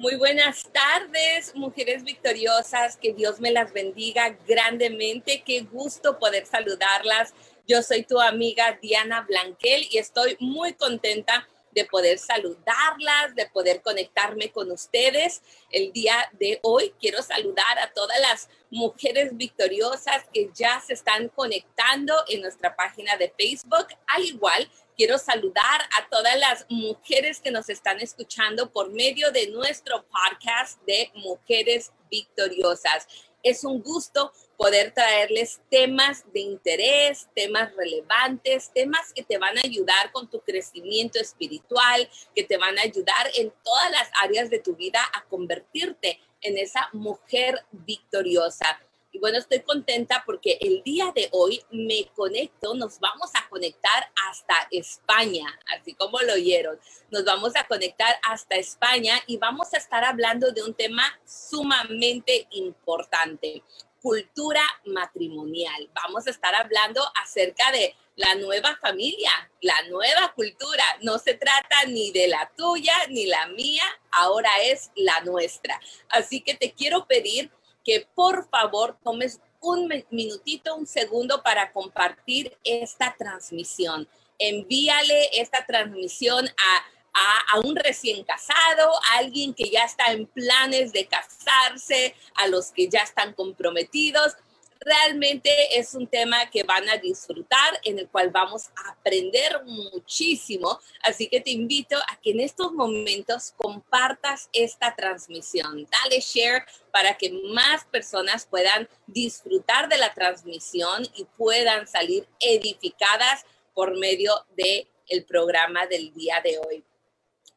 Muy 0.00 0.16
buenas 0.16 0.66
tardes, 0.72 1.54
mujeres 1.54 2.04
victoriosas. 2.04 2.96
Que 2.96 3.12
Dios 3.12 3.38
me 3.38 3.50
las 3.50 3.70
bendiga 3.74 4.34
grandemente. 4.48 5.42
Qué 5.44 5.60
gusto 5.60 6.18
poder 6.18 6.46
saludarlas. 6.46 7.34
Yo 7.68 7.82
soy 7.82 8.04
tu 8.04 8.18
amiga 8.18 8.78
Diana 8.80 9.26
Blanquel 9.28 9.86
y 9.90 9.98
estoy 9.98 10.38
muy 10.40 10.72
contenta 10.72 11.46
de 11.72 11.84
poder 11.84 12.18
saludarlas, 12.18 13.34
de 13.34 13.44
poder 13.50 13.82
conectarme 13.82 14.50
con 14.50 14.70
ustedes. 14.70 15.42
El 15.70 15.92
día 15.92 16.30
de 16.38 16.60
hoy 16.62 16.94
quiero 16.98 17.22
saludar 17.22 17.78
a 17.78 17.92
todas 17.92 18.18
las 18.20 18.48
mujeres 18.70 19.36
victoriosas 19.36 20.24
que 20.32 20.50
ya 20.54 20.80
se 20.80 20.94
están 20.94 21.28
conectando 21.28 22.14
en 22.28 22.40
nuestra 22.40 22.74
página 22.74 23.18
de 23.18 23.34
Facebook, 23.38 23.88
al 24.06 24.24
igual 24.24 24.66
Quiero 25.00 25.16
saludar 25.16 25.80
a 25.98 26.10
todas 26.10 26.38
las 26.38 26.66
mujeres 26.68 27.40
que 27.40 27.50
nos 27.50 27.70
están 27.70 28.00
escuchando 28.00 28.70
por 28.70 28.92
medio 28.92 29.32
de 29.32 29.46
nuestro 29.46 30.04
podcast 30.04 30.78
de 30.82 31.10
Mujeres 31.14 31.90
Victoriosas. 32.10 33.08
Es 33.42 33.64
un 33.64 33.80
gusto 33.80 34.30
poder 34.58 34.92
traerles 34.92 35.62
temas 35.70 36.30
de 36.34 36.40
interés, 36.40 37.30
temas 37.34 37.74
relevantes, 37.76 38.70
temas 38.74 39.14
que 39.14 39.22
te 39.22 39.38
van 39.38 39.56
a 39.56 39.62
ayudar 39.64 40.12
con 40.12 40.28
tu 40.28 40.40
crecimiento 40.40 41.18
espiritual, 41.18 42.06
que 42.36 42.44
te 42.44 42.58
van 42.58 42.78
a 42.78 42.82
ayudar 42.82 43.30
en 43.36 43.50
todas 43.64 43.90
las 43.92 44.10
áreas 44.20 44.50
de 44.50 44.58
tu 44.58 44.76
vida 44.76 45.00
a 45.14 45.24
convertirte 45.30 46.20
en 46.42 46.58
esa 46.58 46.90
mujer 46.92 47.64
victoriosa. 47.72 48.78
Y 49.12 49.18
bueno, 49.18 49.38
estoy 49.38 49.60
contenta 49.60 50.22
porque 50.24 50.56
el 50.60 50.82
día 50.84 51.12
de 51.14 51.28
hoy 51.32 51.60
me 51.72 52.06
conecto, 52.14 52.74
nos 52.74 53.00
vamos 53.00 53.30
a 53.34 53.48
conectar 53.48 54.10
hasta 54.28 54.54
España, 54.70 55.46
así 55.76 55.94
como 55.94 56.20
lo 56.20 56.34
oyeron. 56.34 56.78
Nos 57.10 57.24
vamos 57.24 57.56
a 57.56 57.66
conectar 57.66 58.20
hasta 58.22 58.54
España 58.56 59.20
y 59.26 59.36
vamos 59.36 59.74
a 59.74 59.78
estar 59.78 60.04
hablando 60.04 60.52
de 60.52 60.62
un 60.62 60.74
tema 60.74 61.02
sumamente 61.24 62.46
importante, 62.52 63.64
cultura 64.00 64.62
matrimonial. 64.86 65.90
Vamos 65.92 66.28
a 66.28 66.30
estar 66.30 66.54
hablando 66.54 67.02
acerca 67.20 67.72
de 67.72 67.96
la 68.14 68.34
nueva 68.36 68.76
familia, 68.76 69.30
la 69.60 69.82
nueva 69.88 70.32
cultura. 70.34 70.84
No 71.02 71.18
se 71.18 71.34
trata 71.34 71.84
ni 71.88 72.12
de 72.12 72.28
la 72.28 72.50
tuya 72.56 72.94
ni 73.08 73.26
la 73.26 73.48
mía, 73.48 73.84
ahora 74.12 74.50
es 74.62 74.90
la 74.94 75.20
nuestra. 75.22 75.80
Así 76.10 76.42
que 76.42 76.54
te 76.54 76.72
quiero 76.72 77.06
pedir 77.06 77.50
que 77.84 78.06
por 78.14 78.48
favor 78.48 78.98
tomes 79.02 79.40
un 79.60 79.92
minutito, 80.10 80.74
un 80.74 80.86
segundo 80.86 81.42
para 81.42 81.72
compartir 81.72 82.56
esta 82.64 83.14
transmisión. 83.18 84.08
Envíale 84.38 85.40
esta 85.40 85.66
transmisión 85.66 86.48
a, 86.48 87.54
a, 87.54 87.60
un 87.60 87.76
recién 87.76 88.24
casado, 88.24 88.90
a 89.10 89.18
alguien 89.18 89.52
que 89.52 89.70
ya 89.70 89.84
está 89.84 90.12
en 90.12 90.26
planes 90.26 90.92
de 90.92 91.06
casarse, 91.06 92.14
a 92.34 92.46
los 92.46 92.70
que 92.70 92.88
ya 92.88 93.02
están 93.02 93.34
comprometidos 93.34 94.34
realmente 94.80 95.78
es 95.78 95.94
un 95.94 96.06
tema 96.06 96.48
que 96.50 96.62
van 96.62 96.88
a 96.88 96.96
disfrutar, 96.96 97.78
en 97.84 97.98
el 97.98 98.08
cual 98.08 98.30
vamos 98.30 98.68
a 98.76 98.90
aprender 98.90 99.62
muchísimo. 99.64 100.80
Así 101.02 101.28
que 101.28 101.40
te 101.40 101.50
invito 101.50 101.96
a 101.96 102.18
que 102.20 102.30
en 102.30 102.40
estos 102.40 102.72
momentos 102.72 103.52
compartas 103.56 104.48
esta 104.52 104.94
transmisión. 104.96 105.86
Dale 105.90 106.20
share 106.20 106.64
para 106.90 107.16
que 107.16 107.30
más 107.52 107.84
personas 107.84 108.46
puedan 108.46 108.88
disfrutar 109.06 109.88
de 109.88 109.98
la 109.98 110.12
transmisión 110.14 111.06
y 111.14 111.24
puedan 111.24 111.86
salir 111.86 112.26
edificadas 112.40 113.44
por 113.74 113.98
medio 113.98 114.32
del 114.56 114.88
el 115.08 115.24
programa 115.24 115.86
del 115.86 116.14
día 116.14 116.40
de 116.42 116.58
hoy. 116.58 116.84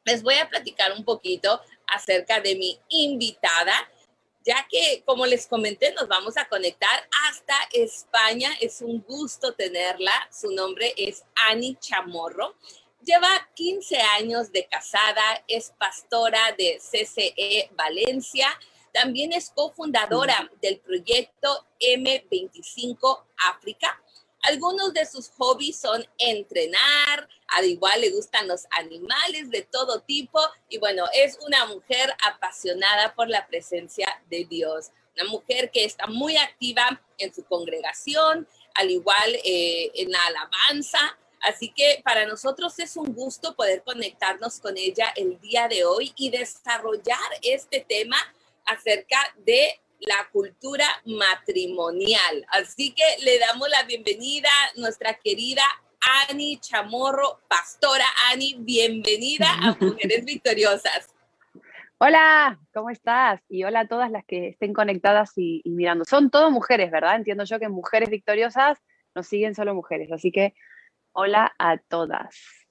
Les 0.06 0.24
voy 0.24 0.36
a 0.36 0.50
platicar 0.50 0.92
un 0.92 1.06
poquito 1.06 1.62
acerca 1.88 2.42
de 2.42 2.56
mi 2.56 2.80
invitada 2.90 3.74
ya 4.44 4.68
que, 4.70 5.04
como 5.06 5.26
les 5.26 5.48
comenté, 5.48 5.94
nos 5.94 6.08
vamos 6.08 6.38
a 6.38 6.48
conectar 6.48 7.08
hasta 7.28 7.56
España. 7.72 8.52
Es 8.60 8.82
un 8.82 9.02
gusto 9.02 9.54
tenerla. 9.54 10.12
Su 10.32 10.52
nombre 10.52 10.94
es 10.98 11.24
Ani 11.48 11.76
Chamorro. 11.80 12.56
Lleva 13.04 13.30
15 13.56 13.98
años 13.98 14.52
de 14.52 14.66
casada, 14.68 15.44
es 15.48 15.74
pastora 15.78 16.54
de 16.58 16.80
CCE 16.80 17.70
Valencia. 17.76 18.48
También 18.94 19.34
es 19.34 19.50
cofundadora 19.50 20.50
del 20.62 20.80
proyecto 20.80 21.66
M25 21.80 23.26
África 23.50 24.03
algunos 24.44 24.94
de 24.94 25.06
sus 25.06 25.30
hobbies 25.38 25.80
son 25.80 26.06
entrenar, 26.18 27.28
al 27.48 27.66
igual 27.66 28.02
le 28.02 28.12
gustan 28.12 28.48
los 28.48 28.66
animales 28.72 29.50
de 29.50 29.62
todo 29.62 30.02
tipo 30.02 30.40
y 30.70 30.78
bueno, 30.78 31.06
es 31.14 31.38
una 31.46 31.66
mujer 31.66 32.14
apasionada 32.26 33.14
por 33.16 33.30
la 33.30 33.48
presencia 33.48 34.08
de 34.30 34.46
Dios, 34.46 34.92
una 35.16 35.30
mujer 35.30 35.72
que 35.72 35.86
está 35.86 36.08
muy 36.08 36.38
activa 36.38 37.02
en 37.18 37.34
su 37.34 37.46
congregación, 37.46 38.48
al 38.76 38.92
igual 38.92 39.36
eh, 39.44 39.92
en 39.96 40.12
la 40.12 40.26
alabanza. 40.26 41.00
Así 41.42 41.74
que 41.74 42.02
para 42.04 42.26
nosotros 42.26 42.78
es 42.80 42.98
un 42.98 43.14
gusto 43.14 43.56
poder 43.56 43.84
conectarnos 43.84 44.60
con 44.60 44.78
ella 44.78 45.14
el 45.16 45.40
día 45.40 45.68
de 45.68 45.86
hoy 45.86 46.14
y 46.16 46.30
desarrollar 46.30 47.20
este 47.42 47.86
tema 47.88 48.18
acerca 48.66 49.18
de 49.46 49.80
la 50.06 50.28
cultura 50.32 50.86
matrimonial. 51.06 52.46
Así 52.50 52.94
que 52.94 53.04
le 53.24 53.40
damos 53.40 53.70
la 53.70 53.84
bienvenida 53.84 54.50
a 54.50 54.80
nuestra 54.80 55.14
querida 55.16 55.64
Ani 56.30 56.58
Chamorro, 56.58 57.40
pastora 57.48 58.06
Ani, 58.32 58.56
bienvenida 58.60 59.48
a 59.62 59.78
Mujeres 59.80 60.26
Victoriosas. 60.26 61.14
Hola, 62.00 62.60
¿cómo 62.74 62.90
estás? 62.90 63.42
Y 63.48 63.64
hola 63.64 63.82
a 63.82 63.88
todas 63.88 64.12
las 64.12 64.26
que 64.26 64.50
estén 64.50 64.74
conectadas 64.74 65.32
y, 65.38 65.62
y 65.64 65.70
mirando. 65.70 66.04
Son 66.04 66.30
todas 66.30 66.52
mujeres, 66.52 66.92
¿verdad? 66.92 67.16
Entiendo 67.16 67.46
yo 67.46 67.60
que 67.60 67.70
Mujeres 67.70 68.10
Victoriosas 68.10 68.80
nos 69.16 69.28
siguen 69.28 69.56
solo 69.56 69.74
mujeres, 69.74 70.12
así 70.12 70.32
que 70.32 70.54
hola 71.14 71.54
a 71.58 71.78
todas. 71.78 72.63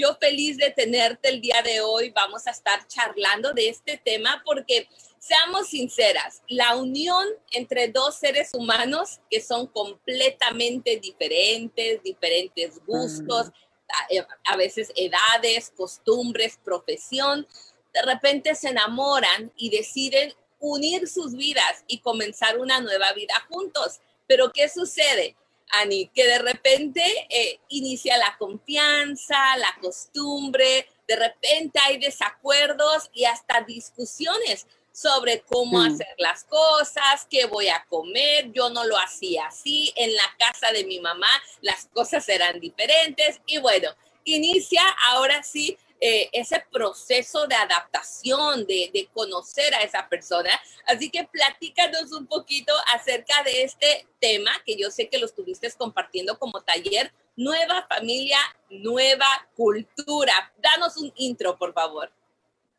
Yo 0.00 0.16
feliz 0.18 0.56
de 0.56 0.70
tenerte 0.70 1.28
el 1.28 1.42
día 1.42 1.60
de 1.62 1.82
hoy. 1.82 2.08
Vamos 2.08 2.46
a 2.46 2.52
estar 2.52 2.86
charlando 2.86 3.52
de 3.52 3.68
este 3.68 3.98
tema 3.98 4.42
porque 4.46 4.88
seamos 5.18 5.68
sinceras, 5.68 6.40
la 6.48 6.74
unión 6.76 7.26
entre 7.50 7.88
dos 7.88 8.14
seres 8.16 8.48
humanos 8.54 9.20
que 9.28 9.42
son 9.42 9.66
completamente 9.66 10.98
diferentes, 10.98 12.02
diferentes 12.02 12.80
gustos, 12.86 13.48
mm. 13.48 14.14
eh, 14.14 14.26
a, 14.46 14.56
veces 14.56 14.90
edades, 14.96 15.70
costumbres, 15.76 16.58
profesión, 16.64 17.46
de 17.92 18.00
repente 18.00 18.54
se 18.54 18.70
enamoran 18.70 19.52
y 19.54 19.68
deciden 19.68 20.32
unir 20.60 21.08
sus 21.08 21.34
vidas 21.34 21.84
y 21.86 21.98
comenzar 21.98 22.56
una 22.56 22.80
nueva 22.80 23.12
vida 23.12 23.34
juntos. 23.50 24.00
Pero 24.26 24.50
¿qué 24.50 24.66
sucede? 24.70 25.36
Ani, 25.72 26.08
que 26.08 26.26
de 26.26 26.38
repente 26.38 27.02
eh, 27.28 27.60
inicia 27.68 28.16
la 28.16 28.36
confianza, 28.38 29.56
la 29.56 29.76
costumbre, 29.80 30.88
de 31.06 31.16
repente 31.16 31.78
hay 31.80 31.98
desacuerdos 31.98 33.10
y 33.12 33.24
hasta 33.24 33.62
discusiones 33.62 34.66
sobre 34.92 35.40
cómo 35.40 35.78
mm. 35.78 35.86
hacer 35.86 36.14
las 36.18 36.44
cosas, 36.44 37.26
qué 37.30 37.46
voy 37.46 37.68
a 37.68 37.84
comer. 37.88 38.52
Yo 38.52 38.70
no 38.70 38.84
lo 38.84 38.96
hacía 38.98 39.46
así. 39.46 39.92
En 39.96 40.14
la 40.14 40.36
casa 40.38 40.72
de 40.72 40.84
mi 40.84 41.00
mamá 41.00 41.30
las 41.62 41.86
cosas 41.86 42.28
eran 42.28 42.60
diferentes. 42.60 43.40
Y 43.46 43.58
bueno, 43.58 43.90
inicia 44.24 44.82
ahora 45.08 45.42
sí 45.42 45.78
eh, 46.00 46.30
ese 46.32 46.64
proceso 46.72 47.46
de 47.46 47.54
adaptación, 47.54 48.66
de, 48.66 48.90
de, 48.92 49.08
conocer 49.12 49.74
a 49.74 49.82
esa 49.82 50.08
persona. 50.08 50.50
Así 50.86 51.10
que 51.10 51.24
platícanos 51.24 52.12
un 52.12 52.26
poquito 52.26 52.72
acerca 52.94 53.42
de 53.44 53.64
este 53.64 54.06
tema 54.18 54.50
que 54.64 54.76
yo 54.78 54.90
sé 54.90 55.08
que 55.08 55.18
lo 55.18 55.26
estuviste 55.26 55.70
compartiendo 55.76 56.38
como 56.38 56.62
taller, 56.62 57.12
nueva 57.36 57.86
familia, 57.88 58.38
nueva 58.70 59.26
cultura. 59.54 60.32
Danos 60.62 60.96
un 60.96 61.12
intro, 61.16 61.58
por 61.58 61.72
favor. 61.72 62.10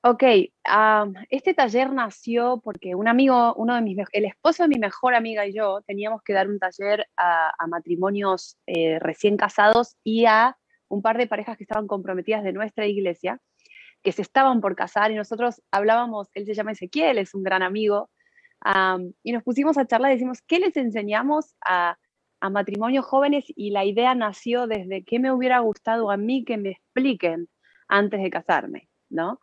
Ok, 0.03 0.23
este 1.29 1.53
taller 1.53 1.93
nació 1.93 2.59
porque 2.63 2.95
un 2.95 3.07
amigo, 3.07 3.53
uno 3.53 3.75
de 3.75 3.81
mis, 3.81 3.97
el 4.13 4.25
esposo 4.25 4.63
de 4.63 4.69
mi 4.69 4.79
mejor 4.79 5.13
amiga 5.13 5.45
y 5.45 5.53
yo 5.53 5.81
teníamos 5.85 6.23
que 6.23 6.33
dar 6.33 6.49
un 6.49 6.57
taller 6.57 7.07
a, 7.17 7.51
matrimonios 7.67 8.57
eh, 8.65 8.97
recién 8.99 9.37
casados 9.37 9.95
y 10.03 10.25
a 10.25 10.57
un 10.91 11.01
par 11.01 11.17
de 11.17 11.27
parejas 11.27 11.57
que 11.57 11.63
estaban 11.63 11.87
comprometidas 11.87 12.43
de 12.43 12.53
nuestra 12.53 12.85
iglesia, 12.85 13.39
que 14.03 14.11
se 14.11 14.21
estaban 14.21 14.61
por 14.61 14.75
casar 14.75 15.11
y 15.11 15.15
nosotros 15.15 15.61
hablábamos, 15.71 16.29
él 16.33 16.45
se 16.45 16.53
llama 16.53 16.71
Ezequiel, 16.71 17.17
es 17.17 17.33
un 17.33 17.43
gran 17.43 17.63
amigo, 17.63 18.09
y 19.23 19.31
nos 19.31 19.43
pusimos 19.43 19.77
a 19.77 19.87
charlar 19.87 20.11
y 20.11 20.15
decimos, 20.15 20.41
¿qué 20.45 20.59
les 20.59 20.77
enseñamos 20.77 21.55
a, 21.65 21.97
a 22.41 22.49
matrimonios 22.49 23.05
jóvenes? 23.05 23.45
Y 23.47 23.71
la 23.71 23.85
idea 23.85 24.13
nació 24.13 24.67
desde 24.67 25.03
qué 25.03 25.19
me 25.19 25.31
hubiera 25.31 25.59
gustado 25.59 26.11
a 26.11 26.17
mí 26.17 26.43
que 26.45 26.57
me 26.57 26.71
expliquen 26.71 27.47
antes 27.87 28.21
de 28.21 28.29
casarme, 28.29 28.89
¿no? 29.09 29.39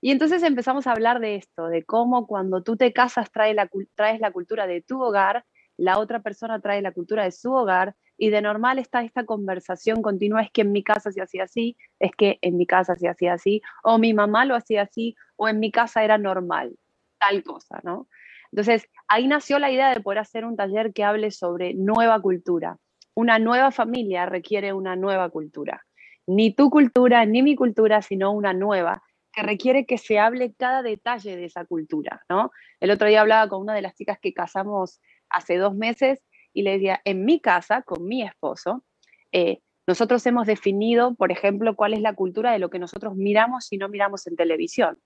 y 0.00 0.10
entonces 0.10 0.42
empezamos 0.42 0.86
a 0.86 0.92
hablar 0.92 1.20
de 1.20 1.34
esto, 1.34 1.66
de 1.66 1.84
cómo 1.84 2.26
cuando 2.26 2.62
tú 2.62 2.78
te 2.78 2.94
casas 2.94 3.30
traes 3.30 3.54
la, 3.54 3.68
traes 3.94 4.20
la 4.20 4.32
cultura 4.32 4.66
de 4.66 4.80
tu 4.80 5.02
hogar, 5.02 5.44
la 5.76 5.98
otra 5.98 6.22
persona 6.22 6.60
trae 6.60 6.80
la 6.80 6.92
cultura 6.92 7.24
de 7.24 7.30
su 7.30 7.52
hogar, 7.52 7.94
y 8.16 8.30
de 8.30 8.42
normal 8.42 8.78
está 8.78 9.02
esta 9.02 9.24
conversación 9.24 10.02
continua, 10.02 10.42
es 10.42 10.50
que 10.50 10.62
en 10.62 10.72
mi 10.72 10.82
casa 10.82 11.10
se 11.12 11.22
hacía 11.22 11.44
así, 11.44 11.76
es 11.98 12.12
que 12.16 12.38
en 12.42 12.56
mi 12.56 12.66
casa 12.66 12.94
se 12.96 13.08
hacía 13.08 13.34
así, 13.34 13.62
o 13.82 13.98
mi 13.98 14.14
mamá 14.14 14.44
lo 14.44 14.54
hacía 14.54 14.82
así, 14.82 15.16
o 15.36 15.48
en 15.48 15.58
mi 15.60 15.70
casa 15.70 16.04
era 16.04 16.18
normal, 16.18 16.76
tal 17.18 17.42
cosa, 17.42 17.80
¿no? 17.82 18.08
Entonces, 18.52 18.88
ahí 19.08 19.26
nació 19.26 19.58
la 19.58 19.70
idea 19.70 19.94
de 19.94 20.00
poder 20.00 20.18
hacer 20.18 20.44
un 20.44 20.56
taller 20.56 20.92
que 20.92 21.04
hable 21.04 21.30
sobre 21.30 21.72
nueva 21.74 22.20
cultura. 22.20 22.76
Una 23.14 23.38
nueva 23.38 23.70
familia 23.70 24.26
requiere 24.26 24.72
una 24.74 24.94
nueva 24.94 25.30
cultura. 25.30 25.84
Ni 26.26 26.54
tu 26.54 26.70
cultura, 26.70 27.24
ni 27.24 27.42
mi 27.42 27.56
cultura, 27.56 28.02
sino 28.02 28.30
una 28.30 28.52
nueva 28.52 29.02
que 29.32 29.42
requiere 29.42 29.86
que 29.86 29.96
se 29.96 30.18
hable 30.18 30.54
cada 30.54 30.82
detalle 30.82 31.36
de 31.36 31.46
esa 31.46 31.64
cultura, 31.64 32.22
¿no? 32.28 32.50
El 32.78 32.90
otro 32.90 33.08
día 33.08 33.22
hablaba 33.22 33.48
con 33.48 33.62
una 33.62 33.74
de 33.74 33.82
las 33.82 33.94
chicas 33.94 34.18
que 34.20 34.34
casamos 34.34 35.00
hace 35.30 35.56
dos 35.56 35.74
meses 35.74 36.22
y 36.52 36.62
le 36.62 36.72
decía, 36.72 37.00
en 37.04 37.24
mi 37.24 37.40
casa, 37.40 37.82
con 37.82 38.06
mi 38.06 38.22
esposo, 38.22 38.84
eh, 39.32 39.60
nosotros 39.86 40.24
hemos 40.26 40.46
definido, 40.46 41.14
por 41.14 41.32
ejemplo, 41.32 41.74
cuál 41.74 41.94
es 41.94 42.00
la 42.00 42.14
cultura 42.14 42.52
de 42.52 42.58
lo 42.58 42.70
que 42.70 42.78
nosotros 42.78 43.16
miramos 43.16 43.66
si 43.66 43.78
no 43.78 43.88
miramos 43.88 44.26
en 44.26 44.36
televisión. 44.36 44.98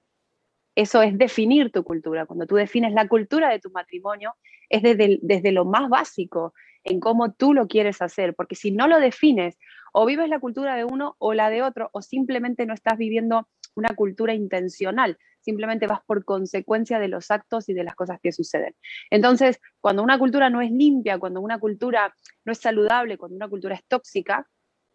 Eso 0.74 1.00
es 1.00 1.16
definir 1.16 1.72
tu 1.72 1.82
cultura. 1.84 2.26
Cuando 2.26 2.46
tú 2.46 2.56
defines 2.56 2.92
la 2.92 3.08
cultura 3.08 3.48
de 3.48 3.58
tu 3.58 3.70
matrimonio, 3.70 4.34
es 4.68 4.82
desde, 4.82 5.18
desde 5.22 5.52
lo 5.52 5.64
más 5.64 5.88
básico, 5.88 6.52
en 6.84 7.00
cómo 7.00 7.32
tú 7.32 7.54
lo 7.54 7.66
quieres 7.66 8.02
hacer, 8.02 8.34
porque 8.34 8.54
si 8.54 8.70
no 8.70 8.86
lo 8.86 9.00
defines, 9.00 9.58
o 9.92 10.04
vives 10.04 10.28
la 10.28 10.38
cultura 10.38 10.76
de 10.76 10.84
uno 10.84 11.16
o 11.18 11.32
la 11.32 11.48
de 11.48 11.62
otro, 11.62 11.88
o 11.92 12.02
simplemente 12.02 12.66
no 12.66 12.74
estás 12.74 12.98
viviendo 12.98 13.48
una 13.74 13.94
cultura 13.94 14.34
intencional, 14.34 15.18
simplemente 15.46 15.86
vas 15.86 16.00
por 16.04 16.24
consecuencia 16.24 16.98
de 16.98 17.06
los 17.06 17.30
actos 17.30 17.68
y 17.68 17.72
de 17.72 17.84
las 17.84 17.94
cosas 17.94 18.18
que 18.20 18.32
suceden. 18.32 18.74
Entonces, 19.10 19.60
cuando 19.80 20.02
una 20.02 20.18
cultura 20.18 20.50
no 20.50 20.60
es 20.60 20.72
limpia, 20.72 21.20
cuando 21.20 21.40
una 21.40 21.60
cultura 21.60 22.12
no 22.44 22.50
es 22.50 22.58
saludable, 22.58 23.16
cuando 23.16 23.36
una 23.36 23.48
cultura 23.48 23.76
es 23.76 23.84
tóxica, 23.86 24.48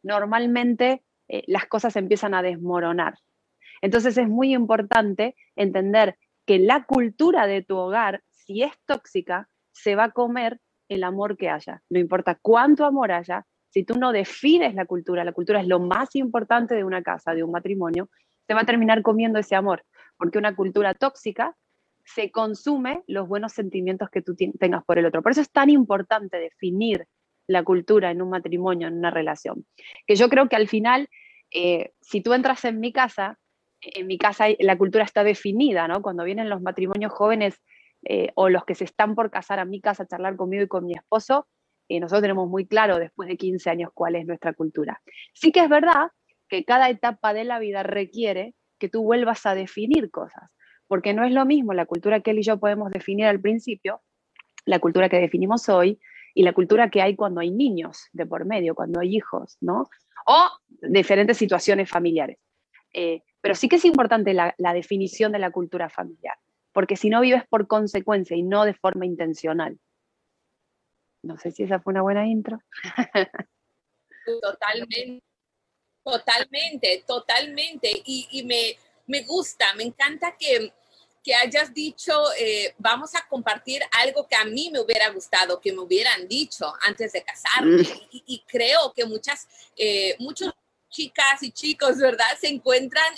normalmente 0.03 1.03
eh, 1.29 1.43
las 1.47 1.67
cosas 1.67 1.95
empiezan 1.95 2.33
a 2.33 2.41
desmoronar. 2.41 3.13
Entonces 3.81 4.17
es 4.17 4.27
muy 4.27 4.53
importante 4.53 5.35
entender 5.55 6.17
que 6.45 6.59
la 6.59 6.83
cultura 6.83 7.47
de 7.47 7.63
tu 7.63 7.77
hogar, 7.77 8.21
si 8.29 8.61
es 8.61 8.73
tóxica, 8.85 9.47
se 9.71 9.95
va 9.95 10.05
a 10.05 10.11
comer 10.11 10.59
el 10.89 11.05
amor 11.05 11.37
que 11.37 11.49
haya. 11.49 11.81
No 11.89 11.97
importa 11.97 12.37
cuánto 12.41 12.83
amor 12.83 13.13
haya, 13.13 13.45
si 13.69 13.85
tú 13.85 13.97
no 13.97 14.11
defines 14.11 14.75
la 14.75 14.85
cultura, 14.85 15.23
la 15.23 15.31
cultura 15.31 15.61
es 15.61 15.67
lo 15.67 15.79
más 15.79 16.13
importante 16.15 16.75
de 16.75 16.83
una 16.83 17.01
casa, 17.01 17.33
de 17.33 17.43
un 17.43 17.51
matrimonio, 17.51 18.09
se 18.45 18.53
va 18.53 18.61
a 18.61 18.65
terminar 18.65 19.01
comiendo 19.01 19.39
ese 19.39 19.55
amor, 19.55 19.85
porque 20.21 20.37
una 20.37 20.55
cultura 20.55 20.93
tóxica 20.93 21.57
se 22.05 22.29
consume 22.29 23.01
los 23.07 23.27
buenos 23.27 23.53
sentimientos 23.53 24.07
que 24.11 24.21
tú 24.21 24.35
tengas 24.35 24.85
por 24.85 24.99
el 24.99 25.07
otro. 25.07 25.23
Por 25.23 25.31
eso 25.31 25.41
es 25.41 25.51
tan 25.51 25.71
importante 25.71 26.37
definir 26.37 27.07
la 27.47 27.63
cultura 27.63 28.11
en 28.11 28.21
un 28.21 28.29
matrimonio, 28.29 28.87
en 28.87 28.99
una 28.99 29.09
relación. 29.09 29.65
Que 30.05 30.15
yo 30.15 30.29
creo 30.29 30.47
que 30.47 30.55
al 30.55 30.67
final, 30.67 31.09
eh, 31.49 31.93
si 32.01 32.21
tú 32.21 32.33
entras 32.33 32.63
en 32.65 32.79
mi 32.79 32.93
casa, 32.93 33.39
en 33.81 34.05
mi 34.05 34.19
casa 34.19 34.45
la 34.59 34.77
cultura 34.77 35.05
está 35.05 35.23
definida, 35.23 35.87
¿no? 35.87 36.03
Cuando 36.03 36.23
vienen 36.23 36.49
los 36.49 36.61
matrimonios 36.61 37.11
jóvenes 37.11 37.59
eh, 38.03 38.29
o 38.35 38.47
los 38.49 38.63
que 38.63 38.75
se 38.75 38.83
están 38.83 39.15
por 39.15 39.31
casar 39.31 39.57
a 39.57 39.65
mi 39.65 39.81
casa 39.81 40.03
a 40.03 40.07
charlar 40.07 40.35
conmigo 40.35 40.61
y 40.61 40.67
con 40.67 40.85
mi 40.85 40.93
esposo, 40.93 41.47
eh, 41.89 41.99
nosotros 41.99 42.21
tenemos 42.21 42.47
muy 42.47 42.67
claro 42.67 42.99
después 42.99 43.27
de 43.27 43.37
15 43.37 43.71
años 43.71 43.89
cuál 43.91 44.17
es 44.17 44.27
nuestra 44.27 44.53
cultura. 44.53 45.01
Sí 45.33 45.51
que 45.51 45.61
es 45.61 45.69
verdad 45.69 46.11
que 46.47 46.63
cada 46.63 46.91
etapa 46.91 47.33
de 47.33 47.43
la 47.43 47.57
vida 47.57 47.81
requiere 47.81 48.53
que 48.81 48.89
tú 48.89 49.03
vuelvas 49.03 49.45
a 49.45 49.53
definir 49.53 50.09
cosas, 50.09 50.49
porque 50.87 51.13
no 51.13 51.23
es 51.23 51.31
lo 51.31 51.45
mismo 51.45 51.73
la 51.73 51.85
cultura 51.85 52.19
que 52.19 52.31
él 52.31 52.39
y 52.39 52.43
yo 52.43 52.59
podemos 52.59 52.89
definir 52.89 53.27
al 53.27 53.39
principio, 53.39 54.01
la 54.65 54.79
cultura 54.79 55.07
que 55.07 55.19
definimos 55.19 55.69
hoy 55.69 55.99
y 56.33 56.41
la 56.41 56.53
cultura 56.53 56.89
que 56.89 57.01
hay 57.01 57.15
cuando 57.15 57.41
hay 57.41 57.51
niños 57.51 58.09
de 58.11 58.25
por 58.25 58.45
medio, 58.45 58.73
cuando 58.73 58.99
hay 58.99 59.15
hijos, 59.15 59.57
¿no? 59.61 59.87
O 60.25 60.49
diferentes 60.81 61.37
situaciones 61.37 61.89
familiares. 61.89 62.39
Eh, 62.91 63.21
pero 63.39 63.53
sí 63.53 63.69
que 63.69 63.75
es 63.75 63.85
importante 63.85 64.33
la, 64.33 64.55
la 64.57 64.73
definición 64.73 65.31
de 65.31 65.39
la 65.39 65.51
cultura 65.51 65.87
familiar, 65.89 66.37
porque 66.71 66.95
si 66.95 67.09
no 67.11 67.21
vives 67.21 67.43
por 67.47 67.67
consecuencia 67.67 68.35
y 68.35 68.41
no 68.41 68.65
de 68.65 68.73
forma 68.73 69.05
intencional. 69.05 69.79
No 71.21 71.37
sé 71.37 71.51
si 71.51 71.63
esa 71.63 71.79
fue 71.79 71.91
una 71.91 72.01
buena 72.01 72.27
intro. 72.27 72.59
Totalmente. 74.41 75.21
Totalmente, 76.03 77.03
totalmente. 77.07 77.91
Y, 78.05 78.43
me, 78.43 78.77
me, 79.07 79.23
gusta, 79.23 79.73
me 79.75 79.83
encanta 79.83 80.35
que, 80.37 80.73
que 81.23 81.35
hayas 81.35 81.73
dicho, 81.73 82.13
eh, 82.37 82.73
vamos 82.77 83.15
a 83.15 83.27
compartir 83.27 83.81
algo 83.91 84.27
que 84.27 84.35
a 84.35 84.45
mí 84.45 84.69
me 84.71 84.79
hubiera 84.79 85.09
gustado, 85.09 85.59
que 85.59 85.71
me 85.71 85.79
hubieran 85.79 86.27
dicho 86.27 86.73
antes 86.81 87.11
de 87.13 87.23
casarme. 87.23 87.83
Mm. 87.83 88.21
Y, 88.25 88.43
creo 88.47 88.93
que 88.93 89.05
muchas, 89.05 89.47
eh, 89.77 90.15
muchas 90.19 90.51
chicas 90.89 91.41
y 91.41 91.51
chicos, 91.51 91.97
¿verdad? 91.97 92.37
Se 92.39 92.47
encuentran 92.47 93.13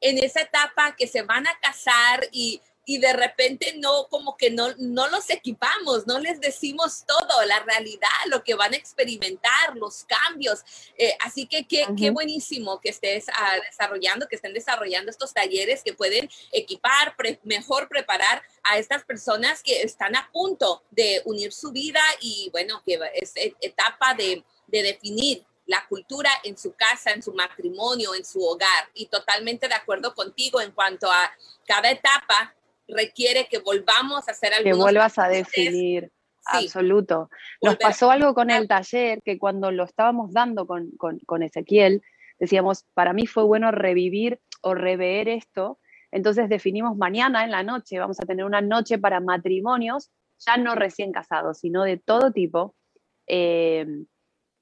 en 0.00 0.18
esa 0.22 0.42
etapa 0.42 0.94
que 0.96 1.06
se 1.06 1.22
van 1.22 1.46
a 1.46 1.58
casar 1.60 2.28
y 2.30 2.60
y 2.88 2.96
de 2.96 3.12
repente 3.12 3.74
no, 3.76 4.08
como 4.08 4.38
que 4.38 4.50
no, 4.50 4.74
no 4.78 5.08
los 5.08 5.28
equipamos, 5.28 6.06
no 6.06 6.18
les 6.20 6.40
decimos 6.40 7.04
todo, 7.06 7.44
la 7.44 7.60
realidad, 7.60 8.08
lo 8.28 8.42
que 8.42 8.54
van 8.54 8.72
a 8.72 8.78
experimentar, 8.78 9.76
los 9.76 10.04
cambios. 10.04 10.60
Eh, 10.96 11.14
así 11.20 11.46
que 11.46 11.66
qué, 11.66 11.86
qué, 11.98 12.08
buenísimo 12.08 12.80
que 12.80 12.88
estés 12.88 13.26
ah, 13.28 13.56
desarrollando, 13.70 14.26
que 14.26 14.36
estén 14.36 14.54
desarrollando 14.54 15.10
estos 15.10 15.34
talleres 15.34 15.82
que 15.84 15.92
pueden 15.92 16.30
equipar, 16.50 17.14
mejor 17.42 17.90
preparar 17.90 18.42
a 18.62 18.78
estas 18.78 19.04
personas 19.04 19.62
que 19.62 19.82
están 19.82 20.16
a 20.16 20.30
punto 20.32 20.82
de 20.90 21.20
unir 21.26 21.52
su 21.52 21.72
vida 21.72 22.00
y 22.22 22.48
bueno, 22.52 22.82
que 22.86 22.98
es 23.16 23.36
e, 23.36 23.54
etapa 23.60 24.14
de, 24.14 24.42
de 24.66 24.82
definir 24.82 25.44
la 25.66 25.86
cultura 25.86 26.30
en 26.42 26.56
su 26.56 26.72
casa, 26.72 27.10
en 27.10 27.22
su 27.22 27.34
matrimonio, 27.34 28.14
en 28.14 28.24
su 28.24 28.42
hogar. 28.42 28.88
Y 28.94 29.08
totalmente 29.08 29.68
de 29.68 29.74
acuerdo 29.74 30.14
contigo 30.14 30.62
en 30.62 30.72
cuanto 30.72 31.12
a 31.12 31.30
cada 31.66 31.90
etapa 31.90 32.54
requiere 32.88 33.46
que 33.48 33.58
volvamos 33.58 34.28
a 34.28 34.32
hacer 34.32 34.52
algo. 34.54 34.64
Que 34.64 34.74
vuelvas 34.74 35.18
a 35.18 35.28
definir. 35.28 36.10
Absoluto. 36.48 37.28
Nos 37.62 37.76
pasó 37.76 38.10
algo 38.10 38.34
con 38.34 38.50
el 38.50 38.66
taller 38.66 39.22
que 39.22 39.38
cuando 39.38 39.70
lo 39.70 39.84
estábamos 39.84 40.32
dando 40.32 40.66
con, 40.66 40.90
con, 40.96 41.42
Ezequiel, 41.42 42.02
decíamos, 42.38 42.84
para 42.94 43.12
mí 43.12 43.26
fue 43.26 43.44
bueno 43.44 43.70
revivir 43.70 44.40
o 44.62 44.74
rever 44.74 45.28
esto. 45.28 45.78
Entonces 46.10 46.48
definimos 46.48 46.96
mañana 46.96 47.44
en 47.44 47.50
la 47.50 47.62
noche, 47.62 47.98
vamos 47.98 48.18
a 48.20 48.24
tener 48.24 48.46
una 48.46 48.62
noche 48.62 48.98
para 48.98 49.20
matrimonios, 49.20 50.10
ya 50.38 50.56
no 50.56 50.74
recién 50.74 51.12
casados, 51.12 51.58
sino 51.58 51.84
de 51.84 51.98
todo 51.98 52.32
tipo, 52.32 52.74
eh, 53.26 53.86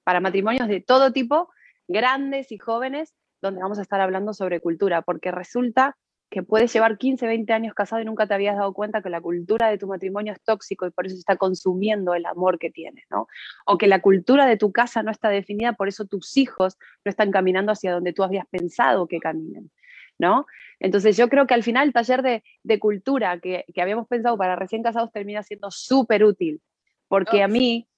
para 0.02 0.20
matrimonios 0.20 0.66
de 0.66 0.80
todo 0.80 1.12
tipo, 1.12 1.50
grandes 1.86 2.50
y 2.50 2.58
jóvenes, 2.58 3.14
donde 3.40 3.62
vamos 3.62 3.78
a 3.78 3.82
estar 3.82 4.00
hablando 4.00 4.34
sobre 4.34 4.60
cultura, 4.60 5.02
porque 5.02 5.30
resulta 5.30 5.96
que 6.30 6.42
puedes 6.42 6.72
llevar 6.72 6.98
15, 6.98 7.26
20 7.26 7.52
años 7.52 7.74
casado 7.74 8.02
y 8.02 8.04
nunca 8.04 8.26
te 8.26 8.34
habías 8.34 8.56
dado 8.56 8.72
cuenta 8.72 9.00
que 9.00 9.10
la 9.10 9.20
cultura 9.20 9.68
de 9.68 9.78
tu 9.78 9.86
matrimonio 9.86 10.32
es 10.32 10.42
tóxico 10.42 10.86
y 10.86 10.90
por 10.90 11.06
eso 11.06 11.16
está 11.16 11.36
consumiendo 11.36 12.14
el 12.14 12.26
amor 12.26 12.58
que 12.58 12.70
tienes, 12.70 13.04
¿no? 13.10 13.28
O 13.64 13.78
que 13.78 13.86
la 13.86 14.00
cultura 14.00 14.46
de 14.46 14.56
tu 14.56 14.72
casa 14.72 15.02
no 15.02 15.10
está 15.10 15.28
definida, 15.28 15.74
por 15.74 15.88
eso 15.88 16.04
tus 16.04 16.36
hijos 16.36 16.76
no 17.04 17.10
están 17.10 17.30
caminando 17.30 17.72
hacia 17.72 17.92
donde 17.92 18.12
tú 18.12 18.24
habías 18.24 18.46
pensado 18.46 19.06
que 19.06 19.20
caminen, 19.20 19.70
¿no? 20.18 20.46
Entonces 20.80 21.16
yo 21.16 21.28
creo 21.28 21.46
que 21.46 21.54
al 21.54 21.62
final 21.62 21.88
el 21.88 21.94
taller 21.94 22.22
de, 22.22 22.42
de 22.64 22.78
cultura 22.80 23.38
que, 23.38 23.64
que, 23.72 23.80
habíamos 23.80 24.08
pensado 24.08 24.36
para 24.36 24.56
recién 24.56 24.82
casados 24.82 25.12
termina 25.12 25.42
siendo 25.42 25.70
súper 25.70 26.24
útil, 26.24 26.60
porque 27.08 27.42
a 27.42 27.48
mí 27.48 27.88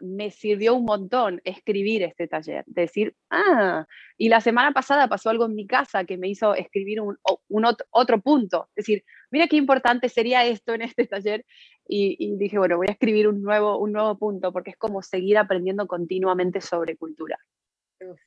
me 0.00 0.30
sirvió 0.30 0.74
un 0.74 0.84
montón 0.84 1.40
escribir 1.44 2.02
este 2.02 2.28
taller, 2.28 2.64
decir, 2.66 3.14
ah, 3.30 3.86
y 4.18 4.28
la 4.28 4.40
semana 4.40 4.72
pasada 4.72 5.08
pasó 5.08 5.30
algo 5.30 5.46
en 5.46 5.54
mi 5.54 5.66
casa 5.66 6.04
que 6.04 6.18
me 6.18 6.28
hizo 6.28 6.54
escribir 6.54 7.00
un, 7.00 7.16
otro, 7.90 8.20
punto, 8.20 8.68
decir, 8.74 9.04
mira 9.30 9.46
qué 9.46 9.56
importante 9.56 10.08
sería 10.08 10.44
esto 10.44 10.74
en 10.74 10.82
este 10.82 11.06
taller, 11.06 11.44
y, 11.86 12.36
dije, 12.36 12.58
bueno, 12.58 12.78
voy 12.78 12.86
a 12.88 12.92
escribir 12.92 13.28
un 13.28 13.42
nuevo, 13.42 13.78
un 13.78 13.92
nuevo 13.92 14.16
punto, 14.18 14.52
porque 14.52 14.70
es 14.70 14.76
como 14.76 15.02
seguir 15.02 15.36
aprendiendo 15.36 15.86
continuamente 15.86 16.62
sobre 16.62 16.96
cultura. 16.96 17.38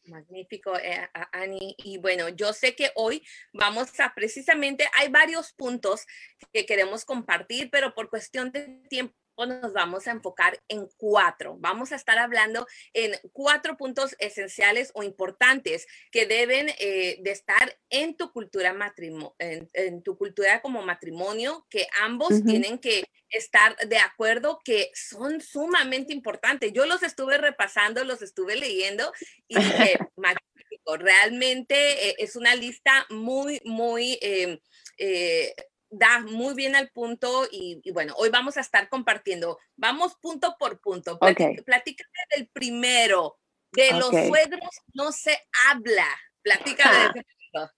magnífico, 0.06 0.78
eh, 0.78 1.10
Ani. 1.32 1.76
Y 1.84 1.98
bueno, 1.98 2.30
yo 2.30 2.54
sé 2.54 2.76
que 2.76 2.92
hoy 2.96 3.24
vamos 3.54 4.00
a 4.00 4.14
precisamente, 4.14 4.86
hay 4.94 5.10
varios 5.10 5.54
puntos 5.54 6.06
que 6.54 6.68
queremos 6.68 7.04
compartir, 7.04 7.70
pero 7.72 7.96
por 7.96 8.10
cuestión 8.12 8.52
de 8.52 8.84
tiempo 8.90 9.16
nos 9.46 9.74
vamos 9.74 10.08
a 10.08 10.12
enfocar 10.12 10.60
en 10.68 10.88
cuatro. 10.98 11.56
Vamos 11.60 11.92
a 11.92 11.96
estar 11.96 12.18
hablando 12.18 12.68
en 12.94 13.14
cuatro 13.32 13.78
puntos 13.78 14.16
esenciales 14.20 14.92
o 14.94 15.04
importantes 15.04 15.88
que 16.12 16.26
deben 16.26 16.70
eh, 16.80 17.20
de 17.22 17.32
estar 17.32 17.78
en 17.90 18.16
tu 18.16 18.32
cultura 18.32 18.74
matrimonio, 18.74 19.36
en, 19.40 20.04
tu 20.04 20.18
cultura 20.18 20.62
como 20.62 20.82
matrimonio, 20.82 21.66
que 21.70 21.88
ambos 22.02 22.44
tienen 22.44 22.80
que 22.80 23.04
estar 23.30 23.76
de 23.88 23.98
acuerdo 23.98 24.60
que 24.64 24.90
son 24.94 25.42
sumamente 25.42 26.14
importantes. 26.14 26.74
Yo 26.74 26.86
los 26.86 27.04
estuve 27.04 27.38
repasando, 27.38 28.04
los 28.04 28.22
estuve 28.22 28.56
leyendo 28.56 29.12
y 29.48 29.58
dije, 29.58 29.98
realmente 30.96 32.10
eh, 32.10 32.16
es 32.18 32.36
una 32.36 32.56
lista 32.56 33.06
muy, 33.10 33.62
muy... 33.66 34.18
Em, 34.22 34.60
eh, 34.98 35.54
da 35.90 36.20
muy 36.20 36.54
bien 36.56 36.76
al 36.76 36.90
punto 36.90 37.46
y, 37.52 37.82
bueno, 37.92 38.14
hoy 38.18 38.30
vamos 38.30 38.58
a 38.58 38.62
estar 38.62 38.90
compartiendo. 38.90 39.60
Vamos 39.76 40.16
punto 40.16 40.56
por 40.60 40.80
punto. 40.80 41.18
Platícame 41.20 42.10
el 42.36 42.48
primero. 42.48 43.38
De 43.72 43.92
los 43.92 44.10
suegros 44.10 44.70
no 44.94 45.12
se 45.12 45.38
habla. 45.70 46.08
Platícame 46.42 47.14
de 47.14 47.20
eso. 47.20 47.72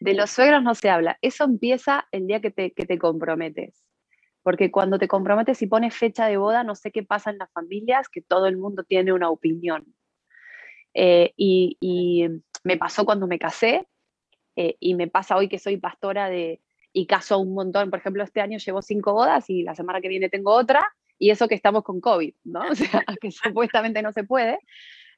De 0.00 0.14
los 0.14 0.30
suegros 0.30 0.62
no 0.62 0.74
se 0.74 0.90
habla. 0.90 1.18
Eso 1.22 1.44
empieza 1.44 2.06
el 2.10 2.26
día 2.26 2.40
que 2.40 2.50
te, 2.50 2.72
que 2.72 2.86
te 2.86 2.98
comprometes. 2.98 3.84
Porque 4.42 4.70
cuando 4.70 4.98
te 4.98 5.08
comprometes 5.08 5.60
y 5.62 5.66
pones 5.66 5.94
fecha 5.94 6.26
de 6.26 6.36
boda, 6.36 6.64
no 6.64 6.74
sé 6.74 6.90
qué 6.90 7.02
pasa 7.02 7.30
en 7.30 7.38
las 7.38 7.52
familias, 7.52 8.08
que 8.08 8.22
todo 8.22 8.46
el 8.46 8.56
mundo 8.56 8.84
tiene 8.84 9.12
una 9.12 9.30
opinión. 9.30 9.94
Eh, 10.94 11.32
y, 11.36 11.76
y, 11.80 12.28
me 12.64 12.76
pasó 12.76 13.04
cuando 13.04 13.26
me 13.26 13.38
casé, 13.38 13.86
eh, 14.56 14.76
y 14.80 14.94
me 14.94 15.06
pasa 15.06 15.36
hoy 15.36 15.48
que 15.48 15.58
soy 15.58 15.76
pastora 15.76 16.28
de, 16.28 16.60
y 16.98 17.06
caso 17.06 17.38
un 17.38 17.54
montón. 17.54 17.90
Por 17.90 18.00
ejemplo, 18.00 18.24
este 18.24 18.40
año 18.40 18.58
llevo 18.58 18.82
cinco 18.82 19.12
bodas 19.12 19.48
y 19.48 19.62
la 19.62 19.76
semana 19.76 20.00
que 20.00 20.08
viene 20.08 20.28
tengo 20.28 20.52
otra, 20.52 20.84
y 21.16 21.30
eso 21.30 21.46
que 21.46 21.54
estamos 21.54 21.84
con 21.84 22.00
COVID, 22.00 22.34
¿no? 22.44 22.60
O 22.70 22.74
sea, 22.74 23.04
que 23.20 23.30
supuestamente 23.76 24.02
no 24.02 24.12
se 24.12 24.24
puede, 24.24 24.58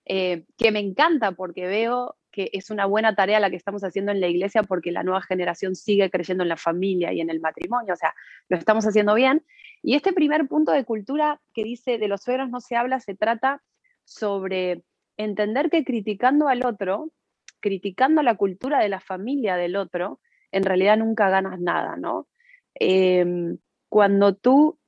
eh, 0.04 0.44
que 0.58 0.72
me 0.72 0.80
encanta 0.80 1.32
porque 1.32 1.66
veo 1.66 2.16
que 2.30 2.50
es 2.52 2.70
una 2.70 2.84
buena 2.84 3.14
tarea 3.14 3.40
la 3.40 3.50
que 3.50 3.56
estamos 3.56 3.82
haciendo 3.82 4.12
en 4.12 4.20
la 4.20 4.28
iglesia 4.28 4.62
porque 4.62 4.92
la 4.92 5.02
nueva 5.02 5.22
generación 5.22 5.74
sigue 5.74 6.10
creyendo 6.10 6.42
en 6.42 6.48
la 6.50 6.56
familia 6.56 7.12
y 7.12 7.20
en 7.20 7.30
el 7.30 7.40
matrimonio, 7.40 7.94
o 7.94 7.96
sea, 7.96 8.14
lo 8.48 8.58
estamos 8.58 8.86
haciendo 8.86 9.14
bien. 9.14 9.42
Y 9.82 9.94
este 9.94 10.12
primer 10.12 10.46
punto 10.46 10.72
de 10.72 10.84
cultura 10.84 11.40
que 11.54 11.64
dice 11.64 11.96
de 11.96 12.08
los 12.08 12.22
suegros 12.22 12.50
no 12.50 12.60
se 12.60 12.76
habla, 12.76 13.00
se 13.00 13.14
trata 13.14 13.62
sobre 14.04 14.82
entender 15.16 15.70
que 15.70 15.82
criticando 15.82 16.46
al 16.48 16.64
otro, 16.64 17.10
criticando 17.60 18.22
la 18.22 18.36
cultura 18.36 18.80
de 18.80 18.90
la 18.90 19.00
familia 19.00 19.56
del 19.56 19.76
otro, 19.76 20.20
en 20.52 20.64
realidad 20.64 20.96
nunca 20.98 21.28
ganas 21.30 21.60
nada, 21.60 21.96
¿no? 21.96 22.28
Em, 22.74 23.58
cuando 23.88 24.34
tú 24.34 24.78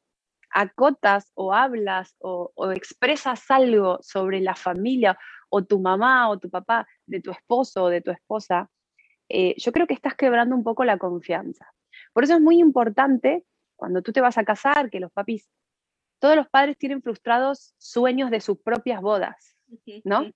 acotas 0.50 1.33
o 1.35 1.54
hablas 1.54 2.14
o, 2.21 2.52
expresas 2.73 3.50
algo 3.50 3.99
sobre 4.02 4.40
la 4.40 4.54
familia 4.54 5.19
o 5.49 5.64
tu 5.64 5.81
mamá 5.81 6.28
o 6.31 6.38
tu 6.38 6.50
papá, 6.50 6.87
de 7.07 7.21
tu 7.21 7.31
esposo 7.31 7.85
o 7.85 7.88
de 7.88 8.00
tu 8.00 8.11
esposa, 8.11 8.71
eh, 9.28 9.54
yo 9.57 9.73
creo 9.73 9.87
que 9.87 9.95
estás 9.95 10.14
quebrando 10.14 10.54
un 10.54 10.62
poco 10.62 10.85
la 10.85 10.99
confianza. 10.99 11.73
Por 12.12 12.25
eso 12.25 12.35
es 12.35 12.40
muy 12.40 12.59
importante 12.59 13.45
cuando 13.76 14.02
tú 14.02 14.12
te 14.12 14.21
vas 14.21 14.38
a 14.38 14.45
casar, 14.45 14.90
que 14.90 15.00
los 15.00 15.11
papis, 15.11 15.50
todos 16.21 16.37
los 16.37 16.49
padres 16.49 16.78
tienen 16.78 17.02
frustrados 17.02 17.75
sueños 17.78 18.31
de 18.31 18.40
sus 18.40 18.59
propias 18.61 19.00
bodas, 19.00 19.57
¿no? 20.04 20.31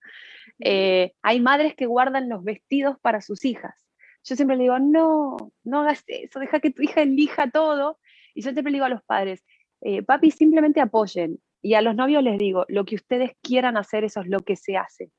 Eh, 0.58 1.12
hay 1.22 1.40
madres 1.40 1.76
que 1.76 1.86
guardan 1.86 2.28
los 2.28 2.42
vestidos 2.42 2.98
para 3.00 3.20
sus 3.20 3.44
hijas. 3.44 3.85
Yo 4.26 4.34
siempre 4.34 4.56
le 4.56 4.64
digo, 4.64 4.78
no, 4.78 5.36
no 5.62 5.80
hagas 5.80 6.02
eso, 6.08 6.40
deja 6.40 6.58
que 6.58 6.72
tu 6.72 6.82
hija 6.82 7.02
elija 7.02 7.48
todo. 7.50 7.98
Y 8.34 8.42
yo 8.42 8.50
siempre 8.52 8.72
le 8.72 8.76
digo 8.76 8.84
a 8.84 8.90
los 8.90 9.02
padres, 9.04 9.44
eh, 9.80 10.02
papi, 10.02 10.30
simplemente 10.32 10.80
apoyen. 10.80 11.38
Y 11.62 11.74
a 11.74 11.82
los 11.82 11.94
novios 11.94 12.22
les 12.22 12.36
digo, 12.38 12.64
lo 12.68 12.84
que 12.84 12.96
ustedes 12.96 13.32
quieran 13.40 13.76
hacer, 13.76 14.04
eso 14.04 14.20
es 14.20 14.26
lo 14.26 14.40
que 14.40 14.56
se 14.56 14.76
hace. 14.76 15.10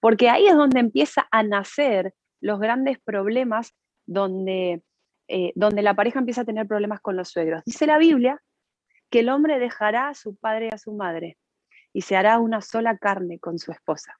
Porque 0.00 0.28
ahí 0.28 0.46
es 0.46 0.54
donde 0.54 0.80
empieza 0.80 1.28
a 1.30 1.42
nacer 1.42 2.14
los 2.40 2.58
grandes 2.58 2.98
problemas 2.98 3.74
donde, 4.06 4.82
eh, 5.28 5.52
donde 5.54 5.82
la 5.82 5.94
pareja 5.94 6.18
empieza 6.18 6.40
a 6.40 6.44
tener 6.44 6.66
problemas 6.66 7.00
con 7.00 7.16
los 7.16 7.28
suegros. 7.28 7.62
Dice 7.64 7.86
la 7.86 7.98
Biblia 7.98 8.42
que 9.10 9.20
el 9.20 9.28
hombre 9.28 9.58
dejará 9.58 10.08
a 10.08 10.14
su 10.14 10.36
padre 10.36 10.66
y 10.66 10.74
a 10.74 10.78
su 10.78 10.92
madre 10.92 11.38
y 11.92 12.02
se 12.02 12.16
hará 12.16 12.38
una 12.38 12.60
sola 12.60 12.98
carne 12.98 13.38
con 13.38 13.58
su 13.58 13.72
esposa. 13.72 14.18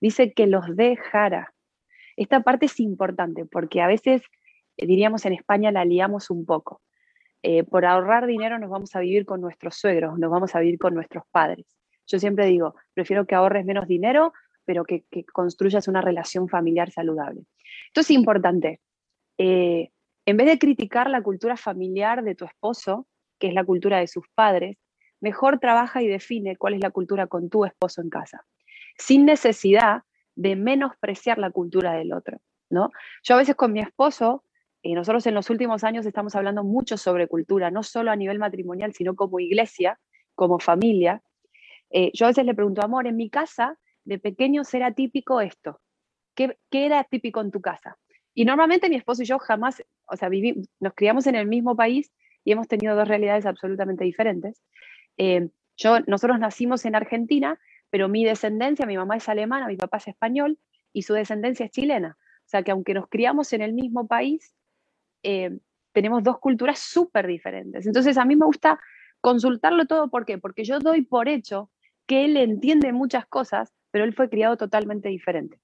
Dice 0.00 0.32
que 0.32 0.46
los 0.46 0.64
dejará. 0.74 1.52
Esta 2.18 2.40
parte 2.40 2.66
es 2.66 2.80
importante 2.80 3.46
porque 3.46 3.80
a 3.80 3.86
veces, 3.86 4.22
eh, 4.76 4.86
diríamos 4.86 5.24
en 5.24 5.34
España, 5.34 5.70
la 5.70 5.84
liamos 5.84 6.30
un 6.30 6.44
poco. 6.44 6.82
Eh, 7.44 7.62
por 7.62 7.84
ahorrar 7.84 8.26
dinero 8.26 8.58
nos 8.58 8.70
vamos 8.70 8.96
a 8.96 9.00
vivir 9.00 9.24
con 9.24 9.40
nuestros 9.40 9.76
suegros, 9.76 10.18
nos 10.18 10.28
vamos 10.28 10.52
a 10.56 10.60
vivir 10.60 10.78
con 10.80 10.94
nuestros 10.94 11.22
padres. 11.30 11.66
Yo 12.08 12.18
siempre 12.18 12.46
digo, 12.46 12.74
prefiero 12.92 13.24
que 13.24 13.36
ahorres 13.36 13.64
menos 13.64 13.86
dinero, 13.86 14.32
pero 14.64 14.84
que, 14.84 15.04
construyas 15.32 15.86
una 15.86 16.00
relación 16.00 16.48
familiar 16.48 16.90
saludable. 16.90 17.42
Esto 17.86 18.00
es 18.00 18.10
importante. 18.10 18.80
Eh, 19.38 19.90
en 20.26 20.36
vez 20.36 20.48
de 20.48 20.58
criticar 20.58 21.08
la 21.08 21.22
cultura 21.22 21.56
familiar 21.56 22.24
de 22.24 22.34
tu 22.34 22.44
esposo, 22.44 23.06
que 23.38 23.46
es 23.46 23.54
la 23.54 23.64
cultura 23.64 24.00
de 24.00 24.08
sus 24.08 24.26
padres, 24.34 24.76
mejor 25.20 25.60
trabaja 25.60 26.02
y 26.02 26.08
define 26.08 26.56
cuál 26.56 26.74
es 26.74 26.80
la 26.80 26.90
cultura 26.90 27.28
con 27.28 27.48
tu 27.48 27.64
esposo 27.64 28.02
en 28.02 28.10
casa, 28.10 28.44
sin 28.96 29.24
necesidad 29.24 30.02
de 30.38 30.54
menospreciar 30.54 31.38
la 31.38 31.50
cultura 31.50 31.94
del 31.94 32.12
otro. 32.12 32.38
¿no? 32.70 32.90
Yo 33.24 33.34
a 33.34 33.38
veces 33.38 33.56
con 33.56 33.72
mi 33.72 33.80
esposo 33.80 34.44
y 34.82 34.94
nosotros 34.94 35.26
en 35.26 35.34
los 35.34 35.50
últimos 35.50 35.82
años 35.82 36.06
estamos 36.06 36.36
hablando 36.36 36.62
mucho 36.62 36.96
sobre 36.96 37.26
cultura, 37.26 37.72
no 37.72 37.82
solo 37.82 38.12
a 38.12 38.16
nivel 38.16 38.38
matrimonial, 38.38 38.94
sino 38.94 39.16
como 39.16 39.40
iglesia, 39.40 39.98
como 40.36 40.60
familia. 40.60 41.22
Eh, 41.90 42.12
yo 42.14 42.26
a 42.26 42.28
veces 42.28 42.46
le 42.46 42.54
pregunto, 42.54 42.82
amor, 42.82 43.08
en 43.08 43.16
mi 43.16 43.30
casa 43.30 43.76
de 44.04 44.20
pequeños 44.20 44.72
era 44.72 44.92
típico 44.92 45.40
esto. 45.40 45.80
¿Qué, 46.36 46.56
era 46.70 47.02
típico 47.02 47.40
en 47.40 47.50
tu 47.50 47.60
casa? 47.60 47.98
Y 48.32 48.44
normalmente 48.44 48.88
mi 48.88 48.94
esposo 48.94 49.22
y 49.22 49.26
yo 49.26 49.40
jamás, 49.40 49.82
o 50.06 50.16
sea, 50.16 50.30
nos 50.78 50.94
criamos 50.94 51.26
en 51.26 51.34
el 51.34 51.48
mismo 51.48 51.74
país 51.74 52.12
y 52.44 52.52
hemos 52.52 52.68
tenido 52.68 52.94
dos 52.94 53.08
realidades 53.08 53.44
absolutamente 53.44 54.04
diferentes. 54.04 54.62
Eh, 55.16 55.48
yo, 55.76 55.98
nosotros 56.06 56.38
nacimos 56.38 56.84
en 56.84 56.94
Argentina, 56.94 57.58
pero 57.90 58.08
mi 58.08 58.24
descendencia, 58.24 58.86
mi 58.86 58.96
mamá 58.96 59.16
es 59.16 59.28
alemana, 59.28 59.66
mi 59.66 59.76
papá 59.76 59.98
es 59.98 60.08
español 60.08 60.58
y 60.92 61.02
su 61.02 61.14
descendencia 61.14 61.66
es 61.66 61.72
chilena. 61.72 62.16
O 62.20 62.48
sea 62.48 62.62
que 62.62 62.70
aunque 62.70 62.94
nos 62.94 63.08
criamos 63.08 63.52
en 63.52 63.62
el 63.62 63.72
mismo 63.72 64.06
país, 64.06 64.54
eh, 65.22 65.58
tenemos 65.92 66.22
dos 66.22 66.38
culturas 66.38 66.78
súper 66.78 67.26
diferentes. 67.26 67.86
Entonces 67.86 68.16
a 68.18 68.24
mí 68.24 68.36
me 68.36 68.46
gusta 68.46 68.78
consultarlo 69.20 69.86
todo, 69.86 70.08
¿por 70.08 70.24
qué? 70.24 70.38
Porque 70.38 70.64
yo 70.64 70.78
doy 70.78 71.02
por 71.02 71.28
hecho 71.28 71.70
que 72.06 72.24
él 72.24 72.36
entiende 72.36 72.92
muchas 72.92 73.26
cosas, 73.26 73.72
pero 73.90 74.04
él 74.04 74.14
fue 74.14 74.30
criado 74.30 74.56
totalmente 74.56 75.08
diferente. 75.08 75.60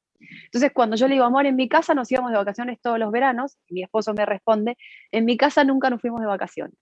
Entonces, 0.46 0.72
cuando 0.72 0.96
yo 0.96 1.08
le 1.08 1.14
digo, 1.14 1.24
amor, 1.24 1.46
en 1.46 1.56
mi 1.56 1.68
casa 1.68 1.94
nos 1.94 2.10
íbamos 2.10 2.30
de 2.30 2.38
vacaciones 2.38 2.80
todos 2.80 2.98
los 2.98 3.10
veranos, 3.10 3.58
y 3.66 3.74
mi 3.74 3.82
esposo 3.82 4.14
me 4.14 4.26
responde, 4.26 4.76
en 5.10 5.24
mi 5.24 5.36
casa 5.36 5.64
nunca 5.64 5.90
nos 5.90 6.00
fuimos 6.00 6.20
de 6.20 6.26
vacaciones. 6.26 6.76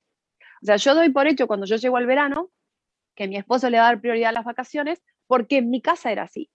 O 0.63 0.67
sea, 0.67 0.77
yo 0.77 0.95
doy 0.95 1.11
por 1.11 1.27
hecho 1.27 1.47
cuando 1.47 1.67
yo 1.67 1.77
llego 1.77 1.97
al 1.97 2.07
verano 2.07 2.51
que 3.15 3.29
mi 3.29 3.37
esposo 3.37 3.69
le 3.69 3.79
va 3.79 3.85
a 3.85 3.87
dar 3.89 4.01
prioridad 4.01 4.31
a 4.31 4.33
las 4.33 4.45
vacaciones, 4.45 5.03
porque 5.33 5.57
en 5.57 5.71
mi 5.71 5.81
casa 5.81 6.12
era 6.12 6.25
así. 6.25 6.51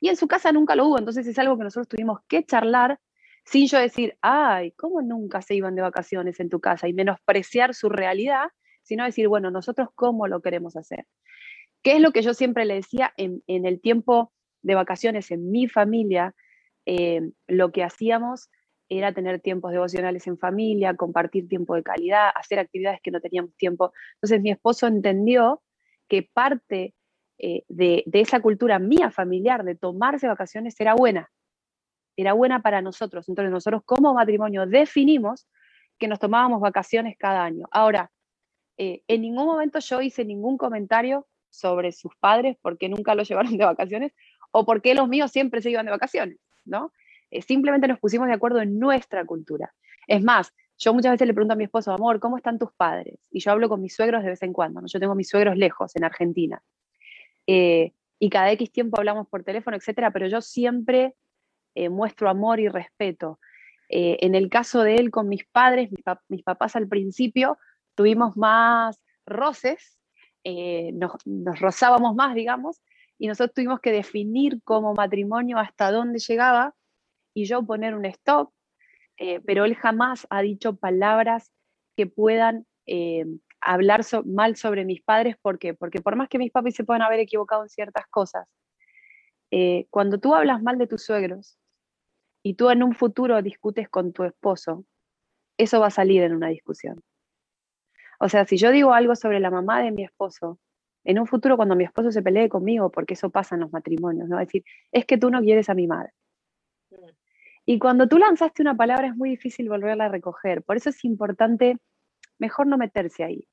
Y 0.00 0.08
en 0.08 0.16
su 0.16 0.26
casa 0.26 0.50
nunca 0.50 0.74
lo 0.74 0.88
hubo, 0.88 0.98
entonces 0.98 1.28
es 1.28 1.38
algo 1.38 1.56
que 1.56 1.62
nosotros 1.62 1.86
tuvimos 1.86 2.18
que 2.26 2.44
charlar 2.44 2.98
sin 3.44 3.68
yo 3.68 3.78
decir, 3.78 4.18
ay, 4.20 4.72
¿cómo 4.72 5.00
nunca 5.00 5.42
se 5.42 5.54
iban 5.54 5.76
de 5.76 5.82
vacaciones 5.82 6.40
en 6.40 6.48
tu 6.50 6.58
casa? 6.58 6.88
Y 6.88 6.92
menospreciar 6.92 7.72
su 7.72 7.88
realidad, 7.88 8.48
sino 8.82 9.04
decir, 9.04 9.28
bueno, 9.28 9.52
nosotros 9.52 9.90
cómo 9.94 10.26
lo 10.26 10.42
queremos 10.42 10.74
hacer. 10.74 11.06
¿Qué 11.84 11.92
es 11.92 12.00
lo 12.00 12.10
que 12.10 12.22
yo 12.22 12.34
siempre 12.34 12.64
le 12.64 12.74
decía 12.74 13.14
en, 13.16 13.44
el 13.46 13.80
tiempo 13.80 14.32
de 14.62 14.74
vacaciones 14.74 15.30
en 15.30 15.52
mi 15.52 15.68
familia? 15.68 16.34
Eh, 16.86 17.20
lo 17.46 17.70
que 17.70 17.84
hacíamos 17.84 18.50
era 18.88 19.12
tener 19.12 19.38
tiempos 19.38 19.70
devocionales 19.70 20.26
en 20.26 20.36
familia, 20.36 20.96
compartir 20.96 21.46
tiempo 21.46 21.76
de 21.76 21.84
calidad, 21.84 22.30
hacer 22.34 22.58
actividades 22.58 22.98
que 23.04 23.12
no 23.12 23.20
teníamos 23.20 23.54
tiempo. 23.54 23.92
Entonces 24.14 24.42
mi 24.42 24.50
esposo 24.50 24.88
entendió 24.88 25.62
que 26.08 26.28
parte 26.34 26.92
eh, 27.38 27.64
de, 27.68 28.04
esa 28.12 28.40
cultura 28.40 28.78
mía 28.78 29.10
familiar 29.10 29.64
de 29.64 29.74
tomarse 29.74 30.28
vacaciones 30.28 30.78
era 30.80 30.94
buena, 30.94 31.30
era 32.16 32.32
buena 32.32 32.62
para 32.62 32.82
nosotros. 32.82 33.28
Entonces 33.28 33.50
nosotros 33.52 33.82
como 33.84 34.14
matrimonio 34.14 34.66
definimos 34.66 35.46
que 35.98 36.08
nos 36.08 36.18
tomábamos 36.18 36.60
vacaciones 36.60 37.16
cada 37.18 37.44
año. 37.44 37.66
Ahora, 37.70 38.10
eh, 38.76 39.02
en 39.08 39.22
ningún 39.22 39.46
momento 39.46 39.78
yo 39.80 40.00
hice 40.00 40.24
ningún 40.24 40.56
comentario 40.58 41.26
sobre 41.50 41.92
sus 41.92 42.14
padres, 42.16 42.56
porque 42.60 42.88
nunca 42.88 43.14
los 43.14 43.28
llevaron 43.28 43.56
de 43.56 43.64
vacaciones, 43.64 44.12
o 44.50 44.64
porque 44.64 44.94
los 44.94 45.08
míos 45.08 45.30
siempre 45.30 45.62
se 45.62 45.70
iban 45.70 45.86
de 45.86 45.92
vacaciones, 45.92 46.38
¿no? 46.64 46.92
Eh, 47.30 47.42
simplemente 47.42 47.88
nos 47.88 47.98
pusimos 47.98 48.28
de 48.28 48.34
acuerdo 48.34 48.60
en 48.60 48.78
nuestra 48.78 49.24
cultura. 49.24 49.74
Es 50.06 50.22
más, 50.22 50.52
yo 50.78 50.92
muchas 50.94 51.12
veces 51.12 51.26
le 51.26 51.34
pregunto 51.34 51.54
a 51.54 51.56
mi 51.56 51.64
esposo, 51.64 51.92
amor, 51.92 52.20
¿cómo 52.20 52.36
están 52.36 52.58
tus 52.58 52.72
padres? 52.72 53.18
Y 53.30 53.40
yo 53.40 53.52
hablo 53.52 53.68
con 53.68 53.80
mis 53.80 53.94
suegros 53.94 54.22
de 54.22 54.30
vez 54.30 54.42
en 54.42 54.52
cuando, 54.52 54.80
¿no? 54.80 54.86
Yo 54.86 55.00
tengo 55.00 55.14
mis 55.14 55.28
suegros 55.28 55.56
lejos, 55.56 55.94
en 55.96 56.04
Argentina. 56.04 56.62
Eh, 57.46 57.92
y 58.18 58.30
cada 58.30 58.50
X 58.52 58.72
tiempo 58.72 58.98
hablamos 58.98 59.28
por 59.28 59.44
teléfono, 59.44 59.76
etcétera, 59.76 60.10
pero 60.10 60.26
yo 60.28 60.40
siempre 60.40 61.14
eh, 61.74 61.88
muestro 61.88 62.30
amor 62.30 62.60
y 62.60 62.68
respeto. 62.68 63.40
Eh, 63.88 64.18
en 64.20 64.34
el 64.34 64.48
caso 64.48 64.82
de 64.82 64.96
él 64.96 65.10
con 65.10 65.28
mis 65.28 65.44
padres, 65.44 65.90
mis, 66.28 66.42
papás 66.42 66.76
al 66.76 66.88
principio, 66.88 67.58
tuvimos 67.94 68.36
más 68.36 69.02
roces, 69.26 69.98
eh, 70.44 70.92
nos, 70.92 71.12
rozábamos 71.60 72.14
más, 72.14 72.34
digamos, 72.34 72.80
y 73.18 73.26
nosotros 73.26 73.54
tuvimos 73.54 73.80
que 73.80 73.92
definir 73.92 74.62
como 74.62 74.94
matrimonio 74.94 75.58
hasta 75.58 75.90
dónde 75.90 76.18
llegaba 76.18 76.74
y 77.34 77.44
yo 77.46 77.64
poner 77.64 77.94
un 77.94 78.04
stop, 78.06 78.52
pero 79.44 79.64
él 79.64 79.76
jamás 79.76 80.26
ha 80.30 80.42
dicho 80.42 80.76
palabras 80.76 81.52
que 81.96 82.06
puedan 82.06 82.66
hablar 83.72 84.02
mal 84.24 84.56
sobre 84.56 84.84
mis 84.84 85.02
padres. 85.02 85.36
¿Por 85.40 85.58
qué? 85.58 85.74
Porque 85.74 86.00
por 86.00 86.16
más 86.16 86.28
que 86.28 86.38
mis 86.38 86.52
papis 86.52 86.74
se 86.76 86.84
puedan 86.84 87.02
haber 87.02 87.20
equivocado 87.20 87.62
en 87.62 87.68
ciertas 87.68 88.06
cosas, 88.08 88.46
cuando 89.90 90.18
tú 90.18 90.34
hablas 90.34 90.62
mal 90.62 90.78
de 90.78 90.86
tus 90.86 91.04
suegros, 91.04 91.58
y 92.44 92.54
tú 92.54 92.70
en 92.70 92.82
un 92.82 92.94
futuro 92.94 93.40
discutes 93.40 93.88
con 93.88 94.12
tu 94.12 94.22
esposo, 94.22 94.84
eso 95.56 95.80
va 95.80 95.86
a 95.86 95.90
salir 95.90 96.22
en 96.22 96.34
una 96.34 96.48
discusión. 96.48 97.02
O 98.20 98.28
sea, 98.28 98.44
si 98.44 98.58
yo 98.58 98.70
digo 98.70 98.92
algo 98.92 99.16
sobre 99.16 99.40
la 99.40 99.50
mamá 99.50 99.82
de 99.82 99.90
mi 99.90 100.04
esposo 100.04 100.60
en 101.04 101.18
un 101.18 101.26
futuro 101.26 101.56
cuando 101.56 101.74
mi 101.74 101.84
esposo 101.84 102.12
se 102.12 102.22
pelee 102.22 102.48
conmigo, 102.48 102.90
porque 102.90 103.14
eso 103.14 103.30
pasa 103.30 103.54
en 103.54 103.62
los 103.62 103.72
matrimonios, 103.72 104.28
¿no? 104.28 104.38
Es 104.38 104.48
decir, 104.48 104.64
es 104.92 105.06
que 105.06 105.16
tú 105.16 105.30
no 105.30 105.40
quieres 105.40 105.68
a 105.68 105.74
mi 105.74 105.86
madre. 105.86 106.12
Mm. 106.90 106.96
Y 107.66 107.78
cuando 107.78 108.08
tú 108.08 108.18
lanzaste 108.18 108.60
una 108.60 108.76
palabra 108.76 109.08
es 109.08 109.16
muy 109.16 109.30
difícil 109.30 109.70
volverla 109.70 110.06
a 110.06 110.08
recoger. 110.08 110.62
Por 110.62 110.76
eso 110.76 110.90
es 110.90 111.02
importante 111.04 111.78
mejor 112.38 112.66
no 112.66 112.76
meterse 112.76 113.24
ahí. 113.24 113.48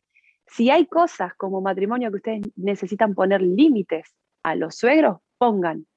Si 0.52 0.70
hay 0.70 0.86
cosas 0.86 1.34
como 1.36 1.62
matrimonio 1.62 2.12
que 2.12 2.18
ustedes 2.18 2.42
necesitan 2.58 3.16
poner 3.16 3.42
límites 3.42 4.14
a 4.44 4.56
los 4.56 4.76
suegros, 4.76 5.20
pongan. 5.38 5.88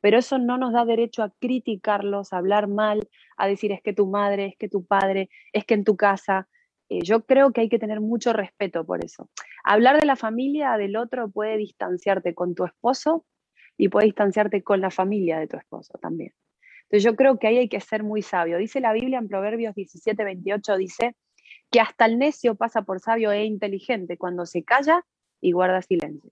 Pero 0.00 0.18
eso 0.18 0.38
no 0.38 0.56
nos 0.56 0.72
da 0.72 0.86
derecho 0.86 1.22
a 1.22 1.30
criticarlos, 1.38 2.32
a 2.32 2.38
hablar 2.38 2.68
mal, 2.68 3.06
a 3.36 3.46
decir 3.46 3.70
es 3.70 3.82
que 3.82 3.92
tu 3.92 4.06
madre, 4.06 4.46
es 4.46 4.56
que 4.56 4.70
tu 4.70 4.86
padre, 4.86 5.28
es 5.52 5.66
que 5.66 5.74
en 5.74 5.84
tu 5.84 5.96
casa. 5.96 6.48
Eh, 6.88 7.02
yo 7.02 7.26
creo 7.26 7.52
que 7.52 7.60
hay 7.60 7.68
que 7.68 7.78
tener 7.78 8.00
mucho 8.00 8.32
respeto 8.32 8.86
por 8.86 9.04
eso. 9.04 9.28
Hablar 9.62 10.00
de 10.00 10.06
la 10.06 10.16
familia 10.16 10.78
del 10.78 10.96
otro 10.96 11.28
puede 11.30 11.58
distanciarte 11.58 12.34
con 12.34 12.54
tu 12.54 12.64
esposo 12.64 13.26
y 13.76 13.90
puede 13.90 14.06
distanciarte 14.06 14.62
con 14.62 14.80
la 14.80 14.90
familia 14.90 15.38
de 15.38 15.48
tu 15.48 15.58
esposo 15.58 15.98
también. 16.00 16.32
Entonces 16.84 17.04
yo 17.04 17.14
creo 17.14 17.38
que 17.38 17.48
ahí 17.48 17.58
hay 17.58 17.68
que 17.68 17.80
ser 17.80 18.04
muy 18.04 18.22
sabio. 18.22 18.56
Dice 18.56 18.80
la 18.80 18.94
Biblia 18.94 19.18
en 19.18 19.28
Proverbios 19.28 19.74
17, 19.74 20.24
28, 20.24 20.76
dice 20.78 21.14
que 21.70 21.80
hasta 21.80 22.06
el 22.06 22.18
necio 22.18 22.54
pasa 22.54 22.82
por 22.82 23.00
sabio 23.00 23.32
e 23.32 23.44
inteligente 23.44 24.16
cuando 24.16 24.46
se 24.46 24.64
calla 24.64 25.04
y 25.40 25.52
guarda 25.52 25.82
silencio. 25.82 26.30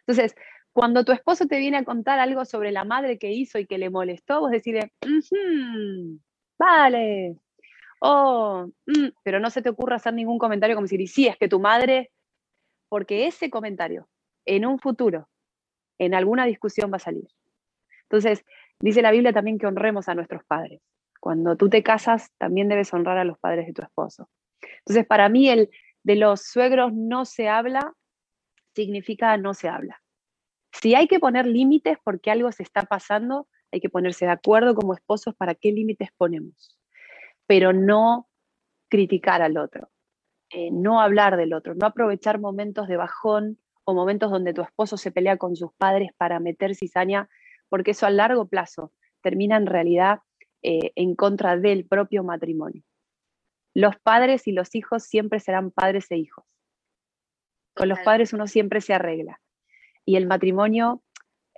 Entonces, 0.00 0.34
cuando 0.72 1.04
tu 1.04 1.12
esposo 1.12 1.46
te 1.46 1.58
viene 1.58 1.78
a 1.78 1.84
contar 1.84 2.18
algo 2.18 2.44
sobre 2.44 2.72
la 2.72 2.84
madre 2.84 3.18
que 3.18 3.32
hizo 3.32 3.58
y 3.58 3.66
que 3.66 3.78
le 3.78 3.90
molestó, 3.90 4.40
vos 4.40 4.50
decís, 4.50 4.74
vale, 6.58 7.36
oh, 8.00 8.68
mm", 8.86 9.08
pero 9.22 9.40
no 9.40 9.50
se 9.50 9.62
te 9.62 9.70
ocurra 9.70 9.96
hacer 9.96 10.14
ningún 10.14 10.38
comentario 10.38 10.76
como 10.76 10.84
decir, 10.84 11.06
sí, 11.08 11.26
es 11.26 11.36
que 11.36 11.48
tu 11.48 11.60
madre, 11.60 12.10
porque 12.88 13.26
ese 13.26 13.50
comentario 13.50 14.08
en 14.46 14.66
un 14.66 14.78
futuro, 14.78 15.28
en 15.98 16.14
alguna 16.14 16.46
discusión 16.46 16.92
va 16.92 16.96
a 16.96 17.00
salir. 17.00 17.28
Entonces, 18.04 18.44
dice 18.80 19.02
la 19.02 19.10
Biblia 19.10 19.32
también 19.32 19.58
que 19.58 19.66
honremos 19.66 20.08
a 20.08 20.14
nuestros 20.14 20.44
padres. 20.44 20.80
Cuando 21.20 21.56
tú 21.56 21.68
te 21.68 21.82
casas, 21.82 22.30
también 22.38 22.68
debes 22.68 22.92
honrar 22.94 23.18
a 23.18 23.24
los 23.24 23.38
padres 23.38 23.66
de 23.66 23.72
tu 23.72 23.82
esposo. 23.82 24.28
Entonces, 24.80 25.06
para 25.06 25.28
mí, 25.28 25.48
el 25.48 25.70
de 26.02 26.16
los 26.16 26.42
suegros 26.42 26.92
no 26.92 27.24
se 27.24 27.48
habla 27.48 27.94
significa 28.74 29.36
no 29.36 29.54
se 29.54 29.68
habla. 29.68 30.00
Si 30.72 30.94
hay 30.94 31.08
que 31.08 31.18
poner 31.18 31.46
límites 31.46 31.98
porque 32.04 32.30
algo 32.30 32.52
se 32.52 32.62
está 32.62 32.82
pasando, 32.82 33.48
hay 33.72 33.80
que 33.80 33.90
ponerse 33.90 34.24
de 34.24 34.30
acuerdo 34.30 34.74
como 34.74 34.94
esposos 34.94 35.34
para 35.34 35.54
qué 35.54 35.72
límites 35.72 36.10
ponemos, 36.16 36.78
pero 37.46 37.72
no 37.72 38.28
criticar 38.88 39.42
al 39.42 39.58
otro, 39.58 39.90
eh, 40.50 40.70
no 40.70 41.00
hablar 41.00 41.36
del 41.36 41.52
otro, 41.54 41.74
no 41.74 41.86
aprovechar 41.86 42.38
momentos 42.38 42.86
de 42.88 42.96
bajón 42.96 43.58
o 43.84 43.94
momentos 43.94 44.30
donde 44.30 44.54
tu 44.54 44.62
esposo 44.62 44.96
se 44.96 45.10
pelea 45.10 45.36
con 45.36 45.56
sus 45.56 45.72
padres 45.74 46.10
para 46.16 46.38
meter 46.38 46.74
cizaña, 46.74 47.28
porque 47.68 47.90
eso 47.90 48.06
a 48.06 48.10
largo 48.10 48.46
plazo 48.46 48.92
termina 49.20 49.56
en 49.56 49.66
realidad 49.66 50.20
eh, 50.62 50.92
en 50.96 51.14
contra 51.14 51.56
del 51.56 51.86
propio 51.86 52.24
matrimonio. 52.24 52.82
Los 53.74 53.96
padres 54.00 54.46
y 54.48 54.52
los 54.52 54.74
hijos 54.74 55.04
siempre 55.04 55.40
serán 55.40 55.70
padres 55.70 56.10
e 56.10 56.16
hijos. 56.16 56.44
Con 57.74 57.88
los 57.88 58.00
padres 58.00 58.32
uno 58.32 58.48
siempre 58.48 58.80
se 58.80 58.92
arregla 58.92 59.40
y 60.04 60.16
el 60.16 60.26
matrimonio 60.26 61.02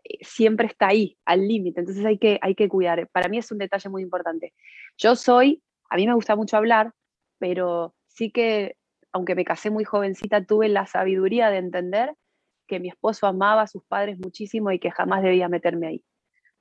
eh, 0.05 0.19
siempre 0.23 0.67
está 0.67 0.89
ahí, 0.89 1.17
al 1.25 1.47
límite, 1.47 1.81
entonces 1.81 2.05
hay 2.05 2.19
que, 2.19 2.39
hay 2.43 2.55
que 2.55 2.69
cuidar. 2.69 3.09
Para 3.09 3.29
mí 3.29 3.39
es 3.39 3.51
un 3.53 3.59
detalle 3.59 3.89
muy 3.89 4.03
importante. 4.03 4.53
Yo 4.99 5.17
soy, 5.17 5.63
a 5.89 5.97
mí 5.97 6.07
me 6.07 6.15
gusta 6.15 6.37
mucho 6.37 6.57
hablar, 6.57 6.93
pero 7.39 7.95
sí 8.09 8.31
que, 8.31 8.77
aunque 9.13 9.35
me 9.35 9.45
casé 9.45 9.71
muy 9.71 9.85
jovencita, 9.85 10.45
tuve 10.45 10.69
la 10.69 10.87
sabiduría 10.87 11.49
de 11.49 11.59
entender 11.59 12.15
que 12.67 12.81
mi 12.81 12.89
esposo 12.89 13.27
amaba 13.27 13.63
a 13.63 13.67
sus 13.67 13.85
padres 13.85 14.19
muchísimo 14.19 14.71
y 14.73 14.79
que 14.79 14.91
jamás 14.91 15.23
debía 15.23 15.49
meterme 15.49 15.87
ahí. 15.87 16.05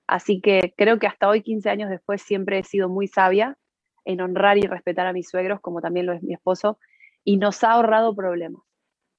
Así 0.09 0.41
que 0.41 0.73
creo 0.75 0.97
que 0.97 1.05
hasta 1.05 1.29
hoy, 1.29 1.43
15 1.43 1.69
años 1.69 1.87
después, 1.91 2.23
siempre 2.23 2.57
he 2.57 2.63
sido 2.63 2.89
muy 2.89 3.07
sabia 3.07 3.59
en 4.05 4.21
honrar 4.21 4.57
y 4.57 4.61
respetar 4.61 5.05
a 5.05 5.13
mis 5.13 5.29
suegros, 5.29 5.61
como 5.61 5.81
también 5.81 6.07
lo 6.07 6.13
es 6.13 6.23
mi 6.23 6.33
esposo, 6.33 6.79
y 7.23 7.37
nos 7.37 7.63
ha 7.63 7.73
ahorrado 7.73 8.15
problemas 8.15 8.63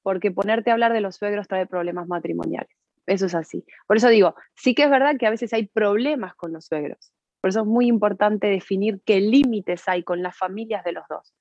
porque 0.02 0.32
ponerte 0.32 0.70
a 0.70 0.72
hablar 0.72 0.92
de 0.92 1.00
los 1.00 1.14
suegros 1.14 1.46
trae 1.46 1.64
problemas 1.66 2.08
matrimoniales. 2.08 2.74
Eso 3.06 3.26
es 3.26 3.36
así. 3.36 3.64
Por 3.86 3.98
eso 3.98 4.08
digo, 4.08 4.34
sí 4.56 4.74
que 4.74 4.82
es 4.82 4.90
verdad 4.90 5.16
que 5.16 5.28
a 5.28 5.30
veces 5.30 5.52
hay 5.52 5.68
problemas 5.68 6.34
con 6.34 6.52
los 6.52 6.66
suegros. 6.66 7.12
Por 7.40 7.50
eso 7.50 7.60
es 7.60 7.66
muy 7.66 7.86
importante 7.86 8.48
definir 8.48 9.00
qué 9.04 9.20
límites 9.20 9.86
hay 9.86 10.02
con 10.02 10.22
las 10.22 10.36
familias 10.36 10.82
de 10.82 10.92
los 10.92 11.04
dos. 11.08 11.36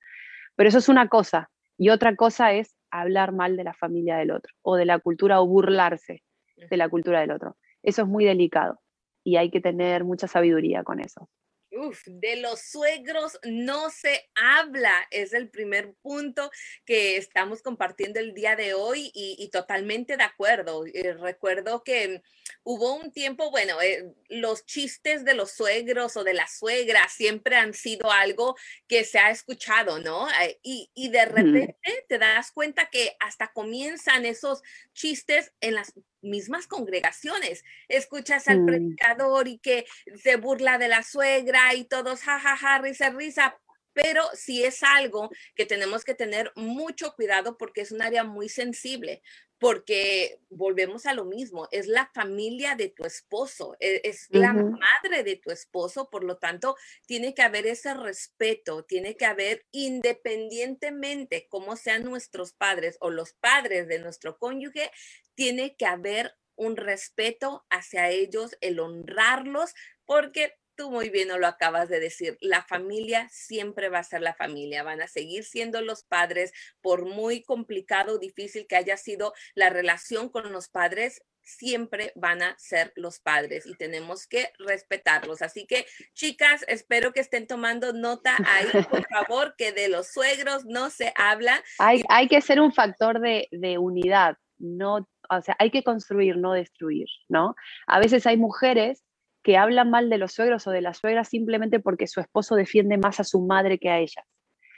Pero 0.54 0.68
eso 0.68 0.78
es 0.78 0.88
una 0.88 1.08
cosa. 1.08 1.50
Y 1.76 1.88
otra 1.88 2.14
cosa 2.14 2.52
es 2.52 2.76
hablar 2.92 3.32
mal 3.32 3.56
de 3.56 3.64
la 3.64 3.74
familia 3.74 4.16
del 4.16 4.30
otro, 4.30 4.54
o 4.62 4.76
de 4.76 4.84
la 4.84 5.00
cultura, 5.00 5.40
o 5.40 5.46
burlarse 5.46 6.22
de 6.56 6.76
la 6.76 6.88
cultura 6.88 7.20
del 7.20 7.32
otro. 7.32 7.56
Eso 7.82 8.02
es 8.02 8.08
muy 8.08 8.24
delicado 8.24 8.78
y 9.24 9.36
hay 9.36 9.50
que 9.50 9.60
tener 9.60 10.04
mucha 10.04 10.26
sabiduría 10.28 10.82
con 10.84 11.00
eso. 11.00 11.28
Uf, 11.72 12.02
de 12.06 12.34
los 12.36 12.62
suegros 12.62 13.38
no 13.44 13.90
se 13.90 14.28
habla, 14.34 15.06
es 15.12 15.32
el 15.32 15.50
primer 15.50 15.94
punto 16.02 16.50
que 16.84 17.16
estamos 17.16 17.62
compartiendo 17.62 18.18
el 18.18 18.34
día 18.34 18.56
de 18.56 18.74
hoy 18.74 19.12
y, 19.14 19.48
totalmente 19.52 20.16
de 20.16 20.24
acuerdo. 20.24 20.84
Eh, 20.86 21.12
recuerdo 21.12 21.84
que 21.84 22.22
hubo 22.64 22.96
un 22.96 23.12
tiempo, 23.12 23.52
bueno, 23.52 23.80
eh, 23.80 24.12
los 24.28 24.66
chistes 24.66 25.24
de 25.24 25.34
los 25.34 25.52
suegros 25.52 26.16
o 26.16 26.24
de 26.24 26.34
la 26.34 26.48
suegra 26.48 27.08
siempre 27.08 27.54
han 27.54 27.72
sido 27.72 28.10
algo 28.10 28.56
que 28.88 29.04
se 29.04 29.20
ha 29.20 29.30
escuchado, 29.30 30.00
¿no? 30.00 30.28
Eh, 30.42 30.58
y, 30.64 30.90
y, 30.92 31.10
de 31.10 31.24
repente 31.24 31.78
te 32.08 32.18
das 32.18 32.50
cuenta 32.50 32.90
que 32.90 33.14
hasta 33.20 33.52
comienzan 33.52 34.24
esos 34.24 34.60
chistes 34.92 35.52
en 35.60 35.76
las 35.76 35.92
mismas 36.22 36.66
congregaciones. 36.66 37.64
Escuchas 37.88 38.48
al 38.48 38.60
mm. 38.60 38.66
predicador 38.66 39.48
y 39.48 39.58
que 39.58 39.86
se 40.16 40.36
burla 40.36 40.78
de 40.78 40.88
la 40.88 41.02
suegra 41.02 41.74
y 41.74 41.84
todos 41.84 42.22
jajaja, 42.22 42.56
ja, 42.56 42.76
ja, 42.76 42.78
risa, 42.78 43.10
risa. 43.10 43.58
Pero 43.92 44.22
sí 44.34 44.62
es 44.62 44.82
algo 44.82 45.30
que 45.56 45.66
tenemos 45.66 46.04
que 46.04 46.14
tener 46.14 46.52
mucho 46.54 47.12
cuidado 47.14 47.58
porque 47.58 47.80
es 47.80 47.90
un 47.90 48.02
área 48.02 48.22
muy 48.22 48.48
sensible, 48.48 49.20
porque 49.60 50.40
volvemos 50.48 51.04
a 51.04 51.12
lo 51.12 51.26
mismo, 51.26 51.68
es 51.70 51.86
la 51.86 52.10
familia 52.14 52.76
de 52.76 52.88
tu 52.88 53.04
esposo, 53.04 53.76
e, 53.78 54.00
es, 54.04 54.26
la 54.30 54.54
madre 54.54 55.22
de 55.22 55.36
tu 55.36 55.50
esposo, 55.50 56.08
por 56.08 56.24
lo 56.24 56.38
tanto, 56.38 56.76
tiene 57.06 57.34
que 57.34 57.42
haber 57.42 57.66
ese 57.66 57.92
respeto, 57.92 58.84
tiene 58.84 59.18
que 59.18 59.26
haber, 59.26 59.66
independientemente 59.70 61.46
cómo 61.50 61.76
sean 61.76 62.04
nuestros 62.04 62.54
padres 62.54 62.96
o 63.00 63.10
los 63.10 63.34
padres 63.34 63.86
de 63.86 63.98
nuestro 63.98 64.38
cónyuge, 64.38 64.90
tiene 65.34 65.76
que 65.76 65.84
haber 65.84 66.34
un 66.56 66.76
respeto 66.76 67.66
hacia 67.68 68.08
ellos, 68.08 68.56
el 68.62 68.80
honrarlos, 68.80 69.74
porque 70.06 70.54
tú 70.80 70.90
muy 70.90 71.10
bien 71.10 71.28
lo 71.28 71.46
acabas 71.46 71.90
de 71.90 72.00
decir, 72.00 72.38
la 72.40 72.62
familia 72.62 73.28
siempre 73.30 73.90
va 73.90 73.98
a 73.98 74.02
ser 74.02 74.22
la 74.22 74.32
familia, 74.32 74.82
van 74.82 75.02
a 75.02 75.08
seguir 75.08 75.44
siendo 75.44 75.82
los 75.82 76.04
padres, 76.04 76.54
por 76.80 77.04
muy 77.04 77.42
complicado 77.42 78.14
o 78.14 78.18
difícil 78.18 78.66
que 78.66 78.76
haya 78.76 78.96
sido 78.96 79.34
la 79.54 79.68
relación 79.68 80.30
con 80.30 80.50
los 80.52 80.70
padres, 80.70 81.22
siempre 81.42 82.12
van 82.14 82.40
a 82.40 82.58
ser 82.58 82.94
los 82.96 83.20
padres 83.20 83.66
y 83.66 83.74
tenemos 83.74 84.26
que 84.26 84.50
respetarlos. 84.58 85.42
Así 85.42 85.66
que, 85.66 85.84
chicas, 86.14 86.64
espero 86.66 87.12
que 87.12 87.20
estén 87.20 87.46
tomando 87.46 87.92
nota 87.92 88.34
ahí, 88.46 88.82
por 88.84 89.06
favor, 89.10 89.54
que 89.58 89.72
de 89.72 89.88
los 89.88 90.06
suegros 90.06 90.64
no 90.64 90.88
se 90.88 91.12
habla. 91.14 91.62
Hay, 91.78 92.00
hay 92.08 92.26
que 92.26 92.40
ser 92.40 92.58
un 92.58 92.72
factor 92.72 93.20
de, 93.20 93.48
de 93.50 93.76
unidad, 93.76 94.38
no 94.56 95.06
o 95.32 95.40
sea, 95.42 95.54
hay 95.60 95.70
que 95.70 95.84
construir, 95.84 96.36
no 96.38 96.54
destruir, 96.54 97.06
¿no? 97.28 97.54
A 97.86 98.00
veces 98.00 98.26
hay 98.26 98.36
mujeres 98.36 99.04
que 99.42 99.56
hablan 99.56 99.90
mal 99.90 100.10
de 100.10 100.18
los 100.18 100.32
suegros 100.32 100.66
o 100.66 100.70
de 100.70 100.80
las 100.80 100.98
suegras 100.98 101.28
simplemente 101.28 101.80
porque 101.80 102.06
su 102.06 102.20
esposo 102.20 102.54
defiende 102.54 102.98
más 102.98 103.20
a 103.20 103.24
su 103.24 103.40
madre 103.40 103.78
que 103.78 103.88
a 103.88 103.98
ellas. 103.98 104.24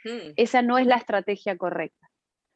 Hmm. 0.05 0.33
Esa 0.37 0.63
no 0.63 0.79
es 0.79 0.87
la 0.87 0.97
estrategia 0.97 1.57
correcta. 1.57 2.09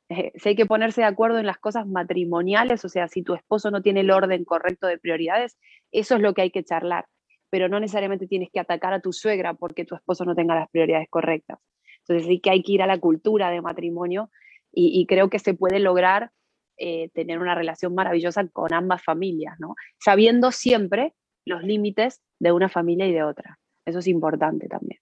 Eh, 0.08 0.32
si 0.36 0.50
hay 0.50 0.56
que 0.56 0.66
ponerse 0.66 1.00
de 1.00 1.06
acuerdo 1.06 1.38
en 1.38 1.46
las 1.46 1.58
cosas 1.58 1.86
matrimoniales, 1.86 2.84
o 2.84 2.88
sea, 2.88 3.08
si 3.08 3.22
tu 3.22 3.34
esposo 3.34 3.70
no 3.70 3.82
tiene 3.82 4.00
el 4.00 4.10
orden 4.10 4.44
correcto 4.44 4.86
de 4.86 4.98
prioridades, 4.98 5.58
eso 5.90 6.16
es 6.16 6.20
lo 6.20 6.32
que 6.32 6.42
hay 6.42 6.50
que 6.50 6.64
charlar, 6.64 7.06
pero 7.50 7.68
no 7.68 7.80
necesariamente 7.80 8.28
tienes 8.28 8.50
que 8.52 8.60
atacar 8.60 8.92
a 8.92 9.00
tu 9.00 9.12
suegra 9.12 9.54
porque 9.54 9.84
tu 9.84 9.96
esposo 9.96 10.24
no 10.24 10.34
tenga 10.34 10.54
las 10.54 10.70
prioridades 10.70 11.08
correctas. 11.10 11.58
Entonces 12.00 12.28
sí 12.28 12.40
que 12.40 12.50
hay 12.50 12.62
que 12.62 12.72
ir 12.72 12.82
a 12.82 12.86
la 12.86 12.98
cultura 12.98 13.50
de 13.50 13.60
matrimonio 13.60 14.30
y 14.78 15.06
creo 15.06 15.30
que 15.30 15.38
se 15.38 15.54
puede 15.54 15.78
lograr 15.78 16.30
eh, 16.78 17.08
tener 17.14 17.38
una 17.38 17.54
relación 17.54 17.94
maravillosa 17.94 18.46
con 18.48 18.74
ambas 18.74 19.02
familias, 19.02 19.54
¿no? 19.58 19.76
Sabiendo 19.98 20.52
siempre 20.52 21.14
los 21.46 21.62
límites 21.62 22.20
de 22.38 22.52
una 22.52 22.68
familia 22.68 23.06
y 23.06 23.12
de 23.12 23.22
otra. 23.22 23.58
Eso 23.86 24.00
es 24.00 24.06
importante 24.06 24.68
también. 24.68 25.00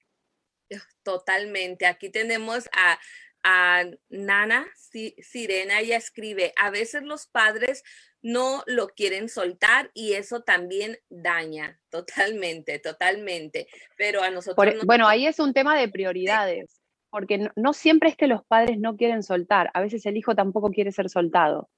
Totalmente. 1.02 1.86
Aquí 1.86 2.10
tenemos 2.10 2.68
a, 2.72 2.98
a 3.42 3.84
Nana 4.08 4.66
Sirena, 4.74 5.80
ella 5.80 5.96
escribe, 5.96 6.52
a 6.56 6.70
veces 6.70 7.02
los 7.02 7.26
padres 7.26 7.82
no 8.22 8.62
lo 8.66 8.88
quieren 8.88 9.28
soltar 9.28 9.90
y 9.92 10.14
eso 10.14 10.42
también 10.42 10.98
daña 11.10 11.80
totalmente, 11.90 12.78
totalmente. 12.78 13.68
Pero 13.96 14.22
a 14.22 14.30
nosotros... 14.30 14.74
E, 14.74 14.86
bueno, 14.86 15.06
ahí 15.06 15.26
es 15.26 15.38
un 15.38 15.52
tema 15.52 15.78
de 15.78 15.88
prioridades 15.88 16.80
porque 17.14 17.48
no, 17.54 17.72
siempre 17.74 18.08
es 18.08 18.16
que 18.16 18.26
los 18.26 18.44
padres 18.44 18.76
no 18.80 18.96
quieren 18.96 19.22
soltar, 19.22 19.70
a 19.72 19.80
veces 19.80 20.04
el 20.04 20.16
hijo 20.16 20.34
tampoco 20.34 20.72
quiere 20.72 20.90
ser 20.90 21.08
soltado. 21.08 21.70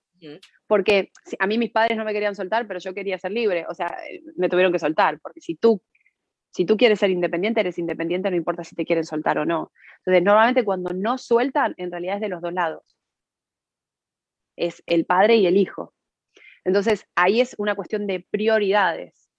Porque 0.66 1.11
a 1.38 1.46
mí 1.46 1.59
mis 1.59 1.70
padres 1.70 1.96
no 1.96 2.05
me 2.05 2.12
querían 2.12 2.35
soltar, 2.35 2.66
pero 2.66 2.81
yo 2.81 2.94
quería 2.94 3.18
ser 3.18 3.33
libre. 3.33 3.66
O 3.68 3.74
sea, 3.74 3.96
eh, 4.11 4.22
me 4.37 4.48
tuvieron 4.48 4.72
que 4.72 4.79
soltar, 4.79 5.20
porque 5.20 5.40
si 5.40 5.57
tú, 5.57 5.83
si 6.50 6.64
tú 6.64 6.76
quieres 6.76 6.98
ser 6.98 7.11
independiente, 7.11 7.61
eres 7.61 7.79
independiente, 7.79 8.31
no 8.31 8.37
importa 8.37 8.64
si 8.64 8.74
te 8.74 8.85
quieren 8.85 9.05
soltar 9.05 9.38
o 9.38 9.44
no. 9.44 9.72
Entonces, 9.98 10.22
normalmente 10.22 10.64
cuando 10.64 10.92
no 10.92 11.18
sueltan, 11.18 11.74
en 11.76 11.90
realidad 11.90 12.16
es 12.16 12.20
de 12.22 12.29
los 12.29 12.42
dos 12.42 12.52
lados. 12.52 12.96
Es 14.57 14.83
el 14.87 15.05
padre 15.05 15.37
y 15.37 15.46
el 15.46 15.57
hijo. 15.57 15.94
Entonces, 16.64 17.07
ahí 17.14 17.40
es 17.40 17.55
una 17.59 17.74
cuestión 17.74 18.07
de 18.07 18.26
prioridades. 18.31 19.31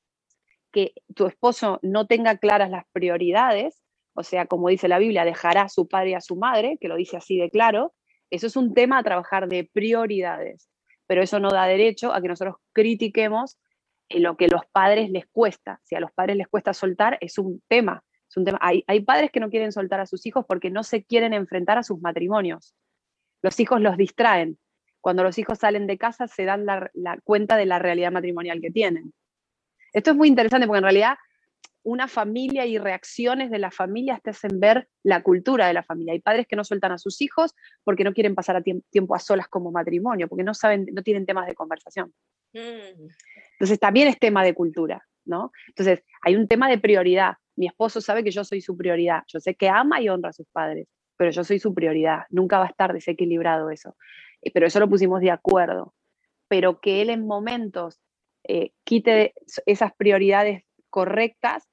Que 0.71 0.93
tu 1.15 1.25
esposo 1.25 1.79
no 1.81 2.05
tenga 2.07 2.37
claras 2.37 2.69
las 2.69 2.85
prioridades, 2.91 3.83
o 4.13 4.23
sea, 4.23 4.47
como 4.47 4.69
dice 4.69 4.87
la 4.87 4.99
Biblia, 4.99 5.25
dejará 5.25 5.63
a 5.63 5.69
su 5.69 5.87
padre 5.87 6.11
y 6.11 6.13
a 6.15 6.21
su 6.21 6.35
madre, 6.35 6.77
que 6.81 6.87
lo 6.87 6.95
dice 6.95 7.17
así 7.17 7.37
de 7.37 7.49
claro, 7.49 7.93
eso 8.29 8.47
es 8.47 8.55
un 8.55 8.73
tema 8.73 8.99
a 8.99 9.03
trabajar 9.03 9.47
de 9.47 9.69
prioridades, 9.71 10.69
pero 11.05 11.21
eso 11.21 11.39
no 11.39 11.49
da 11.49 11.65
derecho 11.65 12.13
a 12.13 12.21
que 12.21 12.27
nosotros 12.27 12.57
critiquemos 12.73 13.57
lo 14.09 14.37
que 14.37 14.45
a 14.45 14.49
los 14.49 14.65
padres 14.71 15.09
les 15.09 15.27
cuesta. 15.27 15.79
Si 15.83 15.95
a 15.95 15.99
los 15.99 16.11
padres 16.11 16.37
les 16.37 16.47
cuesta 16.47 16.73
soltar, 16.73 17.17
es 17.21 17.37
un 17.37 17.61
tema. 17.67 18.03
Es 18.29 18.37
un 18.37 18.45
tema. 18.45 18.59
Hay, 18.61 19.01
padres 19.01 19.31
que 19.31 19.39
no 19.39 19.49
quieren 19.49 19.71
soltar 19.71 19.99
a 19.99 20.05
sus 20.05 20.25
hijos 20.25 20.45
porque 20.47 20.69
no 20.69 20.83
se 20.83 21.03
quieren 21.03 21.33
enfrentar 21.33 21.77
a 21.77 21.83
sus 21.83 21.99
matrimonios. 22.01 22.75
Los 23.41 23.59
hijos 23.59 23.81
los 23.81 23.97
distraen. 23.97 24.57
Cuando 25.01 25.23
los 25.23 25.37
hijos 25.37 25.59
salen 25.59 25.87
de 25.87 25.97
casa 25.97 26.27
se 26.27 26.43
dan 26.43 26.65
la 26.65 27.19
cuenta 27.23 27.55
de 27.55 27.65
la 27.65 27.79
realidad 27.79 28.11
matrimonial 28.11 28.59
que 28.59 28.71
tienen. 28.71 29.13
Esto 29.93 30.11
es 30.11 30.17
muy 30.17 30.27
interesante 30.27 30.67
porque 30.67 30.79
en 30.79 30.83
realidad 30.83 31.17
una 31.88 32.10
familia 32.10 32.65
y 32.65 32.78
reacciones 32.78 33.50
de 33.50 33.60
las 33.60 33.73
familias 33.73 34.21
te 34.21 34.32
hacen 34.32 34.60
ver 34.60 34.89
la 35.04 35.23
cultura 35.23 35.67
de 35.67 35.73
la 35.73 35.84
familia. 35.84 36.12
Hay 36.12 36.19
padres 36.19 36.45
que 36.45 36.58
no 36.58 36.65
sueltan 36.65 36.91
a 36.91 36.97
sus 36.97 37.21
hijos 37.21 37.56
porque 37.86 38.04
no 38.04 38.13
quieren 38.13 38.36
pasar 38.36 38.58
a 38.58 38.62
tiempo 38.62 39.15
a 39.15 39.19
solas 39.19 39.47
como 39.47 39.71
matrimonio, 39.71 40.28
porque 40.28 40.43
no 40.43 40.54
saben, 40.54 40.86
no 40.91 41.02
tienen 41.02 41.26
temas 41.26 41.47
de 41.47 41.56
conversación. 41.56 42.13
Mm. 42.52 43.08
Entonces 43.54 43.80
también 43.80 44.10
es 44.10 44.19
tema 44.19 44.43
de 44.43 44.54
cultura, 44.54 45.02
¿no? 45.23 45.54
Entonces 45.69 46.04
hay 46.23 46.36
un 46.36 46.50
tema 46.50 46.69
de 46.69 46.78
prioridad. 46.78 47.36
Mi 47.56 47.67
esposo 47.67 48.02
sabe 48.02 48.21
que 48.21 48.32
yo 48.32 48.43
soy 48.43 48.60
su 48.60 48.76
prioridad. 48.76 49.23
Yo 49.28 49.39
sé 49.39 49.56
que 49.56 49.69
ama 49.69 50.02
y 50.02 50.10
honra 50.10 50.32
a 50.32 50.34
sus 50.34 50.47
padres, 50.52 50.89
pero 51.15 51.32
yo 51.32 51.45
soy 51.45 51.58
su 51.58 51.73
prioridad. 51.73 52.23
Nunca 52.30 52.58
va 52.58 52.65
a 52.65 52.69
estar 52.69 52.91
desequilibrado 52.91 53.69
eso. 53.69 53.95
Eh, 54.41 54.52
pero 54.54 54.67
eso 54.67 54.82
lo 54.82 54.89
pusimos 54.89 55.21
de 55.21 55.32
acuerdo. 55.32 55.93
Pero 56.50 56.82
que 56.82 57.02
él 57.02 57.10
en 57.12 57.26
momentos 57.26 58.02
eh, 58.43 58.71
quite 58.84 59.36
esas 59.65 59.93
prioridades 59.95 60.63
correctas 60.89 61.63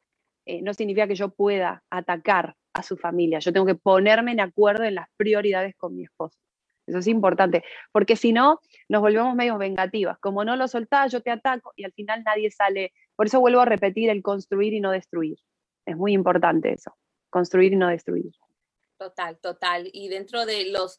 eh, 0.47 0.63
no 0.63 0.75
significa 0.75 1.07
que 1.07 1.15
yo 1.15 1.31
pueda 1.31 1.83
atacar 1.91 2.57
a 2.73 2.83
su 2.83 2.97
familia. 2.97 3.39
Yo 3.39 3.53
tengo 3.53 3.67
que 3.67 3.75
ponerme 3.75 4.33
en 4.33 4.41
acuerdo 4.41 4.85
en 4.85 4.97
las 4.97 5.09
prioridades 5.17 5.75
con 5.77 5.97
mi 5.97 6.05
esposo. 6.05 6.39
Eso 6.87 6.99
es 6.99 7.07
importante, 7.07 7.65
porque 7.93 8.15
si 8.15 8.33
no, 8.33 8.61
nos 8.89 9.01
volvemos 9.01 9.35
medio 9.35 9.57
vengativas. 9.57 10.19
Como 10.19 10.45
no 10.45 10.55
lo 10.57 10.69
soltás, 10.69 11.13
yo 11.13 11.23
te 11.23 11.31
ataco 11.31 11.73
y 11.77 11.85
al 11.85 11.93
final 11.93 12.23
nadie 12.25 12.51
sale. 12.51 12.93
Por 13.17 13.27
eso 13.27 13.41
vuelvo 13.41 13.61
a 13.61 13.65
repetir 13.65 14.11
el 14.11 14.23
construir 14.23 14.75
y 14.75 14.81
no 14.81 14.91
destruir. 14.91 15.39
Es 15.87 15.97
muy 15.97 16.13
importante 16.13 16.73
eso, 16.73 16.95
construir 17.31 17.73
y 17.73 17.77
no 17.77 17.89
destruir. 17.89 18.33
Total, 18.99 19.39
total. 19.39 19.89
Y 19.93 20.09
dentro 20.09 20.45
de 20.45 20.71
los 20.71 20.99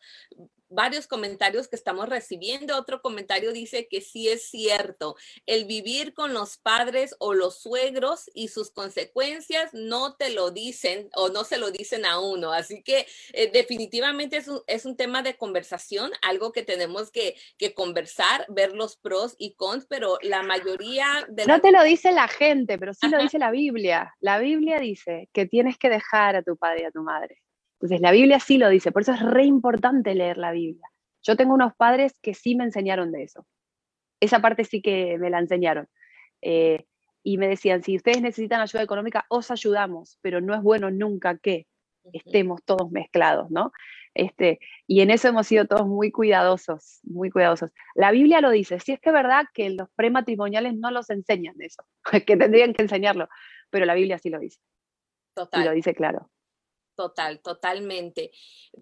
varios 0.76 1.08
comentarios 1.08 1.68
que 1.68 1.76
estamos 1.76 2.08
recibiendo. 2.10 2.78
Otro 2.78 3.02
comentario 3.02 3.54
dice 3.54 3.88
que 3.88 4.02
sí 4.02 4.30
es 4.30 4.50
cierto, 4.50 5.16
el 5.46 5.66
vivir 5.66 6.14
con 6.14 6.34
los 6.34 6.58
padres 6.58 7.16
o 7.20 7.34
los 7.34 7.60
suegros 7.60 8.30
y 8.34 8.50
sus 8.50 8.72
consecuencias 8.72 9.74
no 9.74 10.16
te 10.16 10.30
lo 10.30 10.52
dicen 10.52 11.10
o 11.16 11.30
no 11.30 11.44
se 11.44 11.58
lo 11.58 11.72
dicen 11.72 12.06
a 12.06 12.20
uno. 12.20 12.52
Así 12.52 12.84
que 12.84 13.08
eh, 13.34 13.50
definitivamente 13.52 14.38
es 14.38 14.48
un, 14.48 14.62
es 14.68 14.86
un, 14.86 14.96
tema 14.96 15.24
de 15.24 15.36
conversación, 15.36 16.12
algo 16.22 16.52
que 16.52 16.64
tenemos 16.64 17.12
que, 17.12 17.36
que, 17.58 17.74
conversar, 17.74 18.46
ver 18.50 18.74
los 18.74 18.96
pros 18.96 19.36
y 19.38 19.56
cons, 19.56 19.86
pero 19.88 20.18
la 20.22 20.42
mayoría 20.42 21.26
de... 21.28 21.46
No 21.46 21.60
te 21.60 21.72
lo 21.72 21.84
dice 21.84 22.12
la 22.12 22.28
gente, 22.28 22.78
pero 22.78 22.94
sí 22.94 23.10
lo 23.10 23.18
dice 23.18 23.40
la 23.40 23.52
Biblia. 23.52 24.16
La 24.20 24.40
Biblia 24.40 24.80
dice 24.80 25.30
que 25.34 25.46
tienes 25.46 25.78
que 25.78 25.90
dejar 25.90 26.36
a 26.36 26.44
tu 26.44 26.56
padre 26.58 26.82
y 26.82 26.86
a 26.86 26.92
tu 26.92 27.02
madre. 27.02 27.45
Entonces, 27.76 28.02
la 28.02 28.12
Biblia 28.12 28.40
sí 28.40 28.58
lo 28.58 28.70
dice, 28.70 28.92
por 28.92 29.02
eso 29.02 29.14
es 29.14 29.22
re 29.22 29.46
importante 29.46 30.16
leer 30.16 30.38
la 30.38 30.52
Biblia. 30.52 30.88
Yo 31.24 31.36
tengo 31.36 31.54
unos 31.54 31.74
padres 31.76 32.18
que 32.22 32.34
sí 32.34 32.56
me 32.56 32.64
enseñaron 32.64 33.12
de 33.12 33.24
eso. 33.24 33.46
Esa 34.20 34.40
parte 34.42 34.64
sí 34.64 34.82
que 34.82 35.18
me 35.18 35.30
la 35.30 35.40
enseñaron. 35.40 35.88
Eh, 36.42 36.86
y 37.24 37.38
me 37.38 37.48
decían, 37.48 37.84
si 37.84 37.96
ustedes 37.96 38.22
necesitan 38.22 38.62
ayuda 38.62 38.84
económica, 38.84 39.26
os 39.30 39.50
ayudamos, 39.50 40.20
pero 40.22 40.42
no 40.42 40.54
es 40.54 40.62
bueno 40.62 40.92
nunca 40.92 41.38
que 41.38 41.66
estemos 42.14 42.64
todos 42.64 42.92
mezclados, 42.92 43.50
¿no? 43.50 43.72
Este, 44.14 44.60
y 44.88 45.02
en 45.02 45.10
eso 45.10 45.28
hemos 45.28 45.48
sido 45.48 45.66
todos 45.66 45.88
muy 45.88 46.12
cuidadosos, 46.12 47.00
muy 47.04 47.32
cuidadosos. 47.32 47.72
La 47.96 48.12
Biblia 48.12 48.42
lo 48.42 48.52
dice, 48.52 48.80
sí 48.80 48.94
es 48.94 49.00
que 49.00 49.10
es 49.10 49.14
verdad 49.14 49.46
que 49.54 49.72
los 49.72 49.90
prematrimoniales 49.96 50.76
no 50.76 50.92
los 50.92 51.10
enseñan 51.10 51.58
de 51.58 51.66
eso, 51.66 51.84
que 52.26 52.38
tendrían 52.38 52.74
que 52.74 52.84
enseñarlo, 52.84 53.28
pero 53.70 53.86
la 53.86 53.96
Biblia 53.96 54.20
sí 54.20 54.30
lo 54.30 54.40
dice. 54.40 54.60
Total. 55.34 55.62
Y 55.62 55.66
lo 55.66 55.72
dice 55.72 55.94
claro. 55.94 56.30
Total, 56.96 57.40
totalmente. 57.42 58.32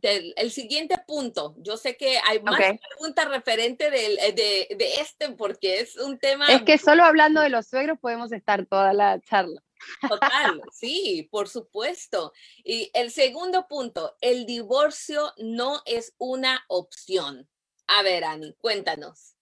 el 0.02 0.52
siguiente 0.52 1.00
punto, 1.08 1.56
yo 1.58 1.78
sé 1.78 1.98
que 1.98 2.20
hay 2.28 2.42
más 2.44 2.60
preguntas 2.60 3.28
referente 3.28 3.88
eh, 3.88 4.34
de, 4.34 4.76
de, 4.76 4.94
este 5.02 5.32
porque 5.32 5.80
es 5.80 5.98
un 5.98 6.20
tema... 6.20 6.46
Es 6.48 6.62
que 6.62 6.78
solo 6.78 7.04
hablando 7.04 7.42
de 7.42 7.50
los 7.50 7.66
suegros 7.66 7.98
podemos 8.00 8.32
estar 8.32 8.68
toda 8.68 8.94
la 8.94 9.20
charla. 9.22 9.64
Total, 10.08 10.62
sí, 10.72 11.28
por 11.32 11.50
supuesto. 11.50 12.34
Y 12.64 12.92
el 12.94 13.10
segundo 13.10 13.68
punto, 13.68 14.16
el 14.22 14.46
divorcio 14.46 15.34
no 15.38 15.82
es 15.88 16.14
una 16.20 16.64
opción. 16.68 17.50
A 17.88 18.04
ver, 18.04 18.26
Ani, 18.26 18.54
cuéntanos. 18.60 19.36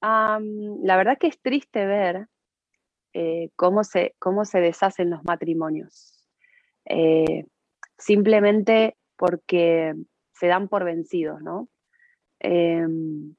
la 0.00 0.96
verdad 0.96 1.18
que 1.20 1.26
es 1.26 1.40
triste 1.42 1.84
ver 1.84 2.26
eh, 3.12 3.50
cómo, 3.54 3.84
se, 3.84 4.14
cómo 4.18 4.46
se 4.46 4.60
deshacen 4.60 5.10
los 5.10 5.22
matrimonios 5.24 6.23
eh, 6.86 7.46
simplemente 7.98 8.96
porque 9.16 9.94
se 10.32 10.46
dan 10.46 10.68
por 10.68 10.84
vencidos, 10.84 11.40
¿no? 11.42 11.68
Em, 12.40 13.34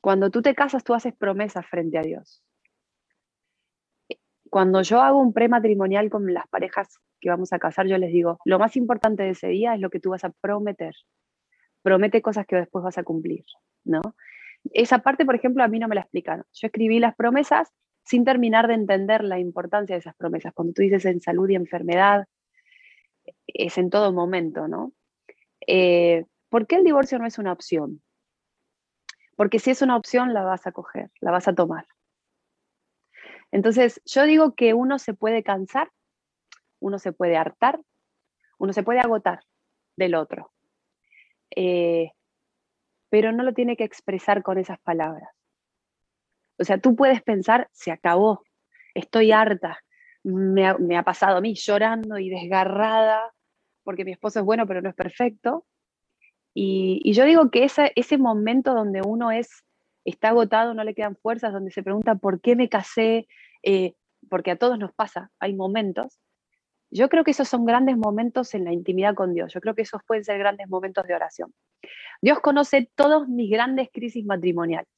cuando 0.00 0.30
tú 0.30 0.42
te 0.42 0.54
casas, 0.54 0.84
tú 0.84 0.94
haces 0.94 1.14
promesas 1.14 1.66
frente 1.66 1.98
a 1.98 2.02
Dios. 2.02 2.42
Cuando 4.50 4.82
yo 4.82 5.00
hago 5.00 5.20
un 5.20 5.32
prematrimonial 5.32 6.10
con 6.10 6.32
las 6.34 6.48
parejas 6.48 6.98
que 7.20 7.30
vamos 7.30 7.52
a 7.52 7.58
casar, 7.58 7.86
yo 7.86 7.98
les 7.98 8.12
digo, 8.12 8.38
lo 8.44 8.58
más 8.58 8.76
importante 8.76 9.22
de 9.22 9.30
ese 9.30 9.48
día 9.48 9.74
es 9.74 9.80
lo 9.80 9.90
que 9.90 10.00
tú 10.00 10.10
vas 10.10 10.24
a 10.24 10.30
prometer. 10.30 10.94
Promete 11.82 12.20
cosas 12.20 12.46
que 12.46 12.56
después 12.56 12.82
vas 12.82 12.98
a 12.98 13.04
cumplir, 13.04 13.44
¿no? 13.84 14.00
Esa 14.72 14.98
parte, 14.98 15.24
por 15.24 15.34
ejemplo, 15.34 15.62
a 15.62 15.68
mí 15.68 15.78
no 15.78 15.88
me 15.88 15.94
la 15.94 16.02
explicaron. 16.02 16.44
Yo 16.52 16.66
escribí 16.66 16.98
las 16.98 17.14
promesas 17.14 17.72
sin 18.04 18.24
terminar 18.24 18.66
de 18.66 18.74
entender 18.74 19.22
la 19.22 19.38
importancia 19.38 19.94
de 19.94 20.00
esas 20.00 20.16
promesas. 20.16 20.52
Cuando 20.52 20.72
tú 20.72 20.82
dices 20.82 21.04
en 21.04 21.20
salud 21.20 21.48
y 21.48 21.54
enfermedad, 21.54 22.26
es 23.46 23.78
en 23.78 23.90
todo 23.90 24.12
momento, 24.12 24.68
¿no? 24.68 24.92
Eh, 25.66 26.24
¿Por 26.48 26.66
qué 26.66 26.76
el 26.76 26.84
divorcio 26.84 27.18
no 27.18 27.26
es 27.26 27.38
una 27.38 27.52
opción? 27.52 28.02
Porque 29.36 29.58
si 29.58 29.70
es 29.70 29.82
una 29.82 29.96
opción, 29.96 30.34
la 30.34 30.42
vas 30.42 30.66
a 30.66 30.72
coger, 30.72 31.10
la 31.20 31.30
vas 31.30 31.48
a 31.48 31.54
tomar. 31.54 31.86
Entonces, 33.52 34.00
yo 34.04 34.24
digo 34.24 34.54
que 34.54 34.74
uno 34.74 34.98
se 34.98 35.14
puede 35.14 35.42
cansar, 35.42 35.90
uno 36.78 36.98
se 36.98 37.12
puede 37.12 37.36
hartar, 37.36 37.80
uno 38.58 38.72
se 38.72 38.82
puede 38.82 39.00
agotar 39.00 39.40
del 39.96 40.14
otro, 40.14 40.52
eh, 41.54 42.12
pero 43.08 43.32
no 43.32 43.42
lo 43.42 43.52
tiene 43.54 43.76
que 43.76 43.84
expresar 43.84 44.42
con 44.42 44.58
esas 44.58 44.78
palabras. 44.80 45.30
O 46.58 46.64
sea, 46.64 46.78
tú 46.78 46.94
puedes 46.94 47.22
pensar, 47.22 47.68
se 47.72 47.90
acabó, 47.90 48.44
estoy 48.94 49.32
harta, 49.32 49.82
me 50.22 50.96
ha, 50.96 51.02
pasado 51.02 51.38
a 51.38 51.40
mí 51.40 51.54
llorando 51.54 52.18
y 52.18 52.28
desgarrada 52.28 53.32
porque 53.82 54.04
mi 54.04 54.12
esposo 54.12 54.40
es 54.40 54.44
bueno 54.44 54.66
pero 54.66 54.82
no 54.82 54.88
es 54.88 54.94
perfecto. 54.94 55.66
Y, 56.52 57.12
yo 57.12 57.24
digo 57.24 57.50
que 57.50 57.64
ese, 57.64 57.92
ese 57.96 58.18
momento 58.18 58.74
donde 58.74 59.02
uno 59.02 59.30
es, 59.30 59.64
está 60.04 60.30
agotado, 60.30 60.74
no 60.74 60.84
le 60.84 60.94
quedan 60.94 61.16
fuerzas, 61.16 61.52
donde 61.52 61.70
se 61.70 61.82
pregunta 61.82 62.16
por 62.16 62.40
qué 62.40 62.56
me 62.56 62.68
casé, 62.68 63.28
eh, 63.62 63.94
porque 64.28 64.50
a 64.50 64.56
todos 64.56 64.78
nos 64.78 64.92
pasa, 64.92 65.30
hay 65.38 65.54
momentos. 65.54 66.18
Yo 66.90 67.08
creo 67.08 67.22
que 67.22 67.30
esos 67.30 67.48
son 67.48 67.64
grandes 67.64 67.96
momentos 67.96 68.52
en 68.54 68.64
la 68.64 68.72
intimidad 68.72 69.14
con 69.14 69.32
Dios. 69.32 69.52
Yo 69.54 69.60
creo 69.60 69.76
que 69.76 69.82
esos 69.82 70.02
pueden 70.04 70.24
ser 70.24 70.38
grandes 70.38 70.68
momentos 70.68 71.06
de 71.06 71.14
oración. 71.14 71.54
Dios 72.20 72.40
conoce 72.40 72.90
todos 72.96 73.28
mis 73.28 73.48
grandes 73.48 73.88
crisis 73.92 74.24
matrimoniales. 74.24 74.88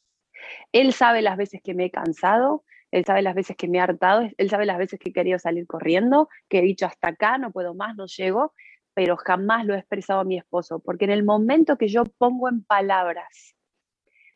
Él 0.72 0.92
sabe 0.94 1.20
las 1.22 1.36
veces 1.36 1.60
que 1.62 1.74
me 1.74 1.86
he 1.86 1.90
cansado, 1.90 2.64
él 2.92 3.06
sabe 3.06 3.22
las 3.22 3.34
veces 3.34 3.56
que 3.56 3.68
me 3.68 3.78
he 3.78 3.80
hartado, 3.80 4.28
Él 4.36 4.50
sabe 4.50 4.66
las 4.66 4.76
veces 4.76 5.00
que 5.00 5.08
he 5.08 5.12
querido 5.12 5.38
salir 5.38 5.66
corriendo, 5.66 6.28
que 6.48 6.58
he 6.58 6.62
dicho 6.62 6.84
hasta 6.86 7.08
acá, 7.08 7.38
no 7.38 7.50
puedo 7.50 7.74
más, 7.74 7.96
no 7.96 8.06
llego, 8.06 8.52
pero 8.94 9.16
jamás 9.16 9.64
lo 9.64 9.74
he 9.74 9.78
expresado 9.78 10.20
a 10.20 10.24
mi 10.24 10.36
esposo, 10.36 10.78
porque 10.78 11.06
en 11.06 11.10
el 11.10 11.24
momento 11.24 11.78
que 11.78 11.88
yo 11.88 12.04
pongo 12.04 12.50
en 12.50 12.62
palabras, 12.62 13.56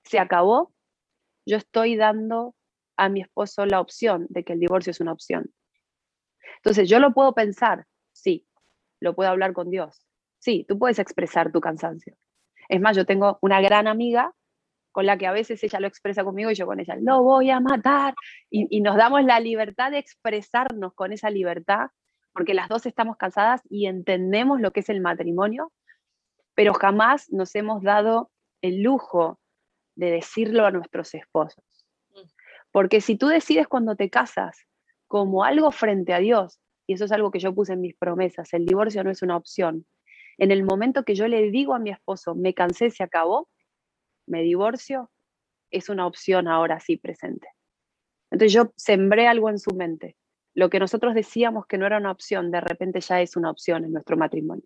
se 0.05 0.19
acabó, 0.19 0.73
yo 1.45 1.59
estoy 1.59 1.97
dando 1.97 2.55
a 2.97 3.11
mi 3.11 3.21
esposo 3.21 3.66
la 3.66 3.79
opción 3.79 4.27
de 4.31 4.42
que 4.42 4.55
el 4.55 4.61
divorcio 4.61 4.90
es 4.90 5.01
una 5.01 5.12
opción. 5.12 5.53
Entonces, 6.57 6.88
yo 6.88 6.99
lo 6.99 7.12
puedo 7.12 7.35
pensar, 7.35 7.87
sí, 8.12 8.47
lo 9.01 9.14
puedo 9.14 9.29
hablar 9.29 9.53
con 9.53 9.69
Dios, 9.71 10.07
sí, 10.38 10.64
tú 10.66 10.79
puedes 10.79 10.99
expresar 10.99 11.53
tu 11.53 11.61
cansancio. 11.61 12.16
Es 12.71 12.81
más, 12.81 12.97
yo 12.97 13.05
tengo 13.05 13.38
una 13.42 13.61
gran 13.61 13.87
amiga 13.87 14.33
con 14.96 15.04
la 15.04 15.18
que 15.18 15.26
a 15.26 15.32
veces 15.32 15.62
ella 15.62 15.78
lo 15.78 15.88
expresa 15.88 16.24
conmigo 16.24 16.50
y 16.50 16.54
yo 16.54 16.64
con 16.64 16.80
ella, 16.80 16.96
lo 16.98 17.22
voy 17.22 17.50
a 17.50 17.61
matar. 17.61 18.14
Y, 18.48 18.80
nos 18.80 18.96
damos 18.96 19.22
la 19.24 19.40
libertad 19.40 19.90
de 19.90 19.98
expresarnos 19.98 20.94
con 20.94 21.12
esa 21.12 21.28
libertad, 21.28 21.88
porque 22.32 22.54
las 22.54 22.70
dos 22.70 22.87
estamos 22.87 23.18
casadas 23.18 23.61
y 23.68 23.88
entendemos 23.88 24.59
lo 24.59 24.70
que 24.70 24.80
es 24.80 24.88
el 24.88 25.02
matrimonio, 25.02 25.70
pero 26.54 26.72
jamás 26.72 27.30
nos 27.30 27.54
hemos 27.56 27.82
dado 27.82 28.30
el 28.62 28.80
lujo 28.80 29.38
de 29.96 30.12
decirlo 30.12 30.64
a 30.64 30.70
nuestros 30.70 31.12
esposos. 31.12 31.62
Porque 32.72 33.02
si 33.02 33.18
tú 33.18 33.26
decides 33.26 33.68
cuando 33.68 33.96
te 33.96 34.09
casas 34.09 34.56
como 35.09 35.44
algo 35.44 35.72
frente 35.72 36.14
a 36.14 36.20
Dios, 36.20 36.59
y 36.87 36.94
eso 36.94 37.04
es 37.04 37.12
algo 37.12 37.30
que 37.30 37.38
yo 37.38 37.54
puse 37.54 37.74
en 37.74 37.82
mis 37.82 37.94
promesas, 37.96 38.50
el 38.54 38.64
divorcio 38.64 39.04
no 39.04 39.11
es 39.11 39.20
una 39.20 39.37
opción. 39.37 39.85
En 40.38 40.52
el 40.52 40.64
momento 40.64 41.04
que 41.04 41.14
yo 41.14 41.28
le 41.28 41.50
digo 41.50 41.74
a 41.74 41.78
mi 41.78 41.90
esposo, 41.90 42.35
me 42.35 42.54
cansé, 42.54 42.88
se 42.88 43.02
acabó, 43.02 43.50
me 44.26 44.42
divorcio, 44.42 45.10
es 45.70 45.88
una 45.88 46.06
opción 46.06 46.48
ahora 46.48 46.80
sí 46.80 46.96
presente. 46.96 47.48
Entonces 48.30 48.52
yo 48.52 48.72
sembré 48.76 49.28
algo 49.28 49.50
en 49.50 49.58
su 49.58 49.74
mente. 49.74 50.16
Lo 50.54 50.70
que 50.70 50.78
nosotros 50.78 51.14
decíamos 51.14 51.66
que 51.66 51.78
no 51.78 51.86
era 51.86 51.98
una 51.98 52.10
opción, 52.10 52.50
de 52.50 52.60
repente 52.60 53.00
ya 53.00 53.20
es 53.20 53.36
una 53.36 53.50
opción 53.50 53.84
en 53.84 53.92
nuestro 53.92 54.16
matrimonio. 54.16 54.64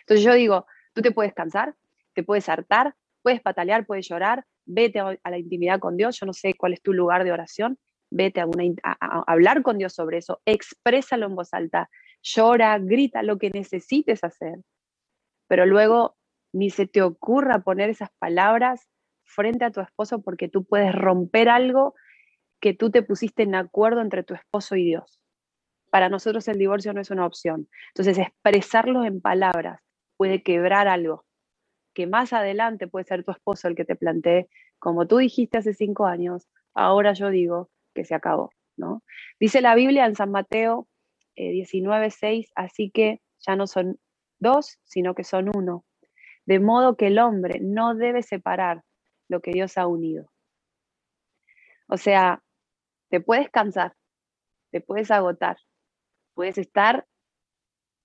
Entonces 0.00 0.24
yo 0.24 0.34
digo, 0.34 0.66
tú 0.92 1.02
te 1.02 1.12
puedes 1.12 1.32
cansar, 1.34 1.74
te 2.14 2.22
puedes 2.22 2.48
hartar, 2.48 2.94
puedes 3.22 3.40
patalear, 3.40 3.86
puedes 3.86 4.08
llorar, 4.08 4.44
vete 4.66 5.00
a, 5.00 5.18
la 5.24 5.38
intimidad 5.38 5.80
con 5.80 5.96
Dios, 5.96 6.18
yo 6.18 6.26
no 6.26 6.32
sé 6.32 6.54
cuál 6.54 6.72
es 6.74 6.82
tu 6.82 6.92
lugar 6.92 7.24
de 7.24 7.32
oración, 7.32 7.78
vete 8.10 8.40
a, 8.40 9.24
hablar 9.26 9.62
con 9.62 9.78
Dios 9.78 9.94
sobre 9.94 10.18
eso, 10.18 10.40
exprésalo 10.44 11.26
en 11.26 11.34
voz 11.34 11.52
alta, 11.52 11.88
llora, 12.22 12.78
grita 12.78 13.22
lo 13.22 13.38
que 13.38 13.50
necesites 13.50 14.22
hacer, 14.24 14.58
pero 15.48 15.66
luego 15.66 16.16
ni 16.52 16.70
se 16.70 16.86
te 16.86 17.02
ocurra 17.02 17.60
poner 17.60 17.90
esas 17.90 18.10
palabras 18.18 18.88
frente 19.30 19.64
a 19.64 19.70
tu 19.70 19.80
esposo 19.80 20.22
porque 20.22 20.48
tú 20.48 20.64
puedes 20.64 20.94
romper 20.94 21.48
algo 21.48 21.94
que 22.60 22.74
tú 22.74 22.90
te 22.90 23.02
pusiste 23.02 23.42
en 23.42 23.54
acuerdo 23.54 24.00
entre 24.00 24.22
tu 24.22 24.34
esposo 24.34 24.76
y 24.76 24.84
Dios. 24.84 25.22
Para 25.90 26.08
nosotros 26.08 26.46
el 26.48 26.58
divorcio 26.58 26.92
no 26.92 27.00
es 27.00 27.10
una 27.10 27.26
opción. 27.26 27.68
Entonces, 27.88 28.18
expresarlo 28.18 29.04
en 29.04 29.20
palabras 29.20 29.80
puede 30.16 30.42
quebrar 30.42 30.88
algo 30.88 31.24
que 31.94 32.06
más 32.06 32.32
adelante 32.32 32.86
puede 32.86 33.04
ser 33.04 33.24
tu 33.24 33.32
esposo 33.32 33.68
el 33.68 33.74
que 33.74 33.84
te 33.84 33.96
plantee, 33.96 34.48
como 34.78 35.06
tú 35.06 35.18
dijiste 35.18 35.58
hace 35.58 35.74
cinco 35.74 36.06
años, 36.06 36.48
ahora 36.74 37.12
yo 37.12 37.30
digo 37.30 37.70
que 37.94 38.04
se 38.04 38.14
acabó. 38.14 38.50
¿no? 38.76 39.02
Dice 39.38 39.60
la 39.60 39.74
Biblia 39.74 40.06
en 40.06 40.16
San 40.16 40.30
Mateo 40.30 40.88
eh, 41.36 41.52
19:6, 41.52 42.50
así 42.54 42.90
que 42.90 43.20
ya 43.40 43.56
no 43.56 43.66
son 43.66 43.98
dos, 44.38 44.78
sino 44.84 45.14
que 45.14 45.24
son 45.24 45.50
uno. 45.54 45.84
De 46.46 46.60
modo 46.60 46.96
que 46.96 47.08
el 47.08 47.18
hombre 47.18 47.60
no 47.60 47.94
debe 47.94 48.22
separar 48.22 48.82
lo 49.30 49.40
que 49.40 49.52
Dios 49.52 49.78
ha 49.78 49.86
unido. 49.86 50.28
O 51.88 51.96
sea, 51.96 52.42
te 53.10 53.20
puedes 53.20 53.48
cansar, 53.48 53.94
te 54.72 54.80
puedes 54.80 55.10
agotar, 55.10 55.56
puedes 56.34 56.58
estar 56.58 57.06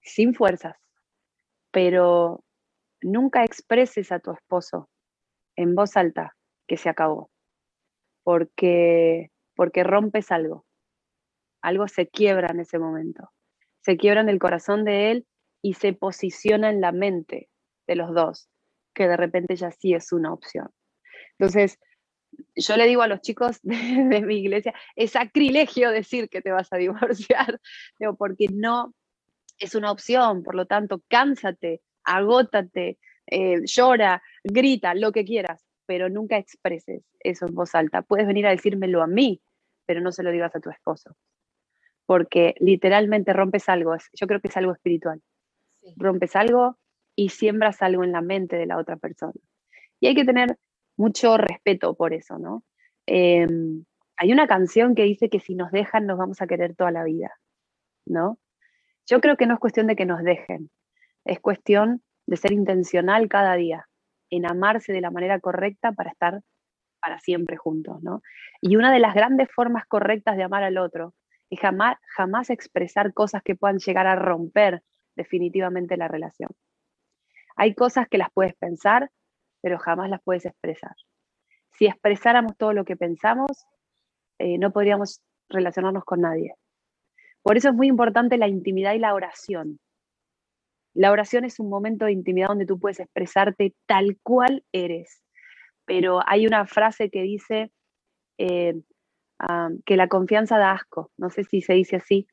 sin 0.01 0.35
fuerzas, 0.35 0.77
pero 1.71 2.43
nunca 3.01 3.43
expreses 3.43 4.11
a 4.11 4.19
tu 4.19 4.31
esposo 4.31 4.87
en 5.55 5.73
voz 5.73 5.97
alta 5.97 6.35
que 6.67 6.77
se 6.77 6.89
acabó, 6.89 7.31
porque, 8.23 9.31
porque 9.55 9.83
rompes 9.83 10.31
algo, 10.31 10.65
algo 11.61 11.87
se 11.87 12.07
quiebra 12.07 12.49
en 12.51 12.59
ese 12.59 12.77
momento, 12.77 13.31
se 13.81 13.97
quiebra 13.97 14.21
en 14.21 14.29
el 14.29 14.39
corazón 14.39 14.85
de 14.85 15.09
él 15.11 15.27
y 15.63 15.73
se 15.73 15.93
posiciona 15.93 16.69
en 16.69 16.81
la 16.81 16.91
mente 16.91 17.49
de 17.87 17.95
los 17.95 18.13
dos, 18.13 18.47
que 18.93 19.07
de 19.07 19.17
repente 19.17 19.55
ya 19.55 19.71
sí 19.71 19.95
es 19.95 20.11
una 20.11 20.31
opción. 20.31 20.69
Entonces, 21.37 21.79
yo 22.55 22.77
le 22.77 22.87
digo 22.87 23.01
a 23.01 23.07
los 23.07 23.21
chicos 23.21 23.59
de, 23.63 24.21
mi 24.21 24.37
iglesia, 24.37 24.73
es 24.95 25.11
sacrilegio 25.11 25.91
decir 25.91 26.29
que 26.29 26.41
te 26.41 26.51
vas 26.51 26.71
a 26.71 26.77
divorciar, 26.77 27.59
porque 28.17 28.47
no 28.51 28.93
es 29.57 29.75
una 29.75 29.91
opción, 29.91 30.43
por 30.43 30.55
lo 30.55 30.65
tanto, 30.65 31.01
cánsate, 31.07 31.81
agótate, 32.03 32.97
eh, 33.27 33.61
llora, 33.65 34.21
grita, 34.43 34.93
lo 34.93 35.11
que 35.11 35.23
quieras, 35.23 35.65
pero 35.85 36.09
nunca 36.09 36.37
expreses 36.37 37.03
eso 37.19 37.47
en 37.47 37.55
voz 37.55 37.73
alta. 37.73 38.01
Puedes 38.01 38.27
venir 38.27 38.45
a 38.47 38.51
decírmelo 38.51 39.01
a 39.01 39.07
mí, 39.07 39.41
pero 39.85 40.01
no 40.01 40.11
se 40.11 40.23
lo 40.23 40.31
digas 40.31 40.55
a 40.55 40.59
tu 40.59 40.69
esposo, 40.69 41.15
porque 42.05 42.55
literalmente 42.59 43.33
rompes 43.33 43.69
algo, 43.69 43.95
yo 44.13 44.27
creo 44.27 44.41
que 44.41 44.49
es 44.49 44.57
algo 44.57 44.73
espiritual. 44.73 45.21
Rompes 45.97 46.35
algo 46.35 46.77
y 47.15 47.29
siembras 47.29 47.81
algo 47.81 48.03
en 48.03 48.11
la 48.11 48.21
mente 48.21 48.57
de 48.57 48.65
la 48.65 48.77
otra 48.77 48.97
persona. 48.97 49.33
Y 49.99 50.07
hay 50.07 50.15
que 50.15 50.25
tener 50.25 50.57
mucho 50.97 51.37
respeto 51.37 51.95
por 51.95 52.13
eso, 52.13 52.37
¿no? 52.39 52.63
Em, 53.05 53.85
hay 54.17 54.31
una 54.31 54.47
canción 54.47 54.95
que 54.95 55.03
dice 55.03 55.29
que 55.29 55.39
si 55.39 55.55
nos 55.55 55.71
dejan 55.71 56.05
nos 56.05 56.17
vamos 56.17 56.41
a 56.41 56.47
querer 56.47 56.75
toda 56.75 56.91
la 56.91 57.03
vida, 57.03 57.31
¿no? 58.05 58.39
Yo 59.05 59.21
creo 59.21 59.37
que 59.37 59.45
no 59.45 59.55
es 59.55 59.59
cuestión 59.59 59.87
de 59.87 59.95
que 59.95 60.05
nos 60.05 60.23
dejen, 60.23 60.71
es 61.25 61.39
cuestión 61.39 62.03
de 62.25 62.37
ser 62.37 62.51
intencional 62.53 63.27
cada 63.29 63.55
día, 63.55 63.87
en 64.29 64.45
amarse 64.45 64.93
de 64.93 65.01
la 65.01 65.11
manera 65.11 65.39
correcta 65.39 65.91
para 65.91 66.11
estar 66.11 66.41
para 66.99 67.19
siempre 67.19 67.55
juntos, 67.55 68.01
¿no? 68.01 68.23
Y 68.61 68.77
una 68.77 68.91
de 68.91 68.99
las 68.99 69.13
grandes 69.13 69.47
formas 69.51 69.85
correctas 69.85 70.37
de 70.37 70.43
amar 70.43 70.63
al 70.63 70.79
otro 70.79 71.13
es 71.51 71.59
jamás, 71.59 71.97
jamás 72.15 72.49
expresar 72.49 73.13
cosas 73.13 73.43
que 73.43 73.55
puedan 73.55 73.77
llegar 73.77 74.07
a 74.07 74.15
romper 74.15 74.81
definitivamente 75.15 75.97
la 75.97 76.07
relación. 76.07 76.49
Hay 77.55 77.75
cosas 77.75 78.07
que 78.09 78.17
las 78.17 78.29
puedes 78.33 78.55
pensar, 78.55 79.11
pero 79.65 79.79
jamás 79.79 80.11
las 80.11 80.21
puedes 80.21 80.45
expresar. 80.45 80.95
Si 81.71 81.87
expresáramos 81.87 82.55
todo 82.55 82.71
lo 82.71 82.85
que 82.85 82.95
pensamos, 82.95 83.65
eh, 84.37 84.59
no 84.59 84.71
podríamos 84.71 85.23
relacionarnos 85.49 86.05
con 86.05 86.21
nadie. 86.21 86.53
Por 87.41 87.57
eso 87.57 87.69
es 87.69 87.73
muy 87.73 87.87
importante 87.87 88.37
la 88.37 88.47
intimidad 88.47 88.93
y 88.93 88.99
la 88.99 89.15
oración. 89.15 89.79
La 90.93 91.11
oración 91.11 91.45
es 91.45 91.59
un 91.59 91.71
momento 91.71 92.05
de 92.05 92.11
intimidad 92.11 92.49
donde 92.49 92.67
tú 92.67 92.77
puedes 92.77 92.99
expresarte 92.99 93.73
tal 93.87 94.19
cual 94.21 94.63
eres. 94.71 95.23
Pero 95.85 96.19
hay 96.27 96.45
una 96.45 96.67
frase 96.67 97.09
que 97.09 97.23
dice 97.23 97.71
eh, 98.37 98.75
ah, 99.39 99.69
que 99.83 99.97
la 99.97 100.07
confianza 100.07 100.59
da 100.59 100.73
asco. 100.73 101.09
No 101.17 101.31
sé 101.31 101.43
si 101.43 101.61
se 101.61 101.73
dice 101.73 101.95
así, 101.95 102.27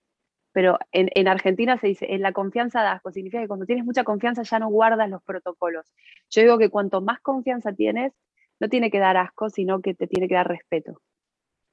pero 0.52 0.78
en, 0.92 1.28
Argentina 1.28 1.78
se 1.78 1.88
dice, 1.88 2.14
en 2.14 2.20
la 2.20 2.32
confianza 2.32 2.82
da 2.82 2.92
asco, 2.92 3.10
significa 3.10 3.40
que 3.40 3.48
cuando 3.48 3.64
tienes 3.64 3.84
mucha 3.84 4.04
confianza 4.04 4.42
ya 4.42 4.58
no 4.58 4.68
guardas 4.68 5.08
los 5.08 5.22
protocolos. 5.22 5.90
Yo 6.30 6.42
digo 6.42 6.58
que 6.58 6.68
cuanto 6.68 7.00
más 7.00 7.20
confianza 7.20 7.72
tienes, 7.72 8.12
no 8.60 8.68
tiene 8.68 8.90
que 8.90 8.98
dar 8.98 9.16
asco, 9.16 9.48
sino 9.48 9.80
que 9.80 9.94
te 9.94 10.06
tiene 10.06 10.28
que 10.28 10.34
dar 10.34 10.46
respeto. 10.46 11.00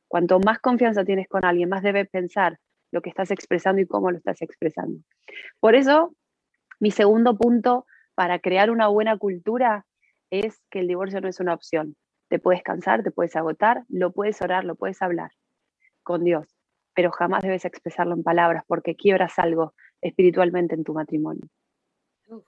Cuanto 0.07 0.39
más 0.39 0.59
confianza 0.59 1.03
tienes 1.03 1.27
con 1.27 1.43
alguien, 1.43 1.69
más 1.69 1.83
debes 1.83 2.09
pensar 2.09 2.57
lo 2.91 3.01
que 3.01 3.09
estás 3.09 3.31
expresando 3.31 3.81
y 3.81 3.85
cómo 3.85 4.11
lo 4.11 4.17
estás 4.17 4.41
expresando. 4.41 5.03
Por 5.59 5.75
eso, 5.75 6.15
mi 6.79 6.91
segundo 6.91 7.37
punto 7.37 7.85
para 8.15 8.39
crear 8.39 8.71
una 8.71 8.87
buena 8.87 9.17
cultura 9.17 9.85
es 10.31 10.61
que 10.71 10.79
el 10.79 10.87
divorcio 10.87 11.19
no 11.21 11.27
es 11.27 11.39
una 11.39 11.53
opción. 11.53 11.95
Te 12.29 12.39
puedes 12.39 12.63
cansar, 12.63 13.03
te 13.03 13.11
puedes 13.11 13.35
agotar, 13.35 13.83
lo 13.89 14.11
puedes 14.11 14.41
orar, 14.41 14.63
lo 14.63 14.75
puedes 14.75 15.01
hablar 15.01 15.31
con 16.03 16.23
Dios 16.23 16.58
pero 16.99 17.11
jamás 17.11 17.43
debes 17.43 17.63
expresarlo 17.63 18.13
en 18.13 18.23
palabras 18.23 18.65
porque 18.67 18.93
quiebras 18.93 19.39
algo 19.39 19.73
espiritualmente 20.01 20.75
en 20.75 20.83
tu 20.83 20.93
matrimonio. 20.93 21.47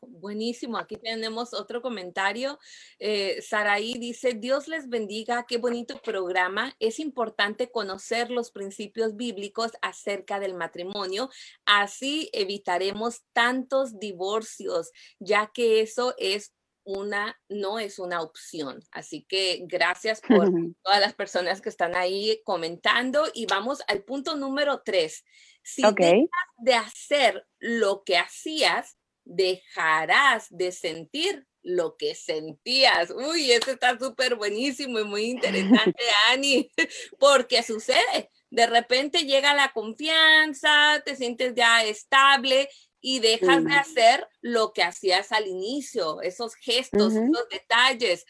Buenísimo, 0.10 0.78
aquí 0.78 0.98
tenemos 0.98 1.54
otro 1.54 1.82
comentario. 1.82 2.60
Eh, 3.00 3.42
Saraí 3.42 3.94
dice, 3.94 4.34
Dios 4.34 4.68
les 4.68 4.90
bendiga, 4.90 5.46
qué 5.48 5.58
bonito 5.58 6.02
programa. 6.04 6.76
Es 6.80 7.00
importante 7.00 7.72
conocer 7.72 8.30
los 8.30 8.52
principios 8.52 9.16
bíblicos 9.16 9.72
acerca 9.82 10.42
del 10.42 10.54
matrimonio, 10.54 11.30
así 11.66 12.30
evitaremos 12.34 13.22
tantos 13.32 14.00
divorcios, 14.00 14.92
ya 15.18 15.50
que 15.54 15.80
eso 15.80 16.14
es 16.18 16.54
una, 16.98 17.40
no 17.50 17.80
es 17.80 18.00
una 18.00 18.22
opción. 18.22 18.84
Así 18.92 19.26
que 19.28 19.64
gracias 19.68 20.22
por 20.22 20.50
todas 20.84 21.00
las 21.00 21.14
personas 21.14 21.62
que 21.62 21.70
están 21.70 21.96
ahí 21.96 22.42
comentando 22.44 23.26
y 23.34 23.46
vamos 23.46 23.82
al 23.88 24.04
punto 24.04 24.36
número 24.36 24.82
tres. 24.84 25.24
Si 25.64 25.82
dejas 25.82 26.28
de 26.58 26.74
hacer 26.74 27.48
lo 27.60 28.04
que 28.04 28.18
hacías, 28.18 28.98
dejarás 29.24 30.48
de 30.50 30.72
sentir 30.72 31.48
lo 31.64 31.96
que 31.96 32.16
sentías. 32.16 33.12
Uy, 33.12 33.52
eso 33.52 33.72
está 33.72 33.98
súper 33.98 34.36
buenísimo 34.36 35.00
y 35.00 35.04
muy 35.04 35.24
interesante, 35.26 36.04
Ani, 36.32 36.72
porque 37.20 37.64
sucede. 37.64 38.32
De 38.50 38.68
repente 38.68 39.26
llega 39.26 39.54
la 39.54 39.72
confianza, 39.72 41.02
te 41.06 41.16
sientes 41.16 41.54
ya 41.56 41.84
estable 41.84 42.70
y 43.02 43.20
dejas 43.20 43.64
de 43.66 43.74
hacer 43.74 44.28
lo 44.42 44.74
que 44.74 44.84
hacías 44.84 45.32
al 45.32 45.48
inicio, 45.48 46.22
esos 46.22 46.56
gestos, 46.56 47.16
esos 47.16 47.50
detalles. 47.50 48.26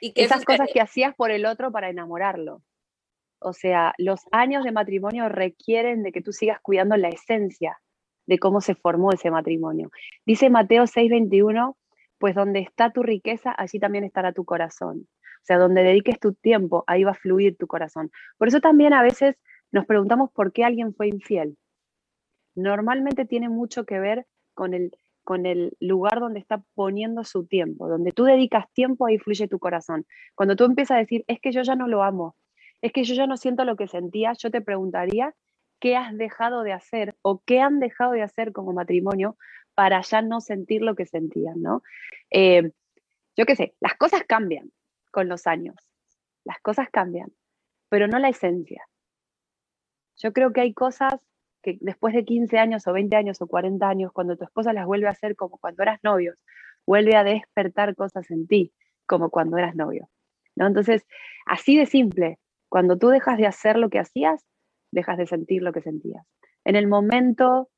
Y 0.00 0.12
que 0.12 0.24
Esas 0.24 0.44
cosas 0.44 0.68
que 0.72 0.80
hacías 0.80 1.14
por 1.14 1.30
el 1.30 1.46
otro 1.46 1.72
para 1.72 1.88
enamorarlo. 1.88 2.62
O 3.40 3.52
sea, 3.52 3.94
los 3.98 4.20
años 4.32 4.64
de 4.64 4.72
matrimonio 4.72 5.28
requieren 5.28 6.02
de 6.02 6.12
que 6.12 6.20
tú 6.20 6.32
sigas 6.32 6.60
cuidando 6.60 6.96
la 6.96 7.08
esencia 7.08 7.80
de 8.26 8.38
cómo 8.38 8.60
se 8.60 8.74
formó 8.74 9.12
ese 9.12 9.30
matrimonio. 9.30 9.90
Dice 10.26 10.50
Mateo 10.50 10.84
6:21, 10.84 11.76
pues 12.18 12.34
donde 12.34 12.60
está 12.60 12.92
tu 12.92 13.02
riqueza, 13.02 13.54
allí 13.56 13.78
también 13.78 14.04
estará 14.04 14.32
tu 14.32 14.44
corazón. 14.44 15.08
O 15.08 15.44
sea, 15.44 15.58
donde 15.58 15.82
dediques 15.82 16.18
tu 16.18 16.34
tiempo, 16.34 16.84
ahí 16.88 17.04
va 17.04 17.12
a 17.12 17.14
fluir 17.14 17.56
tu 17.56 17.66
corazón. 17.68 18.10
Por 18.36 18.48
eso 18.48 18.60
también 18.60 18.92
a 18.92 19.02
veces 19.02 19.36
nos 19.70 19.86
preguntamos 19.86 20.30
por 20.32 20.52
qué 20.52 20.64
alguien 20.64 20.94
fue 20.94 21.08
infiel. 21.08 21.56
Normalmente 22.58 23.24
tiene 23.24 23.48
mucho 23.48 23.84
que 23.84 24.00
ver 24.00 24.26
con 24.52 24.74
el, 24.74 24.90
con 25.22 25.46
el 25.46 25.76
lugar 25.78 26.18
donde 26.18 26.40
está 26.40 26.60
poniendo 26.74 27.22
su 27.22 27.46
tiempo. 27.46 27.86
Donde 27.88 28.10
tú 28.10 28.24
dedicas 28.24 28.66
tiempo, 28.72 29.06
ahí 29.06 29.16
fluye 29.16 29.46
tu 29.46 29.60
corazón. 29.60 30.06
Cuando 30.34 30.56
tú 30.56 30.64
empiezas 30.64 30.96
a 30.96 30.98
decir, 30.98 31.24
es 31.28 31.40
que 31.40 31.52
yo 31.52 31.62
ya 31.62 31.76
no 31.76 31.86
lo 31.86 32.02
amo, 32.02 32.34
es 32.82 32.92
que 32.92 33.04
yo 33.04 33.14
ya 33.14 33.28
no 33.28 33.36
siento 33.36 33.64
lo 33.64 33.76
que 33.76 33.86
sentía, 33.86 34.32
yo 34.32 34.50
te 34.50 34.60
preguntaría, 34.60 35.36
¿qué 35.78 35.96
has 35.96 36.16
dejado 36.16 36.64
de 36.64 36.72
hacer 36.72 37.16
o 37.22 37.40
qué 37.46 37.60
han 37.60 37.78
dejado 37.78 38.10
de 38.10 38.22
hacer 38.22 38.52
como 38.52 38.72
matrimonio 38.72 39.36
para 39.76 40.00
ya 40.00 40.20
no 40.20 40.40
sentir 40.40 40.82
lo 40.82 40.96
que 40.96 41.06
sentían, 41.06 41.62
¿no? 41.62 41.84
Eh, 42.32 42.72
yo 43.36 43.46
qué 43.46 43.54
sé, 43.54 43.76
las 43.78 43.94
cosas 43.94 44.24
cambian 44.26 44.72
con 45.12 45.28
los 45.28 45.46
años, 45.46 45.76
las 46.42 46.58
cosas 46.58 46.88
cambian, 46.90 47.32
pero 47.88 48.08
no 48.08 48.18
la 48.18 48.30
esencia. 48.30 48.84
Yo 50.16 50.32
creo 50.32 50.52
que 50.52 50.62
hay 50.62 50.74
cosas 50.74 51.20
que 51.62 51.78
después 51.80 52.14
de 52.14 52.24
15 52.24 52.58
años 52.58 52.86
o 52.86 52.92
20 52.92 53.16
años 53.16 53.40
o 53.42 53.46
40 53.46 53.88
años, 53.88 54.12
cuando 54.12 54.36
tu 54.36 54.44
esposa 54.44 54.72
las 54.72 54.86
vuelve 54.86 55.08
a 55.08 55.10
hacer 55.10 55.36
como 55.36 55.58
cuando 55.58 55.82
eras 55.82 55.98
novios, 56.02 56.36
vuelve 56.86 57.16
a 57.16 57.24
despertar 57.24 57.94
cosas 57.94 58.30
en 58.30 58.46
ti 58.46 58.72
como 59.06 59.30
cuando 59.30 59.58
eras 59.58 59.74
novio. 59.74 60.08
¿no? 60.56 60.66
Entonces, 60.66 61.06
así 61.46 61.76
de 61.76 61.86
simple, 61.86 62.38
cuando 62.68 62.98
tú 62.98 63.08
dejas 63.08 63.38
de 63.38 63.46
hacer 63.46 63.76
lo 63.76 63.90
que 63.90 63.98
hacías, 63.98 64.44
dejas 64.90 65.18
de 65.18 65.26
sentir 65.26 65.62
lo 65.62 65.72
que 65.72 65.82
sentías. 65.82 66.26
En 66.64 66.76
el 66.76 66.86
momento 66.86 67.70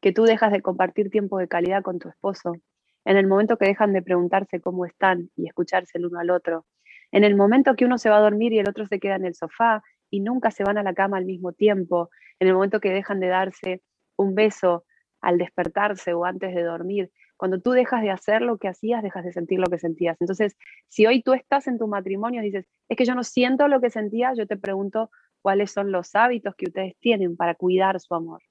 que 0.00 0.12
tú 0.12 0.24
dejas 0.24 0.50
de 0.50 0.60
compartir 0.60 1.08
tiempo 1.08 1.38
de 1.38 1.46
calidad 1.46 1.82
con 1.82 2.00
tu 2.00 2.08
esposo, 2.08 2.56
en 3.04 3.16
el 3.16 3.28
momento 3.28 3.56
que 3.56 3.66
dejan 3.66 3.92
de 3.92 4.02
preguntarse 4.02 4.60
cómo 4.60 4.86
están 4.86 5.30
y 5.36 5.46
escucharse 5.46 5.98
el 5.98 6.06
uno 6.06 6.18
al 6.18 6.30
otro, 6.30 6.66
en 7.12 7.24
el 7.24 7.36
momento 7.36 7.76
que 7.76 7.84
uno 7.84 7.98
se 7.98 8.10
va 8.10 8.16
a 8.16 8.22
dormir 8.22 8.52
y 8.52 8.58
el 8.58 8.68
otro 8.68 8.86
se 8.86 8.98
queda 8.98 9.16
en 9.16 9.26
el 9.26 9.34
sofá 9.34 9.82
y 10.12 10.20
nunca 10.20 10.52
se 10.52 10.62
van 10.62 10.78
a 10.78 10.84
la 10.84 10.94
cama 10.94 11.16
al 11.16 11.24
mismo 11.24 11.52
tiempo, 11.52 12.10
en 12.38 12.46
el 12.48 12.54
momento 12.54 12.78
que 12.78 12.90
dejan 12.90 13.18
de 13.18 13.28
darse 13.28 13.82
un 14.16 14.36
beso 14.36 14.84
al 15.20 15.38
despertarse 15.38 16.12
o 16.14 16.24
antes 16.24 16.54
de 16.54 16.62
dormir, 16.62 17.10
cuando 17.36 17.60
tú 17.60 17.72
dejas 17.72 18.02
de 18.02 18.10
hacer 18.10 18.42
lo 18.42 18.58
que 18.58 18.68
hacías, 18.68 19.02
dejas 19.02 19.24
de 19.24 19.32
sentir 19.32 19.58
lo 19.58 19.68
que 19.68 19.78
sentías. 19.78 20.16
Entonces, 20.20 20.56
si 20.88 21.06
hoy 21.06 21.22
tú 21.22 21.32
estás 21.32 21.66
en 21.66 21.78
tu 21.78 21.88
matrimonio 21.88 22.42
y 22.42 22.46
dices, 22.46 22.68
es 22.88 22.96
que 22.96 23.04
yo 23.04 23.14
no 23.14 23.24
siento 23.24 23.66
lo 23.66 23.80
que 23.80 23.90
sentía, 23.90 24.34
yo 24.34 24.46
te 24.46 24.56
pregunto 24.56 25.10
cuáles 25.40 25.72
son 25.72 25.90
los 25.90 26.14
hábitos 26.14 26.54
que 26.54 26.66
ustedes 26.66 26.96
tienen 27.00 27.36
para 27.36 27.56
cuidar 27.56 27.98
su 27.98 28.14
amor 28.14 28.42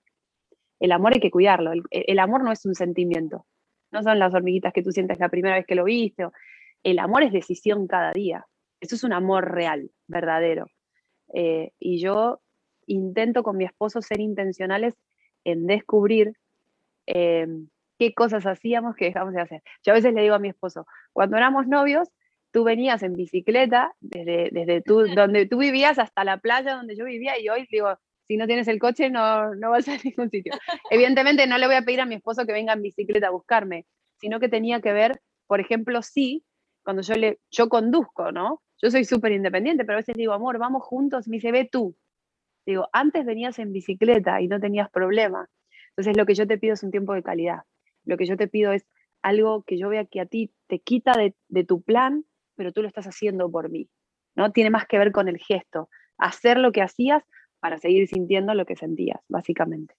el 0.82 0.92
amor 0.92 1.14
hay 1.14 1.20
que 1.20 1.32
cuidarlo. 1.32 1.72
El, 1.92 2.20
amor 2.20 2.44
no 2.44 2.52
es 2.52 2.66
un 2.66 2.74
sentimiento. 2.74 3.46
No 3.92 4.02
son 4.02 4.18
las 4.18 4.34
hormiguitas 4.34 4.74
que 4.74 4.82
tú 4.82 4.92
sientes 4.92 5.20
la 5.20 5.30
primera 5.30 5.56
vez 5.56 5.66
que 5.68 5.76
lo 5.76 5.84
viste. 5.84 6.28
El 6.84 6.98
amor 6.98 7.22
es 7.22 7.32
decisión 7.32 7.88
cada 7.88 8.12
día. 8.12 8.48
Eso 8.80 8.96
es 8.96 9.04
un 9.04 9.14
amor 9.14 9.52
real, 9.52 9.92
verdadero. 10.08 10.66
Eh, 11.34 11.72
y 11.80 12.00
yo 12.00 12.42
intento 12.88 13.44
con 13.44 13.58
mi 13.58 13.66
esposo 13.66 14.02
ser 14.02 14.20
intencionales 14.20 14.96
en 15.44 15.66
descubrir 15.68 16.34
eh, 17.08 17.48
qué 17.98 18.14
cosas 18.14 18.46
hacíamos 18.46 18.96
que 18.96 19.06
dejamos 19.06 19.34
de 19.34 19.42
hacer. 19.42 19.64
Yo 19.84 19.94
a 19.94 19.96
veces 19.96 20.14
le 20.14 20.22
digo 20.22 20.36
a 20.36 20.40
mi 20.40 20.50
esposo, 20.50 20.86
cuando 21.14 21.38
éramos 21.38 21.68
novios, 21.68 22.10
tú 22.52 22.64
venías 22.64 23.04
en 23.04 23.14
bicicleta 23.14 23.94
desde, 24.00 24.50
desde 24.52 24.82
tú, 24.82 25.06
donde 25.16 25.46
tú 25.46 25.58
vivías 25.58 26.00
hasta 26.00 26.24
la 26.24 26.38
playa 26.38 26.76
donde 26.76 26.96
yo 26.96 27.06
vivía 27.06 27.40
y 27.40 27.50
hoy 27.50 27.68
digo, 27.72 27.98
si 28.28 28.38
no 28.38 28.48
tienes 28.48 28.68
el 28.68 28.80
coche 28.80 29.10
no, 29.10 29.56
no 29.56 29.72
vas 29.72 29.88
a 29.88 29.98
ningún 30.04 30.30
sitio. 30.30 30.54
Evidentemente 30.90 31.48
no 31.48 31.58
le 31.58 31.68
voy 31.68 31.76
a 31.76 31.82
pedir 31.82 32.02
a 32.02 32.06
mi 32.06 32.16
esposo 32.16 32.46
que 32.46 32.54
venga 32.54 32.74
en 32.74 32.82
bicicleta 32.82 33.28
a 33.28 33.32
buscarme, 33.32 33.86
sino 34.18 34.40
que 34.40 34.50
tenía 34.50 34.82
que 34.82 34.94
ver, 34.94 35.22
por 35.48 35.60
ejemplo, 35.60 36.02
sí, 36.02 36.44
cuando 36.84 37.02
yo, 37.02 37.16
le, 37.16 37.40
yo 37.50 37.70
conduzco, 37.70 38.32
¿no? 38.32 38.62
Yo 38.82 38.90
soy 38.90 39.06
súper 39.06 39.32
independiente, 39.32 39.86
pero 39.86 39.98
a 39.98 40.02
veces 40.02 40.16
digo, 40.16 40.34
amor, 40.34 40.58
vamos 40.58 40.84
juntos, 40.84 41.28
me 41.28 41.38
dice, 41.38 41.52
ve 41.52 41.70
tú. 41.72 41.96
Digo, 42.66 42.90
antes 42.94 43.26
venías 43.26 43.60
en 43.60 43.74
bicicleta 43.74 44.42
y 44.42 44.48
no 44.48 44.60
tenías 44.60 44.90
problema. 44.90 45.50
Entonces 45.90 46.18
lo 46.18 46.26
que 46.26 46.36
yo 46.36 46.48
te 46.48 46.58
pido 46.58 46.74
es 46.74 46.84
un 46.84 46.92
tiempo 46.92 47.14
de 47.14 47.24
calidad. 47.24 47.62
Lo 48.06 48.18
que 48.18 48.26
yo 48.26 48.38
te 48.38 48.48
pido 48.48 48.72
es 48.72 48.86
algo 49.22 49.64
que 49.64 49.78
yo 49.78 49.90
vea 49.90 50.06
que 50.06 50.22
a 50.22 50.26
ti 50.26 50.52
te 50.68 50.80
quita 50.80 51.14
de, 51.14 51.36
de 51.48 51.64
tu 51.64 51.82
plan, 51.82 52.26
pero 52.56 52.72
tú 52.72 52.82
lo 52.82 52.88
estás 52.88 53.06
haciendo 53.06 53.52
por 53.52 53.70
mí. 53.70 53.90
¿no? 54.36 54.52
Tiene 54.52 54.70
más 54.70 54.88
que 54.88 54.98
ver 54.98 55.12
con 55.12 55.28
el 55.28 55.38
gesto. 55.38 55.90
Hacer 56.18 56.58
lo 56.58 56.72
que 56.72 56.82
hacías 56.82 57.24
para 57.60 57.78
seguir 57.78 58.08
sintiendo 58.08 58.54
lo 58.54 58.66
que 58.66 58.76
sentías, 58.76 59.20
básicamente 59.28 59.96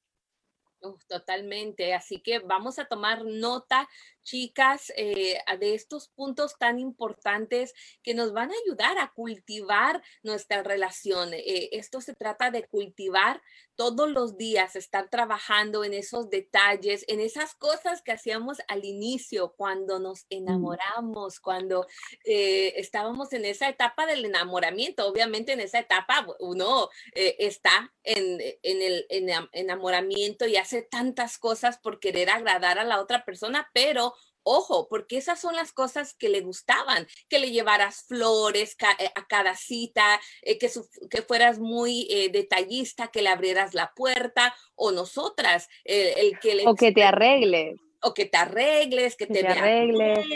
totalmente. 1.07 1.95
Así 1.95 2.21
que 2.21 2.41
vamos 2.41 2.79
a 2.79 2.87
tomar 2.87 3.25
nota, 3.25 3.89
chicas, 4.23 4.93
eh, 4.97 5.39
de 5.59 5.75
estos 5.75 6.09
puntos 6.09 6.57
tan 6.59 6.79
importantes 6.79 7.75
que 8.03 8.15
nos 8.15 8.33
van 8.33 8.51
a 8.51 8.55
ayudar 8.65 8.99
a 8.99 9.13
cultivar 9.15 10.03
nuestra 10.23 10.63
relación. 10.63 11.35
Eh, 11.35 11.71
esto 11.73 12.01
se 12.01 12.15
trata 12.15 12.51
de 12.51 12.67
cultivar 12.67 13.43
todos 13.75 14.11
los 14.11 14.37
días, 14.37 14.77
estar 14.77 15.09
trabajando 15.09 15.83
en 15.85 15.95
esos 15.95 16.31
detalles, 16.31 17.05
en 17.09 17.21
esas 17.21 17.55
cosas 17.55 18.03
que 18.03 18.13
hacíamos 18.13 18.59
al 18.69 18.85
inicio, 18.85 19.55
cuando 19.57 19.99
nos 19.99 20.25
mm. 20.25 20.27
enamoramos, 20.31 21.41
cuando 21.41 21.87
eh, 22.25 22.75
estábamos 22.77 23.33
en 23.33 23.45
esa 23.45 23.69
etapa 23.69 24.07
del 24.07 24.25
enamoramiento. 24.25 25.07
Obviamente 25.07 25.53
en 25.53 25.61
esa 25.61 25.79
etapa 25.79 26.27
uno 26.41 26.89
está 27.15 27.93
en, 28.03 28.39
en 28.63 28.83
el 28.83 29.07
enamoramiento 29.53 30.47
y 30.47 30.57
hace 30.57 30.83
tantas 30.83 31.39
cosas 31.39 31.79
por 31.79 31.99
querer 31.99 32.31
agradar 32.31 32.79
a 32.79 32.85
la 32.85 33.01
otra 33.01 33.25
persona, 33.25 33.71
pero 33.73 34.12
ojo, 34.45 34.89
porque 34.89 35.17
esas 35.17 35.41
son 35.41 35.55
las 35.55 35.73
cosas 35.73 36.15
que 36.15 36.29
le 36.29 36.41
gustaban, 36.41 37.07
que 37.29 37.39
le 37.39 37.51
llevaras 37.51 38.05
flores 38.07 38.77
eh, 38.99 39.11
a 39.15 39.27
cada 39.27 39.55
cita, 39.55 40.21
eh, 40.43 40.59
que, 40.59 40.71
que, 41.11 41.23
fueras 41.23 41.59
muy 41.59 42.07
eh, 42.11 42.31
detallista, 42.31 43.09
que 43.09 43.23
le 43.23 43.29
abrieras 43.29 43.75
la 43.75 43.93
puerta, 43.95 44.55
o 44.75 44.93
nosotras, 44.93 45.69
el 45.85 46.39
que 46.41 46.55
le... 46.55 46.67
O 46.67 46.75
que 46.75 46.93
te 46.93 47.05
arregles. 47.05 47.81
O 48.03 48.15
que 48.15 48.27
te 48.27 48.37
arregles, 48.37 49.17
que, 49.17 49.27
te, 49.27 49.47
arregles. 49.47 50.27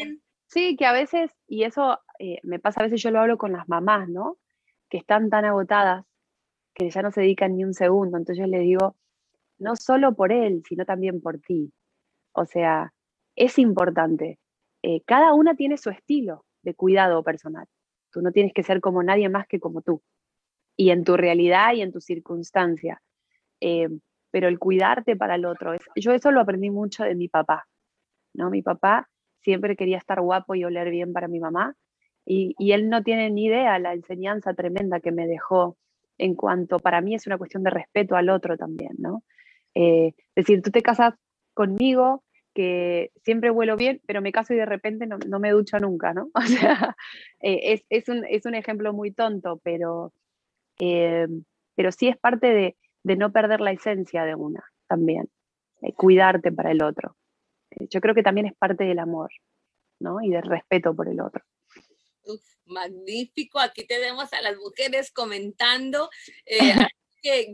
Sí, 0.47 0.77
que 0.77 0.87
a 0.87 0.93
veces, 0.93 1.31
y 1.49 1.65
eso 1.65 1.99
me 2.43 2.59
pasa 2.59 2.81
a 2.81 2.85
veces, 2.85 3.03
yo 3.03 3.11
lo 3.11 3.21
hablo 3.21 3.39
con 3.39 3.53
las 3.53 3.69
mamás, 3.69 4.09
¿no? 4.09 4.39
Que 4.89 4.99
están 4.99 5.31
tan 5.31 5.45
agotadas 5.45 6.05
que 6.75 6.91
ya 6.91 7.03
no 7.03 7.11
se 7.11 7.23
dedican 7.23 7.57
ni 7.57 7.65
un 7.65 7.75
segundo. 7.75 8.19
Entonces 8.19 8.39
yo 8.39 8.47
le 8.47 8.61
digo, 8.61 8.97
no 9.59 9.75
solo 9.77 10.15
por 10.15 10.31
él, 10.31 10.63
sino 10.69 10.85
también 10.85 11.21
por 11.21 11.41
ti. 11.41 11.73
O 12.33 12.45
sea, 12.45 12.93
es 13.37 13.59
importante. 13.59 14.39
Eh, 14.83 15.03
cada 15.07 15.35
una 15.35 15.55
tiene 15.55 15.77
su 15.77 15.91
estilo 15.91 16.45
de 16.63 16.75
cuidado 16.75 17.23
personal. 17.23 17.67
Tú 18.11 18.23
no 18.23 18.33
tienes 18.33 18.53
que 18.53 18.63
ser 18.63 18.81
como 18.81 19.03
nadie 19.03 19.29
más 19.29 19.47
que 19.47 19.61
como 19.61 19.83
tú. 19.83 20.03
Y 20.77 20.91
en 20.91 21.05
tu 21.05 21.17
realidad 21.17 21.75
y 21.75 21.83
en 21.83 21.93
tu 21.93 22.01
circunstancia. 22.01 23.01
Eh, 23.61 23.89
pero 24.31 24.49
el 24.49 24.59
cuidarte 24.59 25.17
para 25.17 25.37
el 25.37 25.47
otro, 25.47 25.75
yo 25.95 26.13
eso 26.13 26.31
lo 26.31 26.41
aprendí 26.41 26.71
mucho 26.71 27.05
de 27.05 27.15
mi 27.15 27.29
papá. 27.29 27.67
¿no? 28.35 28.51
Mi 28.51 28.63
papá 28.63 29.09
siempre 29.41 29.77
quería 29.77 29.99
estar 29.99 30.21
guapo 30.21 30.55
y 30.55 30.65
oler 30.65 30.91
bien 30.91 31.13
para 31.13 31.29
mi 31.29 31.41
mamá. 31.41 31.77
Y, 32.25 32.55
y 32.59 32.73
él 32.73 32.89
no 32.89 33.03
tiene 33.03 33.31
ni 33.31 33.47
idea 33.47 33.79
la 33.79 33.95
enseñanza 33.95 34.53
tremenda 34.55 35.01
que 35.01 35.13
me 35.13 35.27
dejó 35.27 35.77
en 36.19 36.35
cuanto, 36.35 36.79
para 36.79 37.01
mí 37.01 37.15
es 37.15 37.27
una 37.27 37.39
cuestión 37.39 37.63
de 37.63 37.71
respeto 37.71 38.17
al 38.17 38.31
otro 38.31 38.57
también, 38.57 38.93
¿no? 38.99 39.23
Eh, 39.75 40.15
es 40.35 40.47
decir, 40.47 40.63
tú 40.63 40.71
te 40.71 40.83
casas 40.83 41.15
conmigo, 41.55 42.25
que 42.57 43.13
siempre 43.23 43.51
vuelo 43.51 43.77
bien, 43.77 44.01
pero 44.07 44.23
me 44.23 44.33
caso 44.33 44.55
y 44.55 44.57
de 44.57 44.65
repente 44.65 45.07
no, 45.07 45.39
me 45.39 45.51
ducho 45.51 45.79
nunca, 45.79 46.15
¿no? 46.15 46.31
O 46.35 46.41
sea, 46.41 46.97
eh, 47.43 47.83
es, 47.91 48.09
un, 48.09 48.55
ejemplo 48.55 48.95
muy 48.95 49.13
tonto, 49.13 49.61
pero, 49.63 50.15
eh, 50.81 51.29
pero 51.75 51.93
sí 51.93 52.09
es 52.09 52.17
parte 52.17 52.47
de, 53.05 53.17
no 53.17 53.31
perder 53.31 53.61
la 53.61 53.73
esencia 53.73 54.25
de 54.25 54.35
una 54.35 54.65
también, 54.89 55.29
cuidarte 55.97 56.51
para 56.51 56.71
el 56.71 56.83
otro. 56.83 57.15
yo 57.91 58.01
creo 58.01 58.15
que 58.15 58.23
también 58.23 58.47
es 58.47 58.55
parte 58.55 58.85
del 58.85 59.01
amor, 59.01 59.31
¿no? 60.01 60.23
Y 60.23 60.31
del 60.31 60.43
respeto 60.43 60.97
por 60.97 61.09
el 61.09 61.21
otro. 61.21 61.45
magnífico, 62.65 63.61
aquí 63.61 63.87
tenemos 63.87 64.33
a 64.33 64.41
las 64.41 64.57
mujeres 64.57 65.13
comentando. 65.13 66.09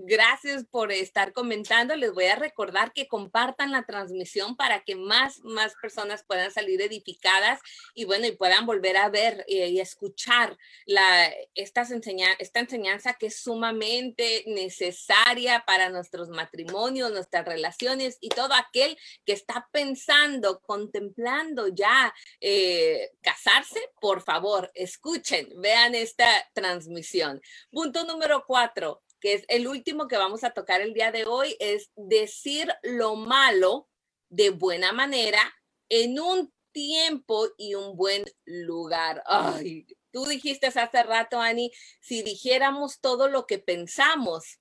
gracias 0.04 0.64
por 0.64 0.92
estar 0.92 1.32
comentando. 1.32 1.96
Les 1.96 2.12
voy 2.12 2.26
a 2.26 2.36
recordar 2.36 2.92
que 2.92 3.08
compartan 3.08 3.72
la 3.72 3.84
transmisión 3.84 4.56
para 4.56 4.84
que 4.84 4.96
más, 4.96 5.40
más 5.44 5.74
personas 5.80 6.24
puedan 6.24 6.50
salir 6.50 6.80
edificadas 6.82 7.60
y 7.94 8.04
bueno, 8.04 8.26
y 8.26 8.32
puedan 8.32 8.66
volver 8.66 8.96
a 8.96 9.08
ver 9.08 9.44
eh, 9.48 9.68
y 9.68 9.80
escuchar 9.80 10.56
la, 10.86 11.32
esta 11.54 11.82
enseñanza 11.82 13.14
que 13.14 13.26
es 13.26 13.36
sumamente 13.40 14.44
necesaria 14.46 15.64
para 15.66 15.88
nuestros 15.88 16.28
matrimonios, 16.28 17.12
nuestras 17.12 17.44
relaciones 17.46 18.18
y 18.20 18.28
todo 18.28 18.54
aquel 18.54 18.98
que 19.24 19.32
está 19.32 19.68
pensando, 19.72 20.60
contemplando 20.60 21.68
ya 21.68 22.14
eh, 22.40 23.10
casarse, 23.20 23.80
por 24.00 24.22
favor, 24.22 24.70
escuchen, 24.74 25.48
vean 25.56 25.94
esta 25.94 26.26
transmisión. 26.52 27.40
Punto 27.70 28.04
número 28.04 28.44
cuatro, 28.46 29.02
que 29.22 29.34
es 29.34 29.44
el 29.46 29.68
último 29.68 30.08
que 30.08 30.18
vamos 30.18 30.42
a 30.42 30.50
tocar 30.50 30.80
el 30.80 30.94
día 30.94 31.12
de 31.12 31.26
hoy, 31.26 31.56
es 31.60 31.92
decir 31.94 32.68
lo 32.82 33.14
malo 33.14 33.88
de 34.28 34.50
buena 34.50 34.92
manera 34.92 35.40
en 35.88 36.18
un 36.18 36.52
tiempo 36.72 37.48
y 37.56 37.76
un 37.76 37.96
buen 37.96 38.24
lugar. 38.44 39.22
Ay, 39.26 39.86
tú 40.10 40.24
dijiste 40.26 40.66
hace 40.66 41.02
rato, 41.04 41.38
Ani, 41.40 41.70
si 42.00 42.22
dijéramos 42.22 43.00
todo 43.00 43.28
lo 43.28 43.46
que 43.46 43.60
pensamos. 43.60 44.58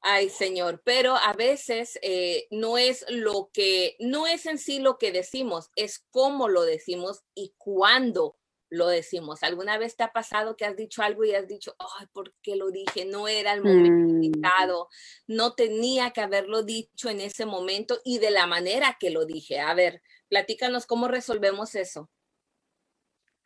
Ay, 0.00 0.28
Señor, 0.28 0.82
pero 0.84 1.14
a 1.14 1.32
veces 1.34 2.00
eh, 2.02 2.48
no 2.50 2.78
es 2.78 3.04
lo 3.08 3.50
que, 3.52 3.96
no 4.00 4.26
es 4.26 4.46
en 4.46 4.58
sí 4.58 4.80
lo 4.80 4.98
que 4.98 5.12
decimos, 5.12 5.70
es 5.76 6.04
cómo 6.10 6.48
lo 6.48 6.62
decimos 6.62 7.22
y 7.34 7.54
cuándo 7.58 8.39
lo 8.70 8.86
decimos. 8.86 9.42
¿Alguna 9.42 9.76
vez 9.76 9.96
te 9.96 10.04
ha 10.04 10.12
pasado 10.12 10.56
que 10.56 10.64
has 10.64 10.76
dicho 10.76 11.02
algo 11.02 11.24
y 11.24 11.34
has 11.34 11.46
dicho, 11.46 11.74
ay, 11.98 12.06
¿por 12.12 12.32
qué 12.42 12.56
lo 12.56 12.70
dije? 12.70 13.04
No 13.04 13.28
era 13.28 13.52
el 13.52 13.62
momento 13.62 14.14
mm. 14.14 14.22
indicado, 14.22 14.88
no 15.26 15.54
tenía 15.54 16.12
que 16.12 16.20
haberlo 16.20 16.62
dicho 16.62 17.10
en 17.10 17.20
ese 17.20 17.44
momento 17.44 17.98
y 18.04 18.18
de 18.18 18.30
la 18.30 18.46
manera 18.46 18.96
que 18.98 19.10
lo 19.10 19.26
dije. 19.26 19.60
A 19.60 19.74
ver, 19.74 20.00
platícanos 20.28 20.86
cómo 20.86 21.08
resolvemos 21.08 21.74
eso. 21.74 22.08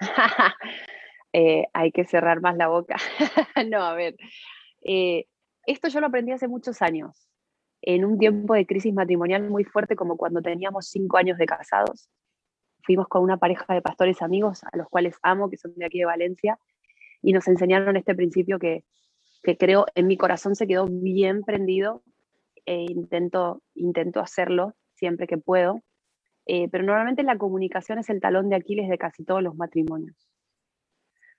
Eh, 1.37 1.66
hay 1.72 1.91
que 1.91 2.05
cerrar 2.05 2.41
más 2.41 2.57
la 2.57 2.68
boca. 2.68 2.95
no, 3.66 3.83
a 3.83 3.95
ver, 3.95 4.14
eh, 4.83 5.25
esto 5.66 5.89
yo 5.89 5.99
lo 5.99 6.07
aprendí 6.07 6.31
hace 6.31 6.47
muchos 6.47 6.81
años, 6.81 7.29
en 7.83 8.05
un 8.05 8.20
tiempo 8.20 8.55
de 8.55 8.64
crisis 8.64 8.95
matrimonial 8.95 9.43
muy 9.51 9.64
fuerte 9.64 9.97
como 9.97 10.16
cuando 10.16 10.43
teníamos 10.43 10.91
cinco 10.91 11.16
años 11.16 11.37
de 11.37 11.47
casados 11.47 12.09
fuimos 12.85 13.09
con 13.09 13.22
una 13.22 13.37
pareja 13.39 13.72
de 13.72 13.82
pastores 13.82 14.22
amigos 14.22 14.62
a 14.64 14.76
los 14.76 14.89
cuales 14.89 15.16
amo, 15.22 15.51
que 15.51 15.57
son 15.57 15.74
de 15.74 15.87
aquí 15.87 15.99
de 15.99 16.05
Valencia, 16.07 16.59
y 17.22 17.32
nos 17.32 17.49
enseñaron 17.49 17.97
este 17.97 18.14
principio 18.14 18.59
que, 18.59 18.85
que 19.43 19.57
creo 19.57 19.87
en 19.95 20.07
mi 20.07 20.16
corazón 20.16 20.55
se 20.55 20.66
quedó 20.66 20.87
bien 20.87 21.43
prendido 21.43 22.03
e 22.66 22.87
intento, 22.89 23.62
intento 23.74 24.20
hacerlo 24.20 24.74
siempre 24.95 25.26
que 25.26 25.39
puedo. 25.39 25.82
Eh, 26.47 26.68
pero 26.70 26.85
normalmente 26.85 27.22
la 27.22 27.39
comunicación 27.39 27.99
es 27.99 28.11
el 28.11 28.20
talón 28.20 28.51
de 28.51 28.57
Aquiles 28.57 28.89
de 28.89 28.99
casi 28.99 29.24
todos 29.24 29.43
los 29.43 29.57
matrimonios. 29.57 30.16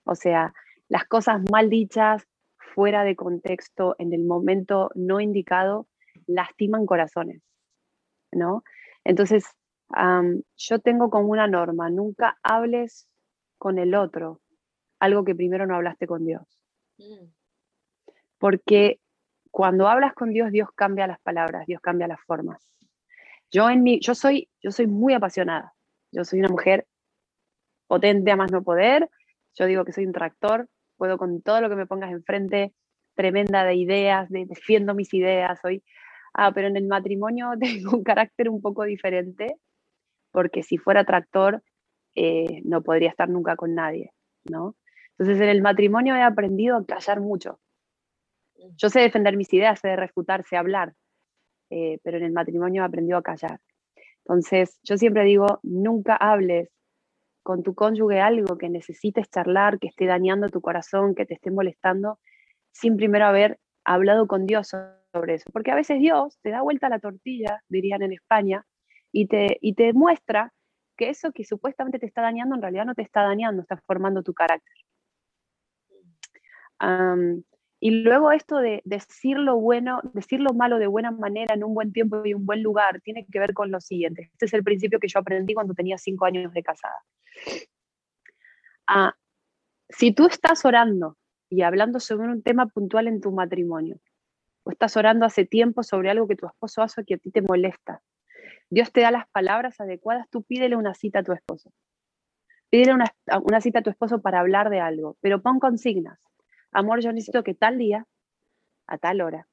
O 0.03 0.15
sea, 0.15 0.53
las 0.87 1.05
cosas 1.05 1.41
mal 1.51 1.69
dichas, 1.69 2.27
fuera 2.57 3.03
de 3.03 3.15
contexto, 3.15 3.95
en 3.99 4.13
el 4.13 4.23
momento 4.23 4.89
no 4.95 5.19
indicado, 5.19 5.87
lastiman 6.27 6.85
corazones, 6.85 7.41
¿no? 8.31 8.63
Entonces, 9.03 9.45
yo 10.57 10.79
tengo 10.79 11.09
como 11.09 11.27
una 11.27 11.47
norma, 11.47 11.89
nunca 11.89 12.37
hables 12.43 13.07
con 13.57 13.77
el 13.79 13.95
otro 13.95 14.41
algo 14.99 15.23
que 15.23 15.35
primero 15.35 15.65
no 15.65 15.75
hablaste 15.75 16.07
con 16.07 16.25
Dios. 16.25 16.43
Mm. 16.97 17.27
Porque 18.37 18.99
cuando 19.51 19.87
hablas 19.87 20.13
con 20.13 20.31
Dios, 20.31 20.51
Dios 20.51 20.69
cambia 20.75 21.07
las 21.07 21.19
palabras, 21.21 21.65
Dios 21.67 21.81
cambia 21.81 22.07
las 22.07 22.21
formas. 22.21 22.61
Yo, 23.51 23.69
en 23.69 23.83
mi, 23.83 23.99
yo, 23.99 24.15
soy, 24.15 24.49
yo 24.61 24.71
soy 24.71 24.87
muy 24.87 25.13
apasionada. 25.13 25.73
Yo 26.11 26.25
soy 26.25 26.39
una 26.39 26.49
mujer 26.49 26.87
potente 27.87 28.31
a 28.31 28.35
más 28.35 28.51
no 28.51 28.63
poder. 28.63 29.09
Yo 29.53 29.65
digo 29.65 29.85
que 29.85 29.93
soy 29.93 30.05
un 30.05 30.11
tractor. 30.11 30.67
Puedo 30.97 31.17
con 31.17 31.41
todo 31.41 31.61
lo 31.61 31.69
que 31.69 31.75
me 31.75 31.85
pongas 31.85 32.11
enfrente, 32.11 32.73
tremenda 33.15 33.63
de 33.63 33.75
ideas, 33.75 34.29
de, 34.29 34.45
defiendo 34.45 34.93
mis 34.93 35.13
ideas. 35.13 35.59
Soy, 35.61 35.83
ah, 36.33 36.51
pero 36.53 36.67
en 36.67 36.77
el 36.77 36.87
matrimonio 36.87 37.51
tengo 37.59 37.95
un 37.95 38.03
carácter 38.03 38.49
un 38.49 38.61
poco 38.61 38.83
diferente 38.83 39.57
porque 40.35 40.63
si 40.63 40.77
fuera 40.77 41.05
tractor 41.05 41.63
eh, 42.13 42.61
no 42.65 42.81
podría 42.81 43.09
estar 43.09 43.29
nunca 43.29 43.55
con 43.55 43.73
nadie, 43.73 44.11
¿no? 44.43 44.75
Entonces 45.11 45.41
en 45.41 45.47
el 45.47 45.61
matrimonio 45.61 46.13
he 46.13 46.21
aprendido 46.21 46.75
a 46.75 46.85
callar 46.85 47.21
mucho. 47.21 47.61
Yo 48.75 48.89
sé 48.89 48.99
defender 48.99 49.37
mis 49.37 49.53
ideas, 49.53 49.79
sé 49.79 49.95
refutar, 49.95 50.43
sé 50.43 50.57
hablar, 50.57 50.93
eh, 51.69 51.99
pero 52.03 52.17
en 52.17 52.25
el 52.25 52.33
matrimonio 52.33 52.81
he 52.81 52.85
aprendido 52.85 53.17
a 53.17 53.23
callar. 53.23 53.61
Entonces 54.25 54.77
yo 54.83 54.97
siempre 54.97 55.23
digo, 55.23 55.61
nunca 55.63 56.17
hables 56.17 56.69
con 57.41 57.63
tu 57.63 57.73
cónyuge 57.73 58.19
algo 58.19 58.57
que 58.57 58.67
necesites 58.67 59.29
charlar, 59.29 59.79
que 59.79 59.87
esté 59.87 60.05
dañando 60.05 60.49
tu 60.49 60.59
corazón, 60.59 61.15
que 61.15 61.25
te 61.25 61.35
esté 61.35 61.49
molestando, 61.49 62.19
sin 62.73 62.97
primero 62.97 63.25
haber 63.25 63.57
hablado 63.85 64.27
con 64.27 64.45
Dios 64.45 64.67
sobre 64.67 65.35
eso. 65.35 65.49
Porque 65.53 65.71
a 65.71 65.75
veces 65.75 65.97
Dios 65.99 66.37
te 66.41 66.49
da 66.49 66.61
vuelta 66.61 66.89
la 66.89 66.99
tortilla, 66.99 67.63
dirían 67.69 68.01
en 68.01 68.11
España, 68.11 68.65
y 69.15 69.27
te, 69.27 69.57
y 69.61 69.75
te 69.75 69.93
muestra 69.93 70.51
que 70.97 71.09
eso 71.09 71.31
que 71.31 71.45
supuestamente 71.45 71.99
te 71.99 72.05
está 72.05 72.21
dañando 72.21 72.53
en 72.55 72.61
realidad 72.61 72.85
no 72.85 72.95
te 72.95 73.01
está 73.01 73.23
dañando, 73.23 73.61
está 73.61 73.77
formando 73.77 74.23
tu 74.23 74.33
carácter. 74.33 74.75
y 77.79 77.91
luego 77.91 78.33
esto 78.33 78.57
de 78.57 78.81
decir 78.83 79.37
lo 79.37 79.55
bueno, 79.57 80.01
decir 80.13 80.41
lo 80.41 80.53
malo 80.53 80.79
de 80.79 80.87
buena 80.87 81.11
manera 81.11 81.53
en 81.53 81.63
un 81.63 81.73
buen 81.73 81.93
tiempo 81.93 82.25
y 82.25 82.33
un 82.33 82.45
buen 82.45 82.61
lugar, 82.61 82.99
tiene 83.01 83.25
que 83.31 83.39
ver 83.39 83.53
con 83.53 83.71
lo 83.71 83.79
siguiente. 83.79 84.31
Este 84.33 84.47
es 84.47 84.53
el 84.53 84.63
principio 84.65 84.99
que 84.99 85.07
yo 85.07 85.19
aprendí 85.19 85.53
cuando 85.53 85.73
tenía 85.73 85.97
cinco 85.97 86.25
años 86.25 86.51
de 86.53 86.61
casada. 86.61 86.97
Ah, 88.85 89.13
si 89.87 90.13
tú 90.13 90.27
estás 90.27 90.65
orando 90.65 91.17
y 91.49 91.61
hablando 91.61 92.01
sobre 92.01 92.27
un 92.27 92.43
tema 92.43 92.67
puntual 92.67 93.07
en 93.07 93.21
tu 93.21 93.31
matrimonio, 93.31 93.97
o 94.63 94.71
estás 94.71 94.97
orando 94.97 95.25
hace 95.25 95.45
tiempo 95.45 95.83
sobre 95.83 96.09
algo 96.09 96.27
que 96.27 96.35
tu 96.35 96.47
esposo 96.47 96.81
hace 96.81 97.05
que 97.05 97.13
a 97.13 97.17
ti 97.17 97.31
te 97.31 97.41
molesta, 97.41 98.01
Dios 98.69 98.91
te 98.91 99.01
da 99.01 99.11
las 99.11 99.27
palabras 99.29 99.79
adecuadas, 99.79 100.27
tú 100.29 100.43
pídele 100.43 100.75
una 100.75 100.93
cita 100.93 101.19
a 101.19 101.23
tu 101.23 101.31
esposo. 101.33 101.71
Pídele 102.69 102.93
una, 102.93 103.61
cita 103.61 103.79
a 103.79 103.83
tu 103.83 103.89
esposo 103.89 104.21
para 104.21 104.39
hablar 104.39 104.69
de 104.69 104.79
algo, 104.79 105.17
pero 105.21 105.41
pon 105.41 105.59
consignas. 105.59 106.19
Amor, 106.71 107.01
yo 107.01 107.11
necesito 107.11 107.43
que 107.43 107.53
tal 107.53 107.77
día, 107.77 108.05
a 108.87 108.97
tal 108.97 109.21
hora, 109.21 109.47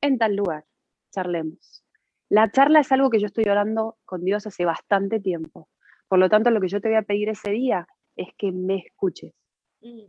en 0.00 0.18
tal 0.18 0.36
lugar, 0.36 0.64
charlemos. 1.12 1.84
La 2.28 2.50
charla 2.50 2.80
es 2.80 2.90
algo 2.92 3.10
que 3.10 3.20
yo 3.20 3.26
estoy 3.26 3.44
orando 3.44 3.98
con 4.04 4.24
Dios 4.24 4.46
hace 4.46 4.64
bastante 4.64 5.20
tiempo. 5.20 5.68
Por 6.08 6.18
lo 6.18 6.28
tanto, 6.30 6.50
lo 6.50 6.60
que 6.60 6.68
yo 6.68 6.80
te 6.80 6.88
voy 6.88 6.96
a 6.96 7.02
pedir 7.02 7.28
ese 7.28 7.50
día 7.50 7.86
es 8.16 8.28
que 8.38 8.52
me 8.52 8.78
escuches. 8.78 9.34
Mm. 9.82 10.06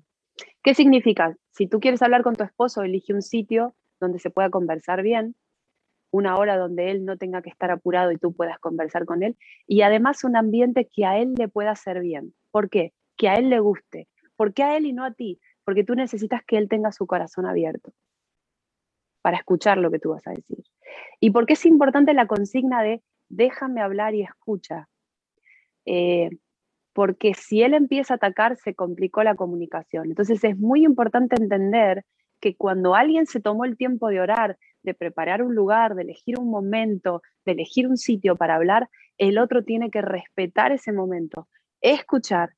¿Qué 0.63 0.73
significa? 0.73 1.35
Si 1.51 1.67
tú 1.67 1.79
quieres 1.79 2.01
hablar 2.01 2.23
con 2.23 2.35
tu 2.35 2.43
esposo, 2.43 2.83
elige 2.83 3.13
un 3.13 3.21
sitio 3.21 3.75
donde 3.99 4.19
se 4.19 4.29
pueda 4.29 4.49
conversar 4.49 5.01
bien, 5.01 5.35
una 6.14 6.38
hora 6.38 6.57
donde 6.57 6.91
él 6.91 7.05
no 7.05 7.18
tenga 7.18 7.41
que 7.41 7.49
estar 7.49 7.72
apurado 7.72 8.11
y 8.11 8.18
tú 8.18 8.34
puedas 8.36 8.59
conversar 8.59 9.05
con 9.05 9.24
él. 9.24 9.36
Y 9.66 9.82
además 9.82 10.24
un 10.24 10.38
ambiente 10.38 10.88
que 10.88 11.05
a 11.05 11.18
él 11.18 11.34
le 11.36 11.47
pueda 11.47 11.72
hacer 11.72 12.01
bien. 12.01 12.36
¿Por 12.51 12.70
qué? 12.70 12.93
Que 13.18 13.30
a 13.30 13.36
él 13.36 13.49
le 13.49 13.59
guste. 13.59 14.07
¿Por 14.36 14.53
qué 14.53 14.61
a 14.61 14.78
él 14.78 14.86
y 14.86 14.93
no 14.93 15.03
a 15.03 15.14
ti? 15.14 15.39
Porque 15.66 15.84
tú 15.84 15.95
necesitas 15.95 16.43
que 16.45 16.57
él 16.57 16.70
tenga 16.70 16.91
su 16.91 17.07
corazón 17.07 17.47
abierto 17.47 17.93
para 19.24 19.38
escuchar 19.38 19.80
lo 19.80 19.89
que 19.89 19.97
tú 19.97 20.09
vas 20.09 20.28
a 20.28 20.34
decir. 20.34 20.64
¿Y 21.20 21.32
por 21.32 21.47
qué 21.47 21.53
es 21.53 21.66
importante 21.66 22.14
la 22.14 22.28
consigna 22.28 22.84
de 22.84 23.01
déjame 23.30 23.82
hablar 23.82 24.14
y 24.14 24.22
escucha? 24.22 24.89
Eh, 25.86 26.30
porque 26.93 27.34
si 27.34 27.64
él 27.64 27.74
empieza 27.74 28.14
a 28.14 28.18
atacar, 28.18 28.55
se 28.57 28.76
complicó 28.76 29.24
la 29.24 29.34
comunicación. 29.34 30.09
Entonces 30.09 30.43
es 30.43 30.59
muy 30.59 30.86
importante 30.86 31.41
entender 31.41 32.05
que 32.43 32.57
cuando 32.57 32.93
alguien 32.93 33.25
se 33.25 33.39
tomó 33.39 33.63
el 33.63 33.77
tiempo 33.77 34.09
de 34.09 34.19
orar, 34.19 34.57
de 34.81 34.93
preparar 34.93 35.43
un 35.43 35.55
lugar, 35.55 35.95
de 35.95 36.01
elegir 36.01 36.37
un 36.37 36.49
momento, 36.49 37.21
de 37.45 37.53
elegir 37.53 37.87
un 37.87 37.95
sitio 37.95 38.35
para 38.35 38.55
hablar, 38.55 38.89
el 39.17 39.37
otro 39.37 39.63
tiene 39.63 39.89
que 39.89 40.01
respetar 40.01 40.73
ese 40.73 40.91
momento, 40.91 41.47
escuchar 41.79 42.49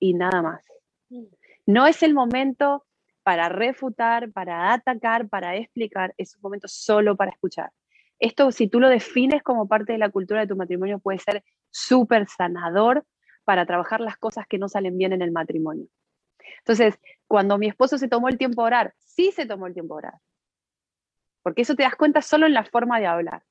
y 0.00 0.14
nada 0.14 0.42
más. 0.42 0.64
Mm. 1.08 1.26
No 1.66 1.86
es 1.86 2.02
el 2.02 2.14
momento 2.14 2.84
para 3.22 3.48
refutar, 3.48 4.32
para 4.32 4.72
atacar, 4.72 5.28
para 5.28 5.54
explicar, 5.54 6.12
es 6.16 6.34
un 6.34 6.42
momento 6.42 6.66
solo 6.66 7.14
para 7.14 7.30
escuchar. 7.30 7.70
Esto, 8.18 8.50
si 8.50 8.66
tú 8.66 8.80
lo 8.80 8.88
defines 8.88 9.44
como 9.44 9.68
parte 9.68 9.92
de 9.92 9.98
la 9.98 10.10
cultura 10.10 10.40
de 10.40 10.48
tu 10.48 10.56
matrimonio, 10.56 10.98
puede 10.98 11.20
ser 11.20 11.44
súper 11.70 12.26
sanador 12.26 13.06
para 13.44 13.66
trabajar 13.66 14.00
las 14.00 14.16
cosas 14.16 14.48
que 14.48 14.58
no 14.58 14.68
salen 14.68 14.98
bien 14.98 15.12
en 15.12 15.22
el 15.22 15.30
matrimonio. 15.30 15.86
Entonces, 16.58 16.98
cuando 17.28 17.58
mi 17.58 17.68
esposo 17.68 17.98
se 17.98 18.08
tomó 18.08 18.28
el 18.28 18.38
tiempo 18.38 18.62
de 18.62 18.66
orar, 18.66 18.94
sí 18.98 19.30
se 19.32 19.46
tomó 19.46 19.66
el 19.66 19.74
tiempo 19.74 19.94
de 19.94 19.98
orar. 19.98 20.20
Porque 21.42 21.62
eso 21.62 21.74
te 21.74 21.82
das 21.82 21.94
cuenta 21.94 22.22
solo 22.22 22.46
en 22.46 22.54
la 22.54 22.64
forma 22.64 22.98
de 22.98 23.06
hablar. 23.06 23.42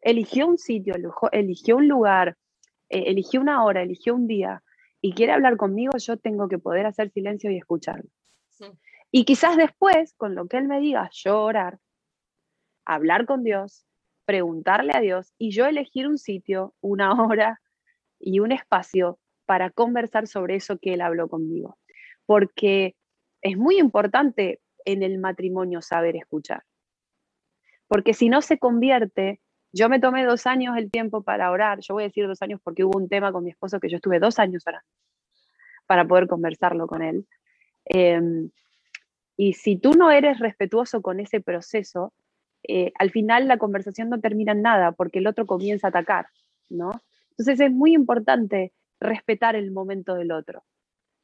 Eligió 0.00 0.46
un 0.46 0.58
sitio, 0.58 0.94
eligió 1.32 1.76
un 1.76 1.88
lugar, 1.88 2.36
eh, 2.88 3.04
eligió 3.06 3.40
una 3.40 3.64
hora, 3.64 3.82
eligió 3.82 4.14
un 4.14 4.26
día 4.26 4.62
y 5.00 5.14
quiere 5.14 5.32
hablar 5.32 5.56
conmigo, 5.56 5.96
yo 5.98 6.16
tengo 6.16 6.48
que 6.48 6.58
poder 6.58 6.86
hacer 6.86 7.10
silencio 7.10 7.50
y 7.50 7.56
escucharlo. 7.56 8.10
Y 9.12 9.24
quizás 9.24 9.56
después, 9.56 10.14
con 10.14 10.34
lo 10.34 10.46
que 10.46 10.58
él 10.58 10.68
me 10.68 10.78
diga, 10.80 11.08
yo 11.12 11.42
orar, 11.42 11.78
hablar 12.84 13.26
con 13.26 13.42
Dios, 13.42 13.86
preguntarle 14.24 14.92
a 14.94 15.00
Dios 15.00 15.32
y 15.38 15.50
yo 15.50 15.66
elegir 15.66 16.06
un 16.06 16.18
sitio, 16.18 16.74
una 16.80 17.12
hora 17.22 17.60
y 18.18 18.40
un 18.40 18.52
espacio 18.52 19.18
para 19.46 19.70
conversar 19.70 20.26
sobre 20.26 20.56
eso 20.56 20.78
que 20.78 20.94
él 20.94 21.00
habló 21.00 21.28
conmigo 21.28 21.79
porque 22.30 22.94
es 23.42 23.56
muy 23.56 23.80
importante 23.80 24.60
en 24.84 25.02
el 25.02 25.18
matrimonio 25.18 25.82
saber 25.82 26.14
escuchar. 26.14 26.62
Porque 27.88 28.14
si 28.14 28.28
no 28.28 28.40
se 28.40 28.56
convierte, 28.56 29.40
yo 29.72 29.88
me 29.88 29.98
tomé 29.98 30.24
dos 30.24 30.46
años 30.46 30.76
el 30.76 30.92
tiempo 30.92 31.24
para 31.24 31.50
orar, 31.50 31.80
yo 31.80 31.94
voy 31.94 32.04
a 32.04 32.06
decir 32.06 32.28
dos 32.28 32.40
años 32.40 32.60
porque 32.62 32.84
hubo 32.84 32.96
un 32.96 33.08
tema 33.08 33.32
con 33.32 33.42
mi 33.42 33.50
esposo 33.50 33.80
que 33.80 33.88
yo 33.88 33.96
estuve 33.96 34.20
dos 34.20 34.38
años 34.38 34.64
orando 34.64 34.86
para 35.88 36.06
poder 36.06 36.28
conversarlo 36.28 36.86
con 36.86 37.02
él. 37.02 37.26
Em, 37.84 38.50
y 39.36 39.54
si 39.54 39.74
tú 39.76 39.94
no 39.94 40.12
eres 40.12 40.38
respetuoso 40.38 41.02
con 41.02 41.18
ese 41.18 41.40
proceso, 41.40 42.12
eh, 42.62 42.92
al 42.96 43.10
final 43.10 43.48
la 43.48 43.58
conversación 43.58 44.08
no 44.08 44.20
termina 44.20 44.52
en 44.52 44.62
nada 44.62 44.92
porque 44.92 45.18
el 45.18 45.26
otro 45.26 45.46
comienza 45.46 45.88
a 45.88 45.90
atacar, 45.90 46.26
¿no? 46.68 46.92
Entonces 47.30 47.58
es 47.58 47.72
muy 47.72 47.92
importante 47.92 48.72
respetar 49.00 49.56
el 49.56 49.72
momento 49.72 50.14
del 50.14 50.30
otro. 50.30 50.62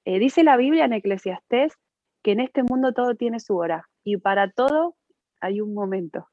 Eh, 0.06 0.20
dice 0.20 0.44
la 0.44 0.56
Biblia 0.56 0.84
en 0.84 0.92
Eclesiastés 0.92 1.74
que 2.22 2.30
en 2.30 2.38
este 2.38 2.62
mundo 2.62 2.92
todo 2.92 3.16
tiene 3.16 3.40
su 3.40 3.56
hora 3.56 3.88
y 4.04 4.16
para 4.18 4.48
todo 4.52 4.96
hay 5.40 5.60
un 5.60 5.74
momento. 5.74 6.28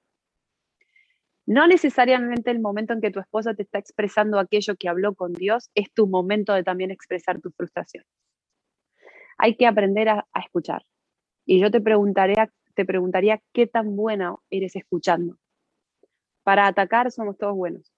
No 1.48 1.66
necesariamente 1.66 2.52
el 2.52 2.60
momento 2.60 2.94
en 2.94 3.02
que 3.02 3.10
tu 3.10 3.20
esposa 3.20 3.56
te 3.56 3.64
está 3.64 3.80
expresando 3.80 4.38
aquello 4.38 4.76
que 4.76 4.90
habló 4.90 5.16
con 5.16 5.34
Dios 5.34 5.72
es 5.74 5.92
tu 5.92 6.06
momento 6.06 6.54
de 6.54 6.64
también 6.64 6.92
expresar 6.92 7.42
tu 7.42 7.50
frustración. 7.50 8.06
Hay 9.40 9.56
que 9.58 9.66
aprender 9.66 10.08
a, 10.08 10.28
escuchar. 10.40 10.84
Y 11.44 11.60
yo 11.60 11.72
te 11.72 11.82
preguntaría, 11.82 12.52
te 12.76 12.86
preguntaría 12.86 13.42
qué 13.54 13.66
tan 13.66 13.96
buena 13.96 14.36
eres 14.52 14.76
escuchando. 14.76 15.40
Para 16.44 16.68
atacar 16.68 17.12
somos 17.12 17.40
todos 17.40 17.56
buenos. 17.56 17.92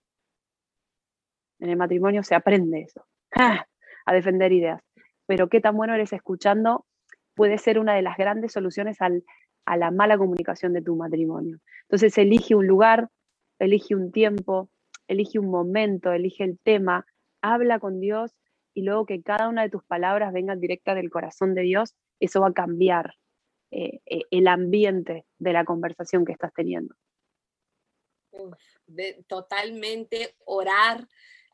En 1.59 1.69
el 1.69 1.76
matrimonio 1.76 2.23
se 2.23 2.34
aprende 2.34 2.84
eso, 2.84 3.05
a 3.32 4.13
defender 4.13 4.53
ideas. 4.53 4.82
Pero 5.26 5.49
qué 5.49 5.61
tan 5.61 5.76
bueno 5.76 5.95
eres 5.95 6.13
escuchando 6.13 6.86
puede 7.34 7.57
ser 7.57 7.80
una 7.80 7.95
de 7.95 8.01
las 8.01 8.17
grandes 8.17 8.53
soluciones 8.53 8.97
a 9.01 9.78
la 9.78 9.91
mala 9.91 10.17
comunicación 10.17 10.73
de 10.73 10.82
tu 10.82 10.95
matrimonio. 10.95 11.59
Entonces 11.84 12.17
elige 12.17 12.55
un 12.55 12.67
lugar, 12.67 13.09
elige 13.59 13.95
un 13.95 14.11
tiempo, 14.11 14.69
elige 15.07 15.39
un 15.39 15.49
momento, 15.49 16.11
elige 16.11 16.43
el 16.43 16.59
tema, 16.59 17.05
habla 17.41 17.80
con 17.80 17.99
Dios 17.99 18.32
y 18.73 18.84
luego 18.84 19.05
que 19.05 19.21
cada 19.21 19.49
una 19.49 19.63
de 19.63 19.69
tus 19.69 19.84
palabras 19.84 20.34
venga 20.34 20.55
directa 20.55 20.95
del 20.95 21.09
corazón 21.09 21.53
de 21.55 21.61
Dios, 21.61 21.95
eso 22.19 22.41
va 22.41 22.49
a 22.49 22.53
cambiar 22.53 23.15
eh, 23.71 23.99
eh, 24.05 24.21
el 24.32 24.47
ambiente 24.47 25.26
de 25.38 25.53
la 25.53 25.65
conversación 25.65 26.26
que 26.26 26.34
estás 26.34 26.53
teniendo. 26.53 26.95
totalmente 29.28 30.36
orar 30.45 31.07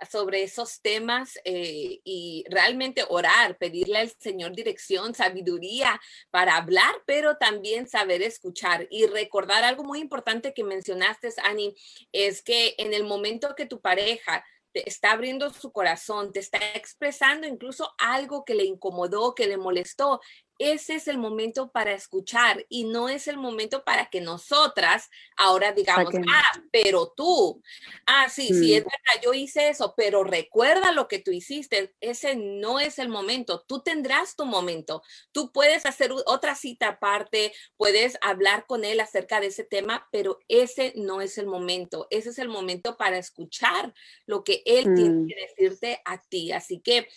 sobre 0.09 0.43
esos 0.43 0.81
temas 0.81 1.37
eh, 1.43 1.99
y 2.03 2.43
realmente 2.49 3.05
orar, 3.09 3.57
pedirle 3.57 3.99
al 3.99 4.11
Señor 4.19 4.55
dirección, 4.55 5.13
sabiduría 5.13 5.99
para 6.29 6.57
hablar, 6.57 6.93
pero 7.05 7.37
también 7.37 7.87
saber 7.87 8.21
escuchar. 8.21 8.87
Y 8.89 9.05
recordar 9.05 9.63
algo 9.63 9.83
muy 9.83 9.99
importante 9.99 10.53
que 10.53 10.63
mencionaste, 10.63 11.29
Ani, 11.43 11.75
es 12.11 12.41
que 12.41 12.75
en 12.77 12.93
el 12.93 13.03
momento 13.03 13.55
que 13.55 13.65
tu 13.65 13.81
pareja 13.81 14.43
te 14.73 14.87
está 14.87 15.11
abriendo 15.11 15.49
su 15.51 15.71
corazón, 15.71 16.31
te 16.31 16.39
está 16.39 16.57
expresando 16.75 17.47
incluso 17.47 17.93
algo 17.97 18.45
que 18.45 18.55
le 18.55 18.63
incomodó, 18.63 19.35
que 19.35 19.47
le 19.47 19.57
molestó, 19.57 20.21
ese 20.61 20.93
es 20.93 21.07
el 21.07 21.17
momento 21.17 21.71
para 21.71 21.93
escuchar 21.93 22.65
y 22.69 22.83
no 22.83 23.09
es 23.09 23.27
el 23.27 23.37
momento 23.37 23.83
para 23.83 24.11
que 24.11 24.21
nosotras 24.21 25.09
ahora 25.35 25.71
digamos, 25.71 26.13
ah, 26.31 26.61
pero 26.71 27.13
tú, 27.17 27.63
ah, 28.05 28.29
sí, 28.29 28.49
sí, 28.49 28.75
es 28.75 28.83
verdad, 28.83 29.23
yo 29.23 29.33
hice 29.33 29.69
eso, 29.69 29.95
pero 29.97 30.23
recuerda 30.23 30.91
lo 30.91 31.07
que 31.07 31.17
tú 31.17 31.31
hiciste, 31.31 31.95
ese 31.99 32.35
no 32.35 32.79
es 32.79 32.99
el 32.99 33.09
momento, 33.09 33.65
tú 33.67 33.81
tendrás 33.81 34.35
tu 34.35 34.45
momento, 34.45 35.01
tú 35.31 35.51
puedes 35.51 35.87
hacer 35.87 36.11
otra 36.27 36.53
cita 36.53 36.89
aparte, 36.89 37.53
puedes 37.75 38.19
hablar 38.21 38.67
con 38.67 38.85
él 38.85 38.99
acerca 38.99 39.39
de 39.39 39.47
ese 39.47 39.63
tema, 39.63 40.07
pero 40.11 40.37
ese 40.47 40.93
no 40.95 41.21
es 41.21 41.39
el 41.39 41.47
momento, 41.47 42.05
ese 42.11 42.29
es 42.29 42.37
el 42.37 42.49
momento 42.49 42.97
para 42.97 43.17
escuchar 43.17 43.93
lo 44.27 44.43
que 44.43 44.61
él 44.65 44.93
tiene 44.93 45.23
mm. 45.23 45.27
que 45.27 45.35
decirte 45.35 46.01
a 46.05 46.21
ti, 46.21 46.51
así 46.51 46.79
que 46.79 47.07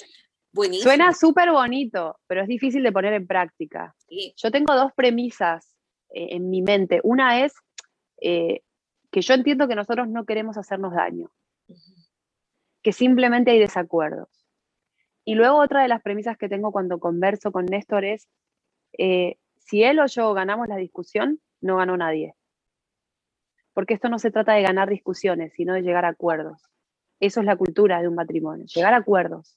Suena 0.83 1.13
súper 1.13 1.51
bonito, 1.51 2.19
pero 2.27 2.43
es 2.43 2.49
difícil 2.49 2.83
de 2.83 2.93
poner 2.93 3.13
en 3.13 3.27
práctica. 3.27 3.95
Yo 4.37 4.51
tengo 4.51 4.75
dos 4.75 4.93
premisas 4.95 5.75
eh, 6.11 6.29
en 6.31 6.49
mi 6.49 6.63
mente. 6.63 7.01
Una 7.03 7.45
es 7.45 7.55
eh, 8.21 8.61
que 9.11 9.21
yo 9.21 9.35
entiendo 9.35 9.67
que 9.67 9.75
nosotros 9.75 10.09
no 10.09 10.25
queremos 10.25 10.57
hacernos 10.57 10.95
daño, 10.95 11.31
que 12.83 12.93
simplemente 12.93 13.51
hay 13.51 13.59
desacuerdos. 13.59 14.29
Y 15.25 15.35
luego 15.35 15.59
otra 15.59 15.83
de 15.83 15.89
las 15.89 16.03
premisas 16.03 16.37
que 16.37 16.49
tengo 16.49 16.71
cuando 16.71 17.01
converso 17.01 17.51
con 17.51 17.65
Néstor 17.65 18.05
es, 18.05 18.29
eh, 18.99 19.39
si 19.57 19.83
él 19.83 19.99
o 19.99 20.07
yo 20.07 20.35
ganamos 20.35 20.69
la 20.69 20.77
discusión, 20.77 21.41
no 21.61 21.77
ganó 21.77 21.97
nadie. 21.97 22.35
Porque 23.73 23.95
esto 23.95 24.09
no 24.09 24.19
se 24.19 24.31
trata 24.31 24.53
de 24.53 24.63
ganar 24.63 24.89
discusiones, 24.89 25.53
sino 25.55 25.75
de 25.75 25.83
llegar 25.83 26.05
a 26.05 26.09
acuerdos. 26.09 26.63
Eso 27.19 27.41
es 27.41 27.47
la 27.47 27.57
cultura 27.57 28.01
de 28.01 28.09
un 28.09 28.15
matrimonio, 28.15 28.67
llegar 28.67 28.95
a 28.95 28.99
acuerdos. 28.99 29.57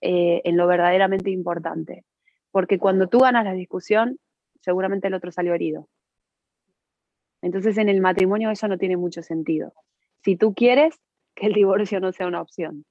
Eh, 0.00 0.42
en 0.44 0.56
lo 0.56 0.66
verdaderamente 0.66 1.30
importante. 1.30 2.04
Porque 2.50 2.78
cuando 2.78 3.08
tú 3.08 3.20
ganas 3.20 3.44
la 3.44 3.52
discusión, 3.52 4.18
seguramente 4.60 5.08
el 5.08 5.14
otro 5.14 5.32
salió 5.32 5.54
herido. 5.54 5.88
Entonces 7.42 7.78
en 7.78 7.88
el 7.88 8.00
matrimonio 8.00 8.50
eso 8.50 8.68
no 8.68 8.78
tiene 8.78 8.96
mucho 8.96 9.22
sentido. 9.22 9.72
Si 10.22 10.36
tú 10.36 10.54
quieres 10.54 10.96
que 11.34 11.46
el 11.46 11.52
divorcio 11.52 12.00
no 12.00 12.12
sea 12.12 12.26
una 12.26 12.40
opción, 12.40 12.84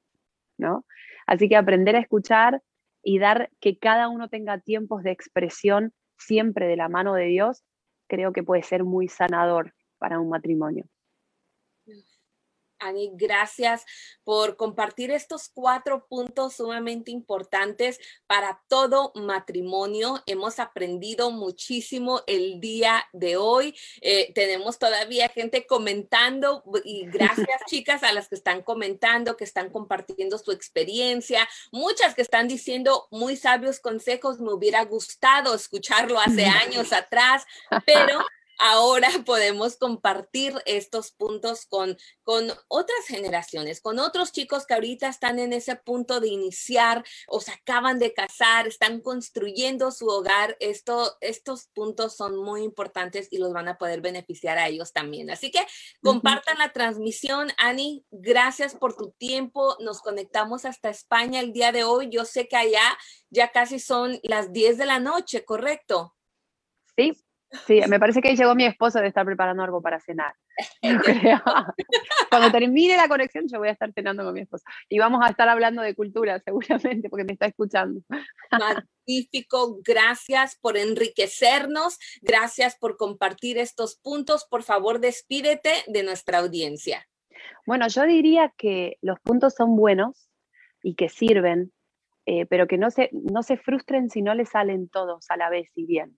¿no? 0.58 0.86
Así 1.28 1.50
que 1.50 1.56
aprender 1.56 1.96
a 1.96 2.00
escuchar 2.00 2.62
y 3.04 3.20
dar 3.20 3.50
que 3.60 3.78
cada 3.78 4.08
uno 4.08 4.30
tenga 4.30 4.60
tiempos 4.60 5.04
de 5.04 5.12
expresión 5.12 5.94
siempre 6.18 6.68
de 6.68 6.78
la 6.78 6.90
mano 6.90 7.14
de 7.14 7.26
Dios, 7.26 7.64
creo 8.08 8.34
que 8.34 8.44
puede 8.44 8.64
ser 8.64 8.84
muy 8.84 9.08
sanador 9.08 9.74
para 9.98 10.20
un 10.20 10.30
matrimonio. 10.30 10.86
Ani, 12.80 13.12
gracias 13.14 13.86
por 14.24 14.58
compartir 14.58 15.12
estos 15.12 15.50
cuatro 15.50 16.08
puntos 16.08 16.56
sumamente 16.56 17.12
importantes 17.12 18.00
para 18.28 18.62
todo 18.68 19.12
matrimonio. 19.16 20.22
Hemos 20.26 20.60
aprendido 20.60 21.32
muchísimo 21.32 22.22
el 22.28 22.60
día 22.60 23.06
de 23.14 23.38
hoy. 23.38 23.76
Eh, 24.02 24.32
tenemos 24.34 24.80
todavía 24.80 25.30
gente 25.30 25.66
comentando 25.66 26.64
y 26.84 27.06
gracias 27.08 27.62
chicas 27.68 28.04
a 28.04 28.14
las 28.14 28.30
que 28.30 28.36
están 28.36 28.62
comentando, 28.62 29.38
que 29.38 29.44
están 29.44 29.70
compartiendo 29.70 30.38
su 30.38 30.52
experiencia, 30.52 31.48
muchas 31.72 32.16
que 32.16 32.22
están 32.22 32.48
diciendo 32.48 33.08
muy 33.12 33.36
sabios 33.36 33.80
consejos. 33.80 34.40
Me 34.40 34.54
hubiera 34.54 34.84
gustado 34.86 35.56
escucharlo 35.56 36.20
hace 36.20 36.46
años 36.46 36.94
atrás, 36.94 37.46
pero 37.86 38.20
ahora 38.60 39.10
podemos 39.26 39.78
compartir 39.78 40.54
estos 40.66 41.12
puntos 41.12 41.66
con, 41.66 41.98
con 42.24 42.52
otras 42.68 43.06
generaciones, 43.08 43.82
con 43.82 44.00
otros 44.00 44.32
chicos 44.32 44.66
que 44.66 44.74
ahorita 44.74 45.08
están 45.08 45.40
en 45.40 45.54
ese 45.54 45.76
punto 45.76 46.20
de 46.20 46.28
iniciar 46.28 47.04
o 47.28 47.40
se 47.40 47.52
acaban 47.52 48.00
de 48.00 48.14
casar, 48.14 48.68
están 48.68 49.02
construyendo 49.02 49.92
su 49.92 50.08
hogar. 50.08 50.58
Esto, 50.60 51.18
estos 51.22 51.68
puntos 51.74 52.16
son 52.16 52.38
muy 52.38 52.64
importantes 52.64 53.28
y 53.32 53.38
los 53.38 53.54
van 53.54 53.68
a 53.68 53.78
poder 53.78 54.02
beneficiar 54.02 54.58
a 54.58 54.68
ellos 54.68 54.94
también. 54.94 55.30
Así 55.30 55.52
que 55.52 55.66
compartan 56.02 56.58
la 56.58 56.72
transmisión. 56.72 57.50
Ani, 57.58 58.06
gracias 58.12 58.76
por 58.76 58.96
tu 58.96 59.12
tiempo. 59.12 59.78
Nos 59.80 60.02
conectamos 60.02 60.66
hasta 60.66 60.90
España 60.90 61.40
el 61.40 61.54
día 61.54 61.72
de 61.72 61.84
hoy. 61.84 62.10
Yo 62.10 62.26
sé 62.26 62.48
que 62.48 62.56
allá 62.56 62.98
ya 63.30 63.52
casi 63.52 63.80
son 63.80 64.20
las 64.24 64.52
10 64.52 64.78
de 64.78 64.86
la 64.86 65.00
noche, 65.00 65.46
¿correcto? 65.46 66.16
Sí, 66.98 67.25
Sí, 67.66 67.82
me 67.88 68.00
parece 68.00 68.22
que 68.22 68.36
llegó 68.36 68.56
mi 68.56 68.66
esposo 68.66 69.00
de 69.00 69.08
estar 69.08 69.26
preparando 69.26 69.64
algo 69.64 69.82
para 69.82 70.00
cenar. 70.00 70.34
Cuando 72.30 72.52
termine 72.52 72.98
la 72.98 73.08
conexión, 73.08 73.46
yo 73.48 73.60
voy 73.60 73.70
a 73.70 73.72
estar 73.72 73.92
cenando 73.94 74.24
con 74.24 74.34
mi 74.34 74.42
esposo. 74.42 74.64
Y 74.90 75.00
vamos 75.00 75.22
a 75.24 75.30
estar 75.30 75.48
hablando 75.50 75.82
de 75.82 75.96
cultura, 75.96 76.40
seguramente, 76.46 77.10
porque 77.10 77.24
me 77.24 77.34
está 77.34 77.46
escuchando. 77.48 78.02
Magnífico, 78.52 79.80
gracias 79.84 80.58
por 80.60 80.78
enriquecernos, 80.78 81.98
gracias 82.22 82.76
por 82.76 82.98
compartir 82.98 83.58
estos 83.58 83.98
puntos. 83.98 84.46
Por 84.50 84.64
favor, 84.64 85.00
despídete 85.00 85.72
de 85.88 86.04
nuestra 86.04 86.40
audiencia. 86.40 87.08
Bueno, 87.66 87.88
yo 87.88 88.04
diría 88.04 88.54
que 88.58 88.98
los 89.02 89.20
puntos 89.20 89.56
son 89.56 89.76
buenos 89.76 90.30
y 90.84 90.96
que 90.96 91.10
sirven, 91.10 91.72
eh, 92.26 92.46
pero 92.46 92.68
que 92.68 92.78
no 92.78 92.92
se, 92.92 93.10
no 93.12 93.44
se 93.44 93.58
frustren 93.58 94.10
si 94.10 94.22
no 94.22 94.34
les 94.34 94.50
salen 94.50 94.88
todos 94.90 95.30
a 95.30 95.38
la 95.38 95.50
vez 95.50 95.70
y 95.76 95.86
bien. 95.86 96.18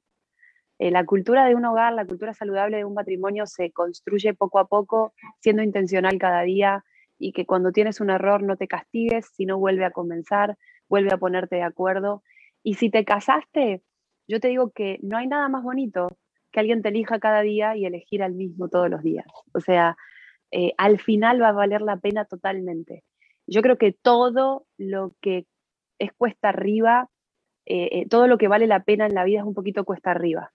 Eh, 0.79 0.91
la 0.91 1.05
cultura 1.05 1.45
de 1.45 1.55
un 1.55 1.65
hogar, 1.65 1.93
la 1.93 2.05
cultura 2.05 2.33
saludable 2.33 2.77
de 2.77 2.85
un 2.85 2.93
matrimonio 2.93 3.45
se 3.47 3.71
construye 3.71 4.33
poco 4.33 4.59
a 4.59 4.67
poco, 4.67 5.13
siendo 5.39 5.63
intencional 5.63 6.17
cada 6.19 6.41
día 6.43 6.83
y 7.17 7.31
que 7.31 7.45
cuando 7.45 7.71
tienes 7.71 7.99
un 7.99 8.11
error 8.11 8.43
no 8.43 8.57
te 8.57 8.67
castigues, 8.67 9.27
sino 9.35 9.57
vuelve 9.57 9.85
a 9.85 9.91
comenzar, 9.91 10.57
vuelve 10.87 11.11
a 11.13 11.17
ponerte 11.17 11.55
de 11.55 11.63
acuerdo. 11.63 12.21
Y 12.63 12.75
si 12.75 12.89
te 12.91 13.05
casaste, 13.05 13.81
yo 14.27 14.39
te 14.39 14.49
digo 14.49 14.71
que 14.71 14.99
no 15.01 15.17
hay 15.17 15.27
nada 15.27 15.49
más 15.49 15.63
bonito 15.63 16.09
que 16.51 16.59
alguien 16.59 16.81
te 16.81 16.89
elija 16.89 17.19
cada 17.19 17.41
día 17.41 17.75
y 17.75 17.85
elegir 17.85 18.21
al 18.21 18.33
mismo 18.33 18.69
todos 18.69 18.89
los 18.89 19.01
días. 19.01 19.25
O 19.53 19.59
sea, 19.59 19.97
eh, 20.51 20.73
al 20.77 20.99
final 20.99 21.41
va 21.41 21.49
a 21.49 21.53
valer 21.53 21.81
la 21.81 21.97
pena 21.97 22.25
totalmente. 22.25 23.03
Yo 23.47 23.61
creo 23.61 23.77
que 23.77 23.93
todo 23.93 24.65
lo 24.77 25.13
que 25.21 25.45
es 25.99 26.11
cuesta 26.13 26.49
arriba, 26.49 27.09
eh, 27.65 28.07
todo 28.09 28.27
lo 28.27 28.37
que 28.37 28.47
vale 28.47 28.67
la 28.67 28.83
pena 28.83 29.07
en 29.07 29.15
la 29.15 29.23
vida 29.23 29.39
es 29.39 29.45
un 29.45 29.53
poquito 29.55 29.83
cuesta 29.83 30.11
arriba. 30.11 30.51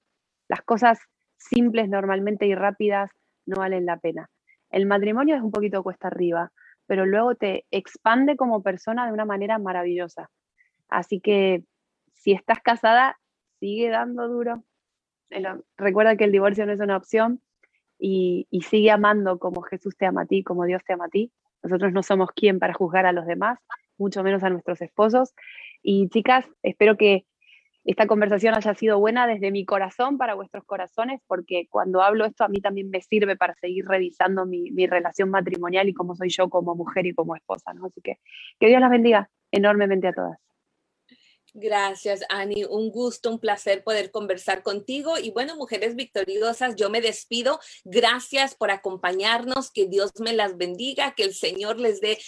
Las 0.48 0.62
cosas 0.62 0.98
simples 1.36 1.88
normalmente 1.88 2.46
y 2.46 2.54
rápidas 2.54 3.10
no 3.46 3.56
valen 3.56 3.86
la 3.86 3.98
pena. 3.98 4.28
El 4.70 4.86
matrimonio 4.86 5.36
es 5.36 5.42
un 5.42 5.50
poquito 5.50 5.82
cuesta 5.82 6.08
arriba, 6.08 6.52
pero 6.86 7.06
luego 7.06 7.34
te 7.34 7.64
expande 7.70 8.36
como 8.36 8.62
persona 8.62 9.06
de 9.06 9.12
una 9.12 9.24
manera 9.24 9.58
maravillosa. 9.58 10.30
Así 10.88 11.20
que 11.20 11.64
si 12.12 12.32
estás 12.32 12.60
casada, 12.60 13.18
sigue 13.60 13.90
dando 13.90 14.28
duro. 14.28 14.64
Recuerda 15.76 16.16
que 16.16 16.24
el 16.24 16.32
divorcio 16.32 16.66
no 16.66 16.72
es 16.72 16.80
una 16.80 16.96
opción 16.96 17.40
y, 17.98 18.46
sigue 18.68 18.90
amando 18.90 19.38
como 19.38 19.62
Jesús 19.62 19.96
te 19.96 20.06
ama 20.06 20.22
a 20.22 20.26
ti, 20.26 20.42
como 20.42 20.64
Dios 20.64 20.82
te 20.84 20.92
ama 20.92 21.06
a 21.06 21.08
ti. 21.08 21.32
nosotros 21.62 21.92
no 21.92 22.02
somos 22.02 22.30
quien 22.32 22.58
para 22.58 22.74
juzgar 22.74 23.06
a 23.06 23.12
los 23.12 23.26
demás, 23.26 23.58
mucho 23.98 24.22
menos 24.22 24.42
a 24.42 24.50
nuestros 24.50 24.82
esposos. 24.82 25.34
Y 25.82 26.08
chicas, 26.08 26.46
espero 26.62 26.96
que 26.96 27.24
esta 27.84 28.06
conversación 28.06 28.54
haya 28.54 28.74
sido 28.74 28.98
buena 28.98 29.26
desde 29.26 29.50
mi 29.50 29.64
corazón 29.64 30.16
para 30.16 30.34
vuestros 30.34 30.64
corazones, 30.64 31.20
porque 31.26 31.66
cuando 31.68 32.02
hablo 32.02 32.24
esto 32.24 32.44
a 32.44 32.48
mí 32.48 32.60
también 32.60 32.90
me 32.90 33.00
sirve 33.00 33.36
para 33.36 33.54
seguir 33.54 33.86
revisando 33.86 34.46
mi, 34.46 34.70
relación 34.86 35.30
matrimonial 35.30 35.88
y 35.88 35.94
cómo 35.94 36.14
soy 36.14 36.28
yo 36.28 36.48
como 36.48 36.74
mujer 36.74 37.06
y 37.06 37.14
como 37.14 37.34
esposa. 37.34 37.72
¿no? 37.74 37.86
Así 37.86 38.00
que 38.00 38.18
que 38.58 38.68
Dios 38.68 38.80
las 38.80 38.90
bendiga 38.90 39.30
enormemente 39.50 40.08
a 40.08 40.12
todas. 40.12 40.38
Gracias, 41.54 42.22
Ani. 42.30 42.64
Un 42.64 42.90
gusto, 42.90 43.28
un 43.28 43.38
placer 43.38 43.84
poder 43.84 44.10
conversar 44.10 44.62
contigo. 44.62 45.18
Y 45.18 45.32
bueno, 45.32 45.54
mujeres 45.54 45.96
victoriosas, 45.96 46.76
yo 46.76 46.88
me 46.88 47.02
despido. 47.02 47.60
Gracias 47.84 48.54
por 48.54 48.70
acompañarnos. 48.70 49.70
Que 49.70 49.86
Dios 49.86 50.12
me 50.18 50.32
las 50.32 50.56
bendiga, 50.56 51.14
que 51.14 51.24
el 51.24 51.34
Señor 51.34 51.78
les 51.78 52.00
dé 52.00 52.18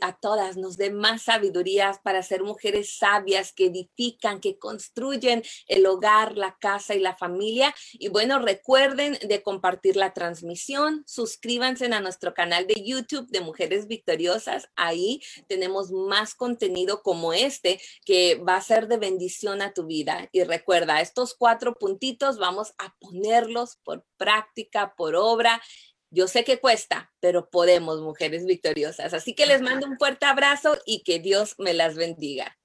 a 0.00 0.16
todas, 0.16 0.56
nos 0.56 0.78
dé 0.78 0.90
más 0.90 1.22
sabiduría 1.24 2.00
para 2.02 2.22
ser 2.22 2.42
mujeres 2.44 2.96
sabias 2.96 3.52
que 3.52 3.66
edifican, 3.66 4.40
que 4.40 4.58
construyen 4.58 5.42
el 5.66 5.84
hogar, 5.84 6.38
la 6.38 6.56
casa 6.58 6.94
y 6.94 7.00
la 7.00 7.14
familia. 7.14 7.74
Y 7.92 8.08
bueno, 8.08 8.38
recuerden 8.38 9.18
de 9.22 9.42
compartir 9.42 9.96
la 9.96 10.14
transmisión. 10.14 11.04
Suscríbanse 11.06 11.86
a 11.86 12.00
nuestro 12.00 12.32
canal 12.32 12.66
de 12.66 12.82
YouTube 12.82 13.28
de 13.28 13.42
Mujeres 13.42 13.86
Victoriosas. 13.86 14.70
Ahí 14.76 15.20
tenemos 15.46 15.90
más 15.90 16.34
contenido 16.34 17.02
como 17.02 17.34
este 17.34 17.78
que 18.06 18.36
va 18.36 18.61
ser 18.62 18.88
de 18.88 18.96
bendición 18.96 19.62
a 19.62 19.72
tu 19.72 19.86
vida. 19.86 20.28
Y 20.32 20.44
recuerda, 20.44 21.00
estos 21.00 21.34
cuatro 21.34 21.74
puntitos 21.74 22.38
vamos 22.38 22.72
a 22.78 22.94
ponerlos 22.98 23.76
por 23.84 24.04
práctica, 24.16 24.94
por 24.96 25.16
obra. 25.16 25.60
Yo 26.10 26.28
sé 26.28 26.44
que 26.44 26.60
cuesta, 26.60 27.12
pero 27.20 27.50
podemos, 27.50 28.00
mujeres 28.00 28.44
victoriosas. 28.44 29.14
Así 29.14 29.34
que 29.34 29.46
les 29.46 29.62
mando 29.62 29.86
un 29.86 29.98
fuerte 29.98 30.26
abrazo 30.26 30.78
y 30.86 31.02
que 31.02 31.18
Dios 31.18 31.54
me 31.58 31.74
las 31.74 31.96
bendiga. 31.96 32.56